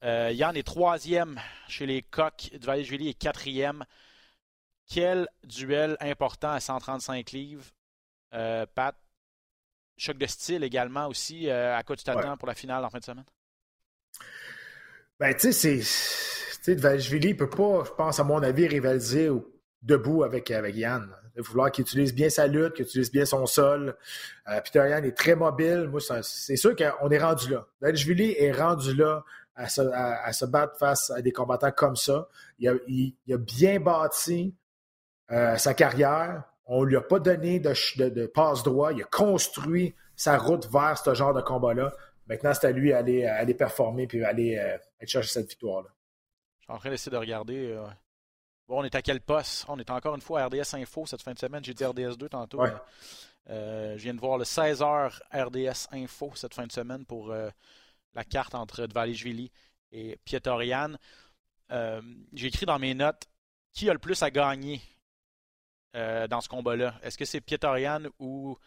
Euh, 0.03 0.31
Yann 0.31 0.55
est 0.55 0.63
troisième 0.63 1.39
chez 1.67 1.85
les 1.85 2.01
coqs. 2.01 2.51
Valishvili 2.61 3.09
est 3.09 3.13
quatrième. 3.13 3.85
Quel 4.89 5.27
duel 5.43 5.97
important 5.99 6.51
à 6.51 6.59
135 6.59 7.31
livres. 7.31 7.65
Pat, 8.31 8.95
choc 9.97 10.17
de 10.17 10.27
style 10.27 10.63
également 10.63 11.07
aussi. 11.07 11.49
à 11.49 11.81
quoi 11.83 11.95
tu 11.95 12.03
t'attends 12.03 12.37
pour 12.37 12.47
la 12.47 12.53
finale 12.53 12.85
en 12.85 12.89
fin 12.89 12.99
de 12.99 13.03
semaine? 13.03 13.25
Ben, 15.19 15.33
tu 15.33 15.51
sais, 15.51 15.81
c'est 15.81 16.36
Valishvili 16.75 17.29
ne 17.29 17.37
peut 17.37 17.49
pas, 17.49 17.83
je 17.85 17.91
pense, 17.91 18.19
à 18.19 18.23
mon 18.23 18.41
avis, 18.43 18.67
rivaliser 18.67 19.29
debout 19.81 20.23
avec, 20.23 20.51
avec 20.51 20.75
Yann. 20.75 21.09
Il 21.35 21.43
va 21.43 21.47
falloir 21.47 21.71
qu'il 21.71 21.83
utilise 21.83 22.15
bien 22.15 22.29
sa 22.29 22.47
lutte, 22.47 22.73
qu'il 22.73 22.85
utilise 22.85 23.11
bien 23.11 23.25
son 23.25 23.45
sol. 23.45 23.95
Euh, 24.49 24.59
Peter 24.61 24.79
Yann 24.89 25.05
est 25.05 25.15
très 25.15 25.35
mobile. 25.35 25.87
Moi, 25.89 25.99
c'est 26.23 26.55
sûr 26.55 26.75
qu'on 26.75 27.09
est 27.09 27.19
rendu 27.19 27.51
là. 27.51 27.67
Valishvili 27.79 28.35
est 28.37 28.51
rendu 28.51 28.95
là 28.95 29.23
à 29.55 29.69
se, 29.69 30.45
battre 30.45 30.77
face 30.77 31.11
à 31.11 31.21
des 31.21 31.31
combattants 31.31 31.71
comme 31.71 31.95
ça. 31.95 32.27
Il 32.59 32.69
a, 32.69 33.37
bien 33.37 33.79
bâti 33.79 34.55
euh, 35.31 35.57
sa 35.57 35.73
carrière. 35.73 36.43
On 36.65 36.83
ne 36.83 36.89
lui 36.89 36.97
a 36.97 37.01
pas 37.01 37.19
donné 37.19 37.59
de, 37.59 38.25
passe 38.27 38.63
droit. 38.63 38.91
Il 38.93 39.01
a 39.01 39.05
construit 39.05 39.95
sa 40.15 40.37
route 40.37 40.67
vers 40.71 40.97
ce 40.97 41.13
genre 41.13 41.33
de 41.33 41.41
combat-là. 41.41 41.93
Maintenant, 42.27 42.53
c'est 42.53 42.67
à 42.67 42.71
lui 42.71 42.89
d'aller 42.89 43.25
aller 43.25 43.53
performer 43.53 44.07
et 44.11 44.23
aller, 44.23 44.57
euh, 44.57 44.77
chercher 45.05 45.29
cette 45.29 45.49
victoire-là 45.49 45.89
suis 46.67 46.75
en 46.75 46.79
train 46.79 46.89
d'essayer 46.89 47.11
de 47.11 47.17
regarder. 47.17 47.71
Euh, 47.71 47.87
bon, 48.67 48.81
on 48.81 48.83
est 48.83 48.95
à 48.95 49.01
quel 49.01 49.21
poste? 49.21 49.65
On 49.69 49.79
est 49.79 49.89
encore 49.89 50.15
une 50.15 50.21
fois 50.21 50.41
à 50.41 50.47
RDS 50.47 50.75
Info 50.75 51.05
cette 51.05 51.21
fin 51.21 51.33
de 51.33 51.39
semaine. 51.39 51.63
J'ai 51.63 51.73
dit 51.73 51.85
RDS 51.85 52.17
2 52.17 52.29
tantôt. 52.29 52.61
Euh, 53.49 53.97
je 53.97 54.03
viens 54.03 54.13
de 54.13 54.19
voir 54.19 54.37
le 54.37 54.43
16h 54.43 55.19
RDS 55.31 55.87
Info 55.93 56.33
cette 56.35 56.53
fin 56.53 56.67
de 56.67 56.71
semaine 56.71 57.05
pour 57.05 57.31
euh, 57.31 57.49
la 58.13 58.25
carte 58.25 58.53
entre 58.53 58.85
Dvalishvili 58.85 59.49
et 59.93 60.17
Pietorian. 60.25 60.95
J'ai 62.33 62.47
écrit 62.47 62.65
dans 62.65 62.79
mes 62.79 62.93
notes 62.93 63.27
qui 63.71 63.89
a 63.89 63.93
le 63.93 63.99
plus 63.99 64.21
à 64.23 64.31
gagner 64.31 64.81
dans 65.93 66.41
ce 66.41 66.47
combat-là? 66.49 66.93
Est-ce 67.01 67.17
que 67.17 67.25
c'est 67.25 67.41
Pietorian 67.41 68.03
ou. 68.19 68.57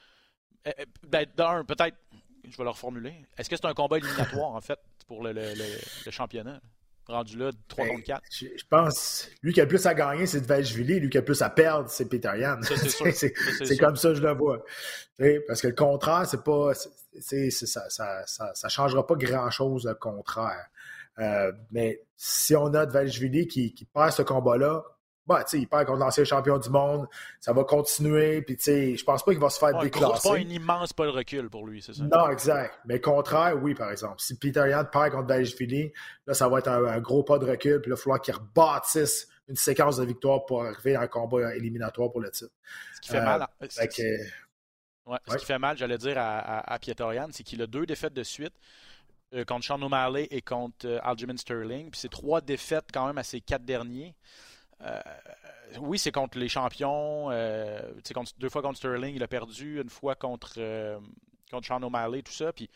Ben, 1.07 1.27
d'un, 1.37 1.65
peut-être, 1.65 1.97
je 2.45 2.57
vais 2.57 2.65
le 2.65 2.71
reformuler. 2.71 3.15
Est-ce 3.37 3.49
que 3.49 3.57
c'est 3.57 3.67
un 3.67 3.73
combat 3.73 3.99
éliminatoire, 3.99 4.51
en 4.51 4.61
fait, 4.61 4.79
pour 5.07 5.23
le 5.23 6.11
championnat? 6.11 6.61
Rendu 7.07 7.39
là, 7.39 7.51
3 7.69 7.87
contre 7.87 8.05
4. 8.05 8.23
Je, 8.31 8.47
pense, 8.69 9.29
lui 9.43 9.53
qui 9.53 9.61
a 9.61 9.65
le 9.65 9.69
plus 9.69 9.85
à 9.87 9.95
gagner, 9.95 10.27
c'est 10.27 10.41
Dvalishvili. 10.41 11.01
Lui 11.01 11.11
qui 11.11 11.19
a 11.19 11.21
le 11.21 11.25
plus 11.25 11.43
à 11.43 11.51
perdre, 11.51 11.89
c'est 11.91 12.09
Peter 12.09 12.33
Yan. 12.37 12.61
C'est 12.63 13.77
comme 13.79 13.97
ça 13.97 14.11
que 14.11 14.15
je 14.15 14.23
le 14.23 14.35
vois. 14.35 14.65
parce 15.47 15.61
que 15.61 15.69
le 15.69 15.75
contraire, 15.75 16.27
c'est 16.27 16.43
pas. 16.43 16.73
ça, 16.75 17.91
ça, 18.27 18.53
ça, 18.55 18.69
changera 18.69 19.07
pas 19.07 19.17
grand-chose, 19.17 19.87
le 19.87 19.95
contraire. 19.95 20.67
Euh, 21.19 21.53
mais 21.71 22.03
si 22.17 22.55
on 22.57 22.73
a 22.75 22.87
Dvalishvili 22.87 23.47
qui, 23.47 23.75
qui 23.75 23.85
perd 23.85 24.13
ce 24.13 24.23
combat-là, 24.23 24.85
bah, 25.31 25.45
il 25.53 25.69
perd 25.69 25.87
contre 25.87 26.01
l'ancien 26.01 26.25
champion 26.25 26.59
du 26.59 26.71
monde, 26.71 27.07
ça 27.39 27.53
va 27.53 27.63
continuer, 27.63 28.43
puis 28.43 28.57
je 28.59 29.05
pense 29.05 29.25
pas 29.25 29.31
qu'il 29.31 29.41
va 29.41 29.49
se 29.49 29.61
faire 29.61 29.79
déclasser. 29.79 30.21
C'est 30.21 30.29
pas 30.29 30.37
un 30.37 30.41
immense 30.41 30.93
pas 30.93 31.05
de 31.05 31.11
recul 31.11 31.49
pour 31.49 31.67
lui, 31.67 31.81
c'est 31.81 31.95
ça? 31.95 32.03
Non, 32.03 32.29
exact. 32.31 32.81
Mais 32.85 33.01
contraire, 33.01 33.57
oui, 33.63 33.75
par 33.75 33.93
exemple. 33.93 34.17
Si 34.19 34.37
Peter 34.37 34.65
Yan 34.69 34.85
perd 34.87 35.13
contre 35.13 35.33
Philly, 35.45 35.93
là, 36.27 36.35
ça 36.35 36.49
va 36.49 36.59
être 36.59 36.69
un, 36.69 37.01
gros 37.01 37.23
pas 37.23 37.39
de 37.39 37.47
recul, 37.47 37.81
puis 37.81 37.91
là, 37.91 37.95
il 37.95 37.97
va 37.97 37.97
falloir 37.97 38.21
qu'il 38.21 38.35
rebâtisse 38.35 39.29
une 39.49 39.57
séquence 39.57 39.99
de 39.99 40.05
victoires 40.05 40.45
pour 40.47 40.65
arriver 40.65 40.97
à 40.97 41.03
un 41.03 41.07
combat 41.07 41.55
éliminatoire 41.55 42.11
pour 42.11 42.21
le 42.21 42.31
titre. 42.31 42.53
Ce 42.97 43.01
qui 43.01 43.11
fait 43.11 43.21
mal. 43.21 43.47
Euh, 43.63 43.67
ce, 43.69 45.37
qui 45.37 45.47
fait 45.47 45.59
mal, 45.59 45.77
j'allais 45.77 45.99
dire, 45.99 46.19
à, 46.19 46.75
à, 46.75 46.79
c'est 47.31 47.43
qu'il 47.45 47.63
a 47.63 47.67
deux 47.69 47.87
défaites 47.87 48.15
de 48.15 48.23
suite. 48.25 48.55
Euh, 49.33 49.45
contre 49.45 49.65
Sean 49.65 49.81
O'Malley 49.81 50.27
et 50.33 50.43
contre 50.43 50.89
euh, 50.89 50.99
Aljamain 51.05 51.37
Sterling. 51.37 51.91
Puis 51.93 52.01
c'est 52.01 52.09
trois 52.09 52.41
défaites 52.41 52.87
quand 52.93 53.07
même 53.07 53.19
à 53.19 53.23
ces 53.23 53.41
quatre 53.41 53.65
derniers. 53.65 54.17
Euh, 54.83 55.01
oui, 55.79 55.99
c'est 55.99 56.13
contre 56.13 56.39
les 56.39 56.49
champions. 56.49 57.31
Euh, 57.31 57.81
deux 58.39 58.49
fois 58.49 58.63
contre 58.63 58.79
Sterling, 58.79 59.15
il 59.15 59.23
a 59.23 59.29
perdu. 59.29 59.81
Une 59.81 59.91
fois 59.91 60.15
contre, 60.15 60.55
euh, 60.59 60.99
contre 61.51 61.67
Sean 61.67 61.83
O'Malley, 61.83 62.23
tout 62.23 62.33
ça. 62.33 62.53
Puis 62.53 62.69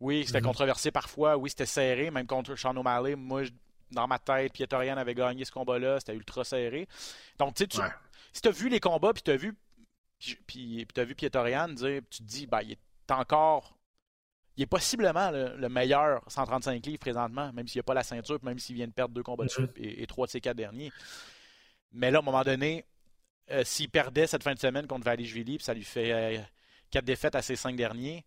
oui, 0.00 0.24
c'était 0.26 0.40
mhm. 0.40 0.46
controversé 0.46 0.90
parfois. 0.90 1.36
Oui, 1.36 1.50
c'était 1.50 1.66
serré. 1.66 2.10
Même 2.10 2.26
contre 2.26 2.56
Sean 2.56 2.76
O'Malley, 2.76 3.16
moi, 3.16 3.42
dans 3.90 4.06
ma 4.06 4.18
tête, 4.18 4.52
Pietorian 4.52 4.96
avait 4.96 5.14
gagné 5.14 5.44
ce 5.44 5.52
combat-là. 5.52 6.00
C'était 6.00 6.14
ultra 6.14 6.44
serré. 6.44 6.88
Donc, 7.38 7.54
tu 7.54 7.64
sais, 7.70 7.82
si 8.32 8.42
tu 8.42 8.48
as 8.48 8.52
vu 8.52 8.68
les 8.68 8.80
combats, 8.80 9.12
puis 9.12 9.22
tu 9.22 9.30
as 9.30 9.36
vu, 9.36 9.56
puis, 10.46 10.86
as 10.96 11.04
vu 11.04 11.14
Pietorian 11.14 11.68
dire, 11.68 12.02
tu 12.10 12.18
te 12.18 12.22
dis, 12.24 12.46
ben, 12.46 12.60
il 12.62 12.72
est 12.72 13.10
encore. 13.10 13.76
Il 14.56 14.62
est 14.62 14.66
possiblement 14.66 15.32
le, 15.32 15.68
meilleur 15.68 16.22
135 16.28 16.86
livres 16.86 16.98
présentement, 17.00 17.52
même 17.52 17.66
s'il 17.66 17.80
n'a 17.80 17.82
pas 17.82 17.94
la 17.94 18.04
ceinture, 18.04 18.38
même 18.44 18.58
s'il 18.60 18.76
vient 18.76 18.86
de 18.86 18.92
perdre 18.92 19.12
deux 19.12 19.22
combats 19.24 19.46
de 19.46 19.50
mhm. 19.50 19.66
suite 19.66 19.72
et, 19.76 20.06
trois 20.06 20.26
de 20.26 20.30
ses 20.30 20.40
quatre 20.40 20.56
derniers. 20.56 20.92
Mais 21.94 22.10
là, 22.10 22.18
à 22.18 22.22
un 22.22 22.24
moment 22.24 22.42
donné, 22.42 22.84
euh, 23.50 23.62
s'il 23.64 23.88
perdait 23.88 24.26
cette 24.26 24.42
fin 24.42 24.54
de 24.54 24.58
semaine 24.58 24.86
contre 24.86 25.04
Valishvili, 25.04 25.58
ça 25.60 25.74
lui 25.74 25.84
fait 25.84 26.12
euh, 26.12 26.40
quatre 26.90 27.04
défaites 27.04 27.34
à 27.34 27.42
ses 27.42 27.56
cinq 27.56 27.76
derniers. 27.76 28.24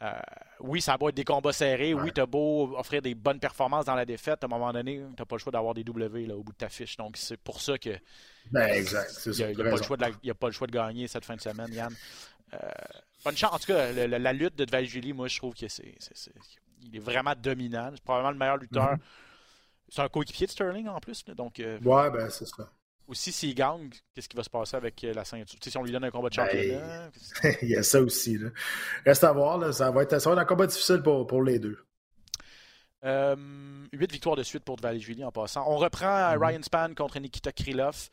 Euh, 0.00 0.12
oui, 0.60 0.80
ça 0.80 0.96
va 1.00 1.08
être 1.08 1.14
des 1.14 1.24
combats 1.24 1.52
serrés. 1.52 1.92
Oui, 1.94 2.12
tu 2.12 2.20
as 2.20 2.26
beau 2.26 2.76
offrir 2.76 3.02
des 3.02 3.14
bonnes 3.14 3.40
performances 3.40 3.86
dans 3.86 3.96
la 3.96 4.04
défaite. 4.04 4.44
À 4.44 4.46
un 4.46 4.48
moment 4.48 4.72
donné, 4.72 4.96
tu 4.96 5.14
n'as 5.18 5.24
pas 5.24 5.36
le 5.36 5.40
choix 5.40 5.50
d'avoir 5.50 5.74
des 5.74 5.82
W 5.82 6.26
là, 6.26 6.36
au 6.36 6.42
bout 6.42 6.52
de 6.52 6.58
ta 6.58 6.68
fiche. 6.68 6.96
Donc, 6.96 7.16
c'est 7.16 7.36
pour 7.36 7.60
ça 7.60 7.78
que. 7.78 7.90
Ben, 8.50 8.66
exact. 8.68 9.10
Il 9.26 9.32
n'y 9.32 9.42
a, 9.42 10.34
pas 10.34 10.46
le 10.46 10.52
choix 10.52 10.66
de 10.66 10.72
gagner 10.72 11.08
cette 11.08 11.24
fin 11.24 11.34
de 11.34 11.40
semaine, 11.40 11.72
Yann. 11.72 11.92
bonne 13.24 13.36
chance. 13.36 13.52
En 13.52 13.58
tout 13.58 13.72
cas, 13.72 13.90
la, 13.92 14.32
lutte 14.32 14.56
de 14.56 14.70
Valishvili, 14.70 15.12
moi, 15.12 15.26
je 15.26 15.36
trouve 15.36 15.54
que 15.54 15.66
c'est. 15.66 15.96
il 16.82 16.94
est 16.94 17.00
vraiment 17.00 17.34
dominant. 17.36 17.90
C'est 17.92 18.04
probablement 18.04 18.32
le 18.32 18.38
meilleur 18.38 18.56
lutteur. 18.58 18.94
Mm-hmm. 18.94 19.88
C'est 19.88 20.02
un 20.02 20.08
coéquipier 20.08 20.46
de 20.46 20.52
Sterling 20.52 20.86
en 20.88 21.00
plus. 21.00 21.24
donc, 21.24 21.54
ouais, 21.58 22.10
ben, 22.10 22.30
c'est 22.30 22.46
ça 22.46 22.70
aussi, 23.08 23.32
s'il 23.32 23.54
gagne, 23.54 23.90
qu'est-ce 24.14 24.28
qui 24.28 24.36
va 24.36 24.42
se 24.42 24.50
passer 24.50 24.76
avec 24.76 25.02
euh, 25.02 25.12
la 25.14 25.24
ceinture? 25.24 25.58
si 25.60 25.76
on 25.76 25.82
lui 25.82 25.92
donne 25.92 26.04
un 26.04 26.10
combat 26.10 26.28
de 26.28 26.36
ben, 26.36 26.46
championnat. 26.46 27.10
il 27.62 27.70
y 27.70 27.76
a 27.76 27.82
ça 27.82 28.00
aussi. 28.00 28.38
Là. 28.38 28.50
Reste 29.04 29.24
à 29.24 29.32
voir. 29.32 29.74
Ça, 29.74 29.90
va 29.90 30.02
être, 30.02 30.26
un 30.26 30.44
combat 30.44 30.66
difficile 30.66 31.02
pour, 31.02 31.26
pour 31.26 31.42
les 31.42 31.58
deux. 31.58 31.78
Euh, 33.04 33.36
huit 33.92 34.12
victoires 34.12 34.36
de 34.36 34.42
suite 34.42 34.64
pour 34.64 34.76
Julie 34.98 35.24
en 35.24 35.32
passant. 35.32 35.64
On 35.66 35.76
reprend 35.76 36.06
mm-hmm. 36.06 36.46
Ryan 36.46 36.62
Span 36.62 36.94
contre 36.94 37.18
Nikita 37.18 37.52
Krylov. 37.52 38.10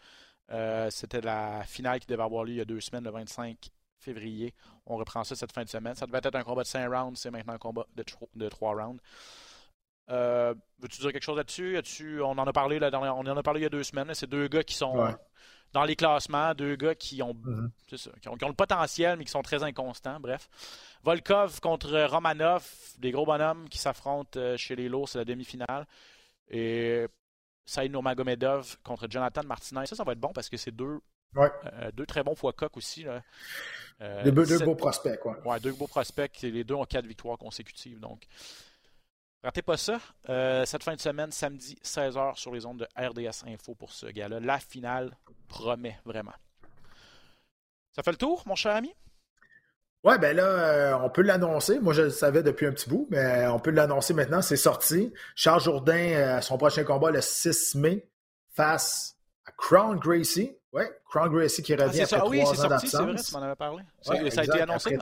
Euh, 0.51 0.89
c'était 0.91 1.21
la 1.21 1.63
finale 1.63 1.99
qui 1.99 2.07
devait 2.07 2.23
avoir 2.23 2.43
lieu 2.43 2.53
il 2.53 2.57
y 2.57 2.61
a 2.61 2.65
deux 2.65 2.81
semaines, 2.81 3.03
le 3.03 3.11
25 3.11 3.57
février. 3.99 4.53
On 4.85 4.95
reprend 4.95 5.23
ça 5.23 5.35
cette 5.35 5.51
fin 5.51 5.63
de 5.63 5.69
semaine. 5.69 5.95
Ça 5.95 6.05
devait 6.05 6.19
être 6.19 6.35
un 6.35 6.43
combat 6.43 6.61
de 6.61 6.67
5 6.67 6.87
rounds, 6.87 7.19
c'est 7.19 7.31
maintenant 7.31 7.53
un 7.53 7.57
combat 7.57 7.85
de, 7.95 8.03
de 8.35 8.49
3 8.49 8.75
rounds. 8.75 9.01
Euh, 10.09 10.53
veux-tu 10.79 11.01
dire 11.01 11.11
quelque 11.11 11.23
chose 11.23 11.37
là-dessus? 11.37 12.21
On 12.21 12.37
en 12.37 12.45
a 12.45 12.53
parlé 12.53 12.79
on 12.81 12.95
en 12.95 13.37
a 13.37 13.43
parlé 13.43 13.61
il 13.61 13.63
y 13.63 13.67
a 13.67 13.69
deux 13.69 13.83
semaines. 13.83 14.13
C'est 14.13 14.29
deux 14.29 14.47
gars 14.47 14.63
qui 14.63 14.75
sont 14.75 15.15
dans 15.73 15.83
les 15.83 15.95
classements, 15.95 16.53
deux 16.53 16.75
gars 16.75 16.95
qui 16.95 17.21
ont, 17.21 17.33
mm-hmm. 17.33 18.19
qui 18.21 18.29
ont, 18.29 18.47
le 18.47 18.53
potentiel, 18.53 19.17
mais 19.17 19.25
qui 19.25 19.31
sont 19.31 19.41
très 19.41 19.61
inconstants. 19.63 20.19
Bref. 20.19 20.47
Volkov 21.03 21.59
contre 21.59 22.05
Romanov, 22.05 22.65
des 22.97 23.11
gros 23.11 23.25
bonhommes 23.25 23.67
qui 23.69 23.77
s'affrontent 23.77 24.39
euh, 24.39 24.57
chez 24.57 24.75
les 24.75 24.87
lourds, 24.87 25.09
c'est 25.09 25.17
la 25.17 25.25
demi-finale. 25.25 25.85
Et 26.49 27.05
Saïd 27.65 27.91
Nomagomedov 27.91 28.77
contre 28.83 29.07
Jonathan 29.09 29.43
Martinez. 29.43 29.85
Ça, 29.85 29.95
ça 29.95 30.03
va 30.03 30.13
être 30.13 30.19
bon 30.19 30.31
parce 30.33 30.49
que 30.49 30.57
c'est 30.57 30.71
deux, 30.71 30.99
euh, 31.35 31.91
deux 31.93 32.05
très 32.05 32.23
bons 32.23 32.35
fois 32.35 32.53
coq 32.53 32.77
aussi. 32.77 33.03
Là. 33.03 33.21
deux, 34.23 34.31
beaux 34.31 34.75
prospects, 34.75 35.19
quoi. 35.19 35.37
Ouais, 35.45 35.59
deux 35.59 35.73
beaux 35.73 35.87
prospects. 35.87 36.41
Les 36.41 36.63
deux 36.63 36.75
ont 36.75 36.85
quatre 36.85 37.05
victoires 37.05 37.37
consécutives. 37.37 37.99
Donc, 37.99 38.27
Ratez 39.45 39.61
pas 39.61 39.77
ça. 39.77 39.99
Euh, 40.27 40.65
cette 40.65 40.81
fin 40.81 40.95
de 40.95 40.99
semaine, 40.99 41.31
samedi, 41.31 41.77
16h 41.83 42.35
sur 42.35 42.51
les 42.51 42.65
ondes 42.65 42.79
de 42.79 42.87
RDS 42.97 43.47
Info 43.47 43.75
pour 43.75 43.93
ce 43.93 44.07
gars-là. 44.07 44.39
La 44.39 44.57
finale 44.57 45.15
promet 45.47 45.99
vraiment. 46.03 46.33
Ça 47.95 48.01
fait 48.01 48.09
le 48.09 48.17
tour, 48.17 48.41
mon 48.47 48.55
cher 48.55 48.75
ami? 48.75 48.91
Ouais, 50.03 50.17
ben 50.17 50.35
là, 50.35 50.45
euh, 50.45 50.97
on 50.97 51.11
peut 51.11 51.21
l'annoncer. 51.21 51.79
Moi, 51.79 51.93
je 51.93 52.01
le 52.01 52.09
savais 52.09 52.41
depuis 52.41 52.65
un 52.65 52.71
petit 52.71 52.89
bout, 52.89 53.05
mais 53.11 53.45
on 53.45 53.59
peut 53.59 53.69
l'annoncer 53.69 54.15
maintenant. 54.15 54.41
C'est 54.41 54.55
sorti. 54.55 55.13
Charles 55.35 55.61
Jourdain, 55.61 55.93
euh, 55.93 56.41
son 56.41 56.57
prochain 56.57 56.83
combat 56.83 57.11
le 57.11 57.21
6 57.21 57.75
mai 57.75 58.09
face 58.49 59.14
à 59.45 59.51
Crown 59.57 59.97
Gracie. 59.99 60.57
Ouais, 60.73 60.91
Crown 61.09 61.31
Gracie 61.31 61.63
qui 61.63 61.73
revient 61.73 62.01
ah, 62.01 62.03
après 62.03 62.17
ça. 62.17 62.27
oui, 62.27 62.43
c'est 62.45 62.55
sorti, 62.55 62.87
c'est 62.87 62.97
vrai, 62.97 63.15
tu 63.15 63.33
m'en 63.33 63.41
avais 63.41 63.55
parlé. 63.55 63.83
ça 64.01 64.13
a 64.13 64.43
été 64.43 64.61
annoncé? 64.61 64.97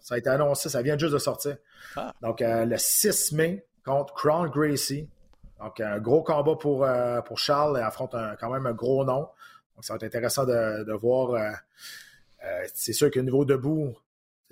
ça 0.00 0.14
a 0.14 0.18
été 0.18 0.28
annoncé, 0.28 0.68
ça 0.68 0.82
vient 0.82 0.96
juste 0.96 1.12
de 1.12 1.18
sortir. 1.18 1.56
Ah. 1.96 2.12
Donc, 2.20 2.40
euh, 2.40 2.64
le 2.64 2.78
6 2.78 3.32
mai 3.32 3.66
contre 3.84 4.14
Crown 4.14 4.48
Gracie. 4.48 5.08
Donc, 5.60 5.80
un 5.80 5.98
gros 5.98 6.22
combat 6.22 6.56
pour, 6.56 6.84
euh, 6.84 7.20
pour 7.22 7.38
Charles. 7.38 7.78
Il 7.80 7.84
affronte 7.84 8.14
quand 8.40 8.50
même 8.50 8.66
un 8.66 8.72
gros 8.72 9.04
nom. 9.04 9.28
Donc, 9.74 9.84
ça 9.84 9.94
va 9.94 9.96
être 9.96 10.04
intéressant 10.04 10.44
de, 10.44 10.92
voir. 10.92 11.40
c'est 12.74 12.92
sûr 12.92 13.10
que 13.10 13.20
niveau 13.20 13.44
debout, 13.44 13.94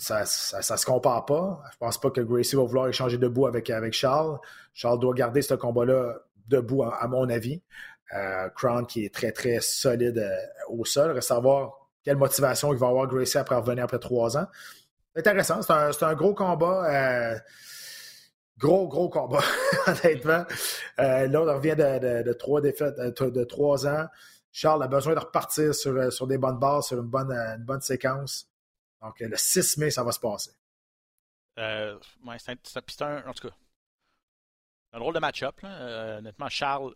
ça, 0.00 0.24
ça, 0.24 0.76
se 0.76 0.86
compare 0.86 1.26
pas. 1.26 1.62
Je 1.72 1.76
pense 1.78 1.98
pas 1.98 2.10
que 2.10 2.20
Gracie 2.20 2.56
va 2.56 2.62
vouloir 2.62 2.88
échanger 2.88 3.18
debout 3.18 3.46
avec, 3.46 3.70
avec 3.70 3.92
Charles. 3.92 4.38
Charles 4.72 4.98
doit 4.98 5.14
garder 5.14 5.42
ce 5.42 5.54
combat-là 5.54 6.16
debout, 6.48 6.82
à, 6.82 7.06
mon 7.06 7.28
avis. 7.28 7.62
Crown 8.56 8.86
qui 8.86 9.04
est 9.04 9.14
très, 9.14 9.32
très 9.32 9.60
solide 9.60 10.28
au 10.68 10.84
sol. 10.84 11.12
Reste 11.12 11.30
à 11.30 11.40
quelle 12.02 12.16
motivation 12.16 12.72
il 12.72 12.78
va 12.78 12.88
avoir 12.88 13.06
Gracie 13.06 13.38
après 13.38 13.56
revenir 13.56 13.84
après 13.84 13.98
trois 13.98 14.36
ans. 14.36 14.46
Intéressant. 15.14 15.60
C'est 15.62 16.02
un, 16.04 16.14
gros 16.14 16.34
combat. 16.34 16.84
Euh, 16.90 17.38
gros, 18.58 18.88
gros 18.88 19.08
combat, 19.08 19.42
honnêtement. 19.86 20.44
Euh, 20.98 21.26
là, 21.26 21.42
on 21.42 21.44
revient 21.44 21.76
de, 21.76 22.32
trois 22.32 22.60
défaites, 22.60 22.96
de, 22.98 23.44
trois 23.44 23.86
ans. 23.86 24.06
Charles 24.52 24.82
a 24.82 24.88
besoin 24.88 25.14
de 25.14 25.20
repartir 25.20 25.74
sur, 25.74 26.12
sur 26.12 26.26
des 26.26 26.38
bonnes 26.38 26.58
bases, 26.58 26.86
sur 26.86 26.98
une 26.98 27.08
bonne, 27.08 27.32
une 27.32 27.64
bonne 27.64 27.80
séquence. 27.80 28.48
Donc, 29.02 29.20
le 29.20 29.36
6 29.36 29.78
mai, 29.78 29.90
ça 29.90 30.02
va 30.02 30.12
se 30.12 30.20
passer. 30.20 30.50
Euh, 31.58 31.98
c'est 32.38 33.02
un, 33.02 33.26
en 33.26 33.32
tout 33.32 33.48
cas, 33.48 33.54
un 34.92 34.98
drôle 34.98 35.14
de 35.14 35.20
match-up. 35.20 35.56
Euh, 35.64 36.18
honnêtement, 36.18 36.48
Charles. 36.48 36.94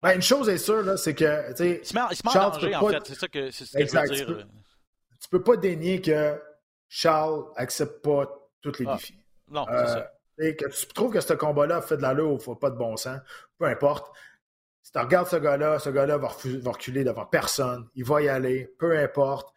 Ben, 0.00 0.14
une 0.14 0.22
chose 0.22 0.48
est 0.48 0.58
sûre, 0.58 0.96
c'est 0.98 1.14
que. 1.14 1.50
Il 1.50 1.84
se 1.84 1.94
met, 1.94 2.00
il 2.10 2.16
se 2.16 2.22
met 2.24 2.30
en 2.30 2.50
danger, 2.50 2.74
en 2.76 2.88
fait. 2.88 3.06
C'est 3.06 3.14
ça 3.14 3.28
que, 3.28 3.50
c'est 3.50 3.66
ce 3.66 3.76
que 3.76 4.14
je 4.14 4.24
veux 4.24 4.34
dire 4.36 4.46
tu 5.20 5.28
peux 5.28 5.42
pas 5.42 5.56
dénier 5.56 6.00
que 6.00 6.40
Charles 6.88 7.44
accepte 7.56 8.02
pas 8.02 8.26
tous 8.62 8.78
les 8.78 8.86
ah, 8.88 8.94
défis. 8.94 9.18
Non, 9.48 9.66
c'est 9.68 9.86
ça. 9.86 10.12
Et 10.40 10.56
que 10.56 10.68
tu 10.68 10.86
trouves 10.86 11.12
que 11.12 11.20
ce 11.20 11.32
combat-là 11.32 11.82
fait 11.82 11.96
de 11.96 12.02
l'allure 12.02 12.32
ou 12.32 12.54
pas 12.54 12.70
de 12.70 12.76
bon 12.76 12.96
sens, 12.96 13.20
peu 13.58 13.66
importe. 13.66 14.14
Si 14.82 14.92
tu 14.92 14.98
regardes 14.98 15.28
ce 15.28 15.36
gars-là, 15.36 15.78
ce 15.78 15.90
gars-là 15.90 16.16
va, 16.16 16.28
reculer 16.28 17.04
devant 17.04 17.26
personne. 17.26 17.88
Il 17.94 18.04
va 18.04 18.22
y 18.22 18.28
aller, 18.28 18.72
peu 18.78 18.96
importe. 18.98 19.52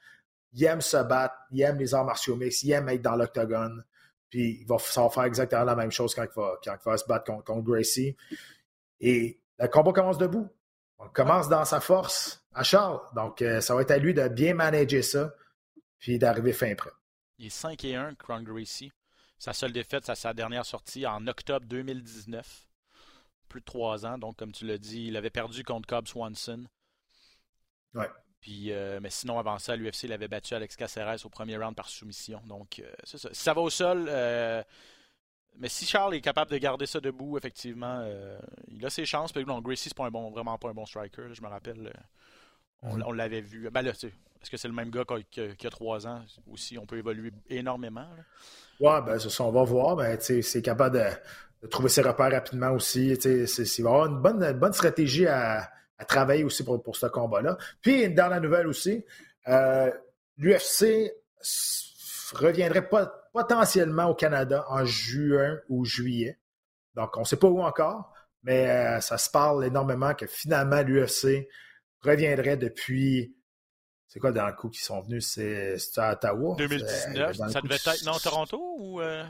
Il 0.54 0.64
aime 0.66 0.82
se 0.82 0.98
battre, 0.98 1.36
il 1.52 1.62
aime 1.62 1.78
les 1.78 1.94
arts 1.94 2.04
martiaux 2.04 2.36
mix, 2.36 2.64
il 2.64 2.72
aime 2.72 2.90
être 2.90 3.02
dans 3.02 3.16
l'octogone. 3.16 3.86
Puis 4.32 4.62
il 4.62 4.66
va, 4.66 4.80
ça 4.80 5.04
va 5.04 5.10
faire 5.10 5.26
exactement 5.26 5.66
la 5.66 5.76
même 5.76 5.92
chose 5.92 6.16
quand 6.16 6.24
il 6.24 6.36
va, 6.36 6.54
quand 6.64 6.74
il 6.74 6.90
va 6.90 6.98
se 6.98 7.06
battre 7.06 7.26
contre, 7.26 7.44
contre, 7.44 7.64
Gracie. 7.64 8.16
Et 9.00 9.40
le 9.60 9.68
combat 9.68 9.92
commence 9.92 10.18
debout. 10.18 10.50
On 10.98 11.10
commence 11.10 11.50
dans 11.50 11.66
sa 11.66 11.82
force 11.82 12.44
à 12.54 12.64
Charles. 12.64 13.00
Donc, 13.14 13.42
euh, 13.42 13.60
ça 13.62 13.76
va 13.76 13.82
être 13.82 13.92
à 13.92 13.98
lui 13.98 14.14
de 14.14 14.28
bien 14.30 14.54
manager 14.54 15.04
ça 15.04 15.34
puis 16.00 16.18
d'arriver 16.18 16.54
fin 16.54 16.74
prêt. 16.74 16.92
Il 17.38 17.48
est 17.48 17.50
5 17.50 17.84
et 17.86 17.96
1, 17.96 18.16
Cron 18.16 18.42
Gracie. 18.42 18.92
Sa 19.38 19.54
seule 19.54 19.74
défaite, 19.74 20.06
c'est 20.06 20.16
sa 20.16 20.34
dernière 20.34 20.66
sortie 20.66 21.06
en 21.06 21.28
octobre 21.28 21.66
2019. 21.66 22.68
Plus 23.50 23.60
de 23.60 23.66
trois 23.66 24.06
ans. 24.06 24.18
Donc, 24.18 24.38
comme 24.38 24.52
tu 24.52 24.66
l'as 24.66 24.78
dit, 24.78 25.08
il 25.08 25.18
avait 25.18 25.30
perdu 25.30 25.64
contre 25.64 25.88
Cobb 25.88 26.08
Swanson. 26.08 26.66
Ouais. 27.94 28.10
Puis, 28.42 28.72
euh, 28.72 29.00
mais 29.02 29.12
sinon, 29.12 29.38
avant 29.38 29.60
ça, 29.60 29.76
l'UFC, 29.76 30.04
il 30.06 30.14
avait 30.14 30.28
battu 30.28 30.56
Alex 30.56 30.76
Caceres 30.76 31.26
au 31.26 31.30
premier 31.30 31.58
round 31.58 31.76
par 31.76 31.88
soumission. 31.88 32.42
Donc, 32.48 32.80
euh, 32.80 32.92
c'est 33.04 33.20
ça. 33.20 33.30
Si 33.32 33.44
ça 33.44 33.54
va 33.54 33.62
au 33.62 33.70
sol, 33.70 34.08
euh, 34.10 34.64
mais 35.60 35.70
si 35.70 35.86
Charles 35.86 36.16
est 36.16 36.22
capable 36.22 36.52
de 36.52 36.58
garder 36.58 36.88
ça 36.88 37.00
debout, 37.00 37.38
effectivement, 37.38 38.04
il 38.68 38.84
a 38.86 38.90
ses 38.90 39.06
chances. 39.06 39.32
Puis, 39.32 39.46
non, 39.46 39.62
Gracie, 39.62 39.90
c'est 39.90 39.98
pas 39.98 40.06
un 40.06 40.12
bon, 40.12 40.32
vraiment 40.32 40.58
pas 40.58 40.70
un 40.70 40.74
bon 40.74 40.86
striker. 40.86 41.34
je 41.34 41.42
me 41.42 41.48
rappelle, 41.48 41.94
on, 42.82 43.00
on 43.02 43.12
l'avait 43.12 43.42
vu. 43.42 43.70
Ben 43.70 43.84
là, 43.84 43.92
tu 43.92 44.12
est-ce 44.42 44.50
que 44.50 44.58
c'est 44.58 44.68
le 44.68 44.74
même 44.74 44.90
gars 44.90 45.04
qui 45.30 45.68
a, 45.68 45.70
trois 45.70 46.08
ans 46.08 46.24
aussi? 46.52 46.78
On 46.78 46.86
peut 46.88 46.98
évoluer 46.98 47.32
énormément. 47.50 48.08
Oui, 48.80 48.92
ben, 49.06 49.20
ça, 49.20 49.44
on 49.44 49.52
va 49.52 49.64
voir. 49.64 49.96
Ben, 49.96 50.18
c'est 50.20 50.62
capable 50.64 50.98
de, 50.98 51.68
trouver 51.68 51.90
ses 51.90 52.02
repères 52.02 52.32
rapidement 52.32 52.72
aussi. 52.72 53.10
Il 53.10 53.84
va 53.84 53.90
avoir 53.90 54.08
une 54.08 54.20
bonne, 54.20 54.54
bonne 54.54 54.74
stratégie 54.74 55.28
à, 55.28 55.70
travailler 56.06 56.44
aussi 56.44 56.64
pour, 56.64 56.82
pour 56.82 56.96
ce 56.96 57.08
combat-là. 57.08 57.58
Puis, 57.82 58.10
dans 58.10 58.28
la 58.28 58.40
nouvelle 58.40 58.68
aussi, 58.68 59.04
euh, 59.48 59.92
l'UFC 60.38 61.14
reviendrait 62.34 62.88
potentiellement 63.34 64.06
au 64.06 64.16
Canada 64.16 64.66
en 64.70 64.86
juin 64.86 65.58
ou 65.70 65.86
juillet. 65.86 66.40
Donc, 66.96 67.18
on 67.18 67.22
ne 67.22 67.26
sait 67.26 67.38
pas 67.38 67.48
où 67.48 67.62
encore, 67.62 68.14
mais 68.44 68.70
euh, 68.70 69.00
ça 69.02 69.18
se 69.18 69.30
parle 69.30 69.66
énormément 69.66 70.14
que 70.14 70.28
finalement 70.28 70.82
l'UFC 70.82 71.48
reviendrait 72.02 72.58
depuis 72.58 73.36
c'est 74.12 74.20
quoi 74.20 74.34
dans 74.34 74.46
le 74.46 74.52
coup 74.52 74.70
qui 74.70 74.82
sont 74.82 75.00
venus? 75.00 75.26
C'est 75.26 75.78
à 75.96 76.12
Ottawa? 76.12 76.56
2019. 76.58 77.34
Ça 77.50 77.62
devait 77.62 77.76
être. 77.76 78.04
Non, 78.06 78.18
Toronto 78.22 78.76
ou. 78.78 79.00
Euh... 79.00 79.24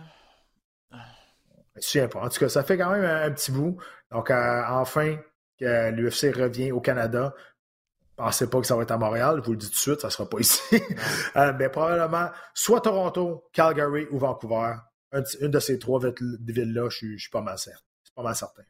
Je 1.75 1.81
sais 1.81 2.07
pas. 2.07 2.21
En 2.21 2.29
tout 2.29 2.39
cas, 2.39 2.49
ça 2.49 2.63
fait 2.63 2.79
quand 2.79 2.89
même 2.89 3.05
un, 3.05 3.29
petit 3.31 3.51
bout. 3.51 3.77
Donc, 4.09 4.31
euh, 4.31 4.63
enfin, 4.67 5.17
que 5.61 5.91
l'UFC 5.91 6.35
revient 6.35 6.71
au 6.71 6.81
Canada. 6.81 7.33
Pensez 8.15 8.49
pas 8.49 8.59
que 8.59 8.67
ça 8.67 8.75
va 8.75 8.83
être 8.83 8.91
à 8.91 8.97
Montréal. 8.97 9.37
Je 9.37 9.45
vous 9.45 9.51
le 9.51 9.57
dis 9.57 9.67
tout 9.67 9.73
de 9.73 9.77
suite, 9.77 10.01
ça 10.01 10.07
ne 10.07 10.11
sera 10.11 10.29
pas 10.29 10.39
ici. 10.39 10.61
euh, 11.35 11.53
mais 11.57 11.69
probablement 11.69 12.29
soit 12.53 12.81
Toronto, 12.81 13.47
Calgary 13.53 14.07
ou 14.11 14.19
Vancouver. 14.19 14.75
une 15.39 15.51
de 15.51 15.59
ces 15.59 15.79
trois 15.79 15.99
villes-là, 15.99 16.89
je 16.89 17.17
suis 17.17 17.29
pas 17.31 17.41
mal 17.41 17.57
certain. 17.57 17.79
C'est 18.03 18.13
pas 18.13 18.23
mal 18.23 18.35
certain. 18.35 18.63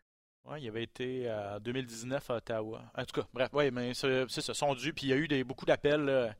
Oui, 0.45 0.61
il 0.61 0.67
avait 0.69 0.83
été 0.83 1.31
en 1.31 1.59
2019 1.59 2.29
à 2.29 2.35
Ottawa. 2.35 2.81
En 2.95 3.05
tout 3.05 3.21
cas, 3.21 3.27
bref, 3.33 3.49
oui, 3.53 3.71
mais 3.71 3.93
c'est 3.93 4.41
ça, 4.41 4.53
sont 4.53 4.73
dus. 4.75 4.93
Puis 4.93 5.07
il 5.07 5.09
y 5.09 5.13
a 5.13 5.17
eu 5.17 5.27
des, 5.27 5.43
beaucoup 5.43 5.65
d'appels. 5.65 6.33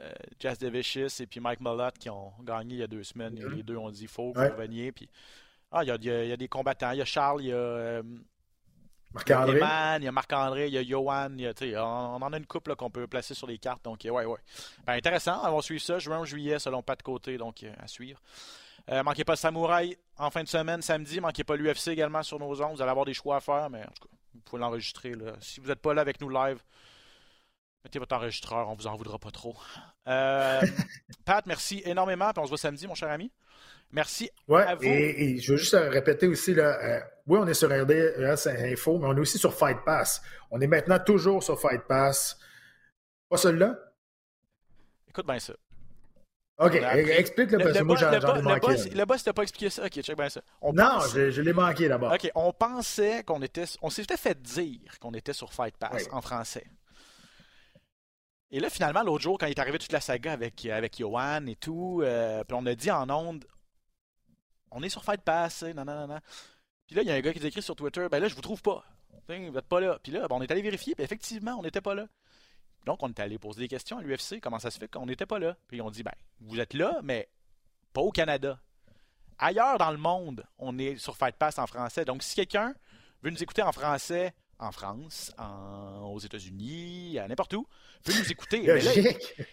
Euh, 0.00 0.12
Jazz 0.38 0.58
Devicius 0.58 1.20
et 1.20 1.26
puis 1.26 1.40
Mike 1.40 1.60
Mullott 1.60 1.96
qui 1.98 2.10
ont 2.10 2.32
gagné 2.42 2.74
il 2.74 2.80
y 2.80 2.82
a 2.82 2.86
deux 2.86 3.02
semaines. 3.02 3.34
Mm-hmm. 3.34 3.54
Les 3.54 3.62
deux 3.62 3.76
ont 3.76 3.90
dit 3.90 4.06
faut 4.06 4.32
vous 4.32 4.92
Puis, 4.92 5.08
ah, 5.70 5.82
il 5.82 5.88
y, 5.88 5.90
a, 5.90 5.96
il, 5.96 6.28
y 6.28 6.32
a, 6.32 6.36
des 6.36 6.48
combattants. 6.48 6.92
Il 6.92 6.98
y 6.98 7.02
a 7.02 7.04
Charles, 7.04 7.42
il 7.42 7.48
y 7.48 7.52
a. 7.52 7.56
Euh, 7.56 8.02
Marc-André? 9.12 9.60
Il 9.98 10.04
y 10.04 10.08
a 10.08 10.12
Marc-André, 10.12 10.68
il 10.68 10.74
y 10.74 10.78
a 10.78 10.82
Johan. 10.82 11.30
On, 11.76 12.22
en 12.22 12.32
a 12.32 12.36
une 12.36 12.46
couple 12.46 12.76
qu'on 12.76 12.90
peut 12.90 13.06
placer 13.06 13.34
sur 13.34 13.46
les 13.46 13.58
cartes. 13.58 13.84
Donc, 13.84 14.00
ouais, 14.04 14.24
ouais. 14.24 14.38
Ben, 14.86 14.94
intéressant. 14.94 15.40
On 15.44 15.56
va 15.56 15.62
suivre 15.62 15.82
ça 15.82 15.98
juin 15.98 16.24
juillet 16.24 16.58
selon 16.58 16.82
pas 16.82 16.96
de 16.96 17.02
côté. 17.02 17.38
Donc, 17.38 17.62
euh, 17.62 17.72
à 17.78 17.86
suivre. 17.86 18.20
Euh, 18.90 19.02
manquez 19.02 19.24
pas 19.24 19.36
Samouraï 19.36 19.96
en 20.16 20.30
fin 20.30 20.42
de 20.42 20.48
semaine, 20.48 20.82
samedi. 20.82 21.20
Manquez 21.20 21.44
pas 21.44 21.56
l'UFC 21.56 21.88
également 21.88 22.22
sur 22.22 22.38
nos 22.38 22.62
ondes. 22.62 22.76
Vous 22.76 22.82
allez 22.82 22.90
avoir 22.90 23.06
des 23.06 23.14
choix 23.14 23.36
à 23.36 23.40
faire, 23.40 23.68
mais 23.70 23.80
en 23.80 23.90
tout 23.90 24.08
cas, 24.08 24.14
vous 24.34 24.40
pouvez 24.40 24.60
l'enregistrer. 24.60 25.14
Si 25.40 25.60
vous 25.60 25.68
n'êtes 25.68 25.80
pas 25.80 25.94
là 25.94 26.00
avec 26.00 26.20
nous 26.20 26.30
live, 26.30 26.62
mettez 27.84 27.98
votre 27.98 28.14
enregistreur, 28.16 28.68
on 28.68 28.74
vous 28.74 28.86
en 28.86 28.96
voudra 28.96 29.18
pas 29.18 29.30
trop. 29.30 29.56
Euh, 30.06 30.60
Pat, 31.24 31.44
merci 31.46 31.82
énormément. 31.84 32.30
on 32.36 32.44
se 32.44 32.48
voit 32.48 32.58
samedi, 32.58 32.86
mon 32.86 32.94
cher 32.94 33.10
ami. 33.10 33.32
Merci 33.90 34.30
à 34.48 34.74
vous. 34.74 34.84
Et, 34.84 35.38
je 35.38 35.52
veux 35.52 35.58
juste 35.58 35.74
répéter 35.74 36.26
aussi, 36.26 36.54
là, 36.54 36.78
euh, 36.82 37.00
oui, 37.26 37.38
on 37.40 37.46
est 37.46 37.54
sur 37.54 37.68
RDS 37.68 38.48
Info, 38.48 38.98
mais 38.98 39.06
on 39.06 39.16
est 39.16 39.20
aussi 39.20 39.38
sur 39.38 39.54
Fight 39.54 39.78
Pass. 39.84 40.20
On 40.50 40.60
est 40.60 40.66
maintenant 40.66 40.98
toujours 40.98 41.42
sur 41.42 41.58
Fight 41.58 41.82
Pass. 41.88 42.38
Pas 43.28 43.38
celui-là? 43.38 43.78
Écoute 45.08 45.26
bien 45.26 45.38
ça. 45.38 45.54
OK, 46.58 46.74
explique-le 46.74 47.58
parce 47.58 47.78
que 47.78 47.84
moi 47.84 47.96
j'en 47.96 48.12
ai 48.12 48.42
manqué. 48.42 48.90
Le 48.90 49.04
boss 49.04 49.22
t'a 49.22 49.32
pas 49.32 49.42
expliqué 49.42 49.70
ça. 49.70 49.84
OK, 49.84 50.00
check 50.02 50.16
bien 50.16 50.28
ça. 50.28 50.40
non, 50.62 51.00
je, 51.14 51.40
l'ai 51.40 51.52
manqué 51.52 51.88
d'abord. 51.88 52.12
OK, 52.12 52.30
on 52.34 52.52
pensait 52.52 53.22
qu'on 53.22 53.40
était... 53.42 53.64
On 53.80 53.90
s'était 53.90 54.16
fait 54.16 54.40
dire 54.42 54.98
qu'on 55.00 55.14
était 55.14 55.32
sur 55.32 55.52
Fight 55.52 55.76
Pass 55.76 56.08
en 56.10 56.20
français. 56.20 56.64
Et 58.50 58.60
là, 58.60 58.70
finalement, 58.70 59.02
l'autre 59.02 59.22
jour, 59.22 59.36
quand 59.38 59.46
il 59.46 59.50
est 59.50 59.58
arrivé 59.58 59.78
toute 59.78 59.92
la 59.92 60.00
saga 60.00 60.32
avec, 60.32 60.64
avec 60.66 60.98
Johan 60.98 61.46
et 61.46 61.56
tout, 61.56 62.00
euh, 62.02 62.42
puis 62.44 62.56
on 62.58 62.64
a 62.64 62.74
dit 62.74 62.90
en 62.90 63.08
ondes, 63.10 63.44
on 64.70 64.82
est 64.82 64.88
sur 64.88 65.04
Fight 65.04 65.20
Pass, 65.20 65.62
non, 65.62 65.84
non, 65.84 65.94
non, 65.94 66.06
non. 66.06 66.20
Puis 66.86 66.96
là, 66.96 67.02
il 67.02 67.08
y 67.08 67.10
a 67.10 67.14
un 67.14 67.20
gars 67.20 67.32
qui 67.32 67.46
écrit 67.46 67.62
sur 67.62 67.76
Twitter, 67.76 68.06
ben 68.10 68.20
là, 68.20 68.28
je 68.28 68.34
vous 68.34 68.40
trouve 68.40 68.62
pas. 68.62 68.84
Vous 69.28 69.34
n'êtes 69.34 69.68
pas 69.68 69.80
là. 69.80 69.98
Puis 70.02 70.12
là, 70.12 70.26
ben, 70.26 70.36
on 70.36 70.42
est 70.42 70.50
allé 70.50 70.62
vérifier, 70.62 70.94
puis 70.94 71.04
effectivement, 71.04 71.56
on 71.58 71.62
n'était 71.62 71.82
pas 71.82 71.94
là. 71.94 72.06
Donc, 72.86 73.02
on 73.02 73.08
est 73.08 73.20
allé 73.20 73.38
poser 73.38 73.60
des 73.60 73.68
questions 73.68 73.98
à 73.98 74.02
l'UFC. 74.02 74.40
Comment 74.40 74.58
ça 74.58 74.70
se 74.70 74.78
fait 74.78 74.88
qu'on 74.88 75.04
n'était 75.04 75.26
pas 75.26 75.38
là? 75.38 75.56
Puis 75.68 75.82
on 75.82 75.90
dit, 75.90 76.02
ben, 76.02 76.14
vous 76.40 76.58
êtes 76.58 76.72
là, 76.72 77.00
mais 77.02 77.28
pas 77.92 78.00
au 78.00 78.10
Canada. 78.10 78.58
Ailleurs 79.38 79.76
dans 79.76 79.90
le 79.90 79.98
monde, 79.98 80.46
on 80.58 80.78
est 80.78 80.96
sur 80.96 81.16
Fight 81.16 81.36
Pass 81.36 81.58
en 81.58 81.66
français. 81.66 82.06
Donc, 82.06 82.22
si 82.22 82.34
quelqu'un 82.34 82.74
veut 83.22 83.30
nous 83.30 83.42
écouter 83.42 83.62
en 83.62 83.72
français 83.72 84.34
en 84.58 84.72
France, 84.72 85.32
aux 86.02 86.18
États-Unis, 86.18 87.18
à 87.18 87.28
n'importe 87.28 87.54
où, 87.54 87.66
peut 88.04 88.12
nous 88.12 88.30
écouter. 88.30 88.66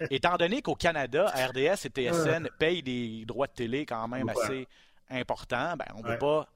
étant 0.09 0.35
donné 0.37 0.61
qu'au 0.61 0.75
Canada, 0.75 1.27
RDS 1.27 1.85
et 1.85 1.89
TSN 1.89 2.49
payent 2.57 2.83
des 2.83 3.25
droits 3.25 3.47
de 3.47 3.53
télé 3.53 3.85
quand 3.85 4.07
même 4.07 4.29
assez 4.29 4.67
importants, 5.09 5.75
ben, 5.77 5.85
on 5.95 5.99
ne 5.99 6.03
peut 6.03 6.17
pas 6.17 6.47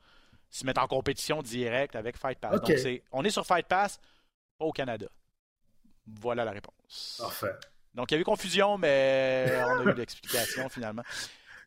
se 0.50 0.66
mettre 0.66 0.82
en 0.82 0.88
compétition 0.88 1.44
directe 1.44 1.96
avec 1.96 2.18
Fight 2.18 2.40
Pass. 2.40 2.60
Donc, 2.60 2.72
on 3.12 3.24
est 3.24 3.30
sur 3.30 3.46
Fight 3.46 3.68
Pass, 3.68 4.00
pas 4.58 4.66
au 4.66 4.72
Canada. 4.72 5.08
Voilà 6.08 6.44
la 6.44 6.52
réponse. 6.52 7.18
Parfait. 7.20 7.54
Donc, 7.94 8.12
il 8.12 8.16
y 8.16 8.18
a 8.18 8.22
eu 8.22 8.24
confusion, 8.24 8.78
mais 8.78 9.52
on 9.68 9.88
a 9.88 9.92
eu 9.92 9.94
l'explication 9.94 10.70
finalement. 10.70 11.04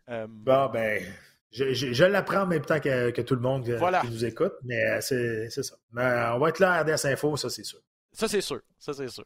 Euh, 0.08 0.26
bon, 0.28 0.68
ben, 0.68 1.04
je, 1.52 2.04
l'apprends 2.04 2.42
en 2.42 2.46
même 2.46 2.64
temps 2.64 2.80
que, 2.80 3.20
tout 3.20 3.34
le 3.34 3.40
monde 3.40 3.64
qui 3.64 4.10
nous 4.10 4.24
écoute, 4.24 4.54
mais 4.64 5.00
c'est 5.00 5.50
ça. 5.50 5.76
Mais 5.92 6.24
on 6.34 6.38
va 6.38 6.48
être 6.48 6.58
là 6.58 6.72
à 6.72 6.82
RDS 6.82 7.06
Info, 7.06 7.36
ça 7.36 7.50
c'est 7.50 7.64
sûr. 7.64 7.80
Ça 8.12 8.28
c'est 8.28 8.40
sûr. 8.40 8.60
Ça 8.78 8.92
c'est 8.92 9.08
sûr. 9.08 9.24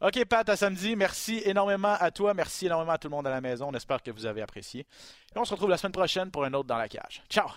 OK, 0.00 0.24
Pat, 0.26 0.46
à 0.48 0.56
samedi. 0.56 0.96
Merci 0.96 1.40
énormément 1.44 1.96
à 1.98 2.10
toi. 2.10 2.34
Merci 2.34 2.66
énormément 2.66 2.92
à 2.92 2.98
tout 2.98 3.08
le 3.08 3.14
monde 3.14 3.26
à 3.26 3.30
la 3.30 3.40
maison. 3.40 3.68
On 3.70 3.74
espère 3.74 4.02
que 4.02 4.10
vous 4.10 4.26
avez 4.26 4.42
apprécié. 4.42 4.86
Et 5.34 5.38
on 5.38 5.44
se 5.44 5.52
retrouve 5.52 5.70
la 5.70 5.78
semaine 5.78 5.92
prochaine 5.92 6.30
pour 6.30 6.44
un 6.44 6.52
autre 6.52 6.68
dans 6.68 6.76
la 6.76 6.88
cage. 6.88 7.22
Ciao! 7.30 7.48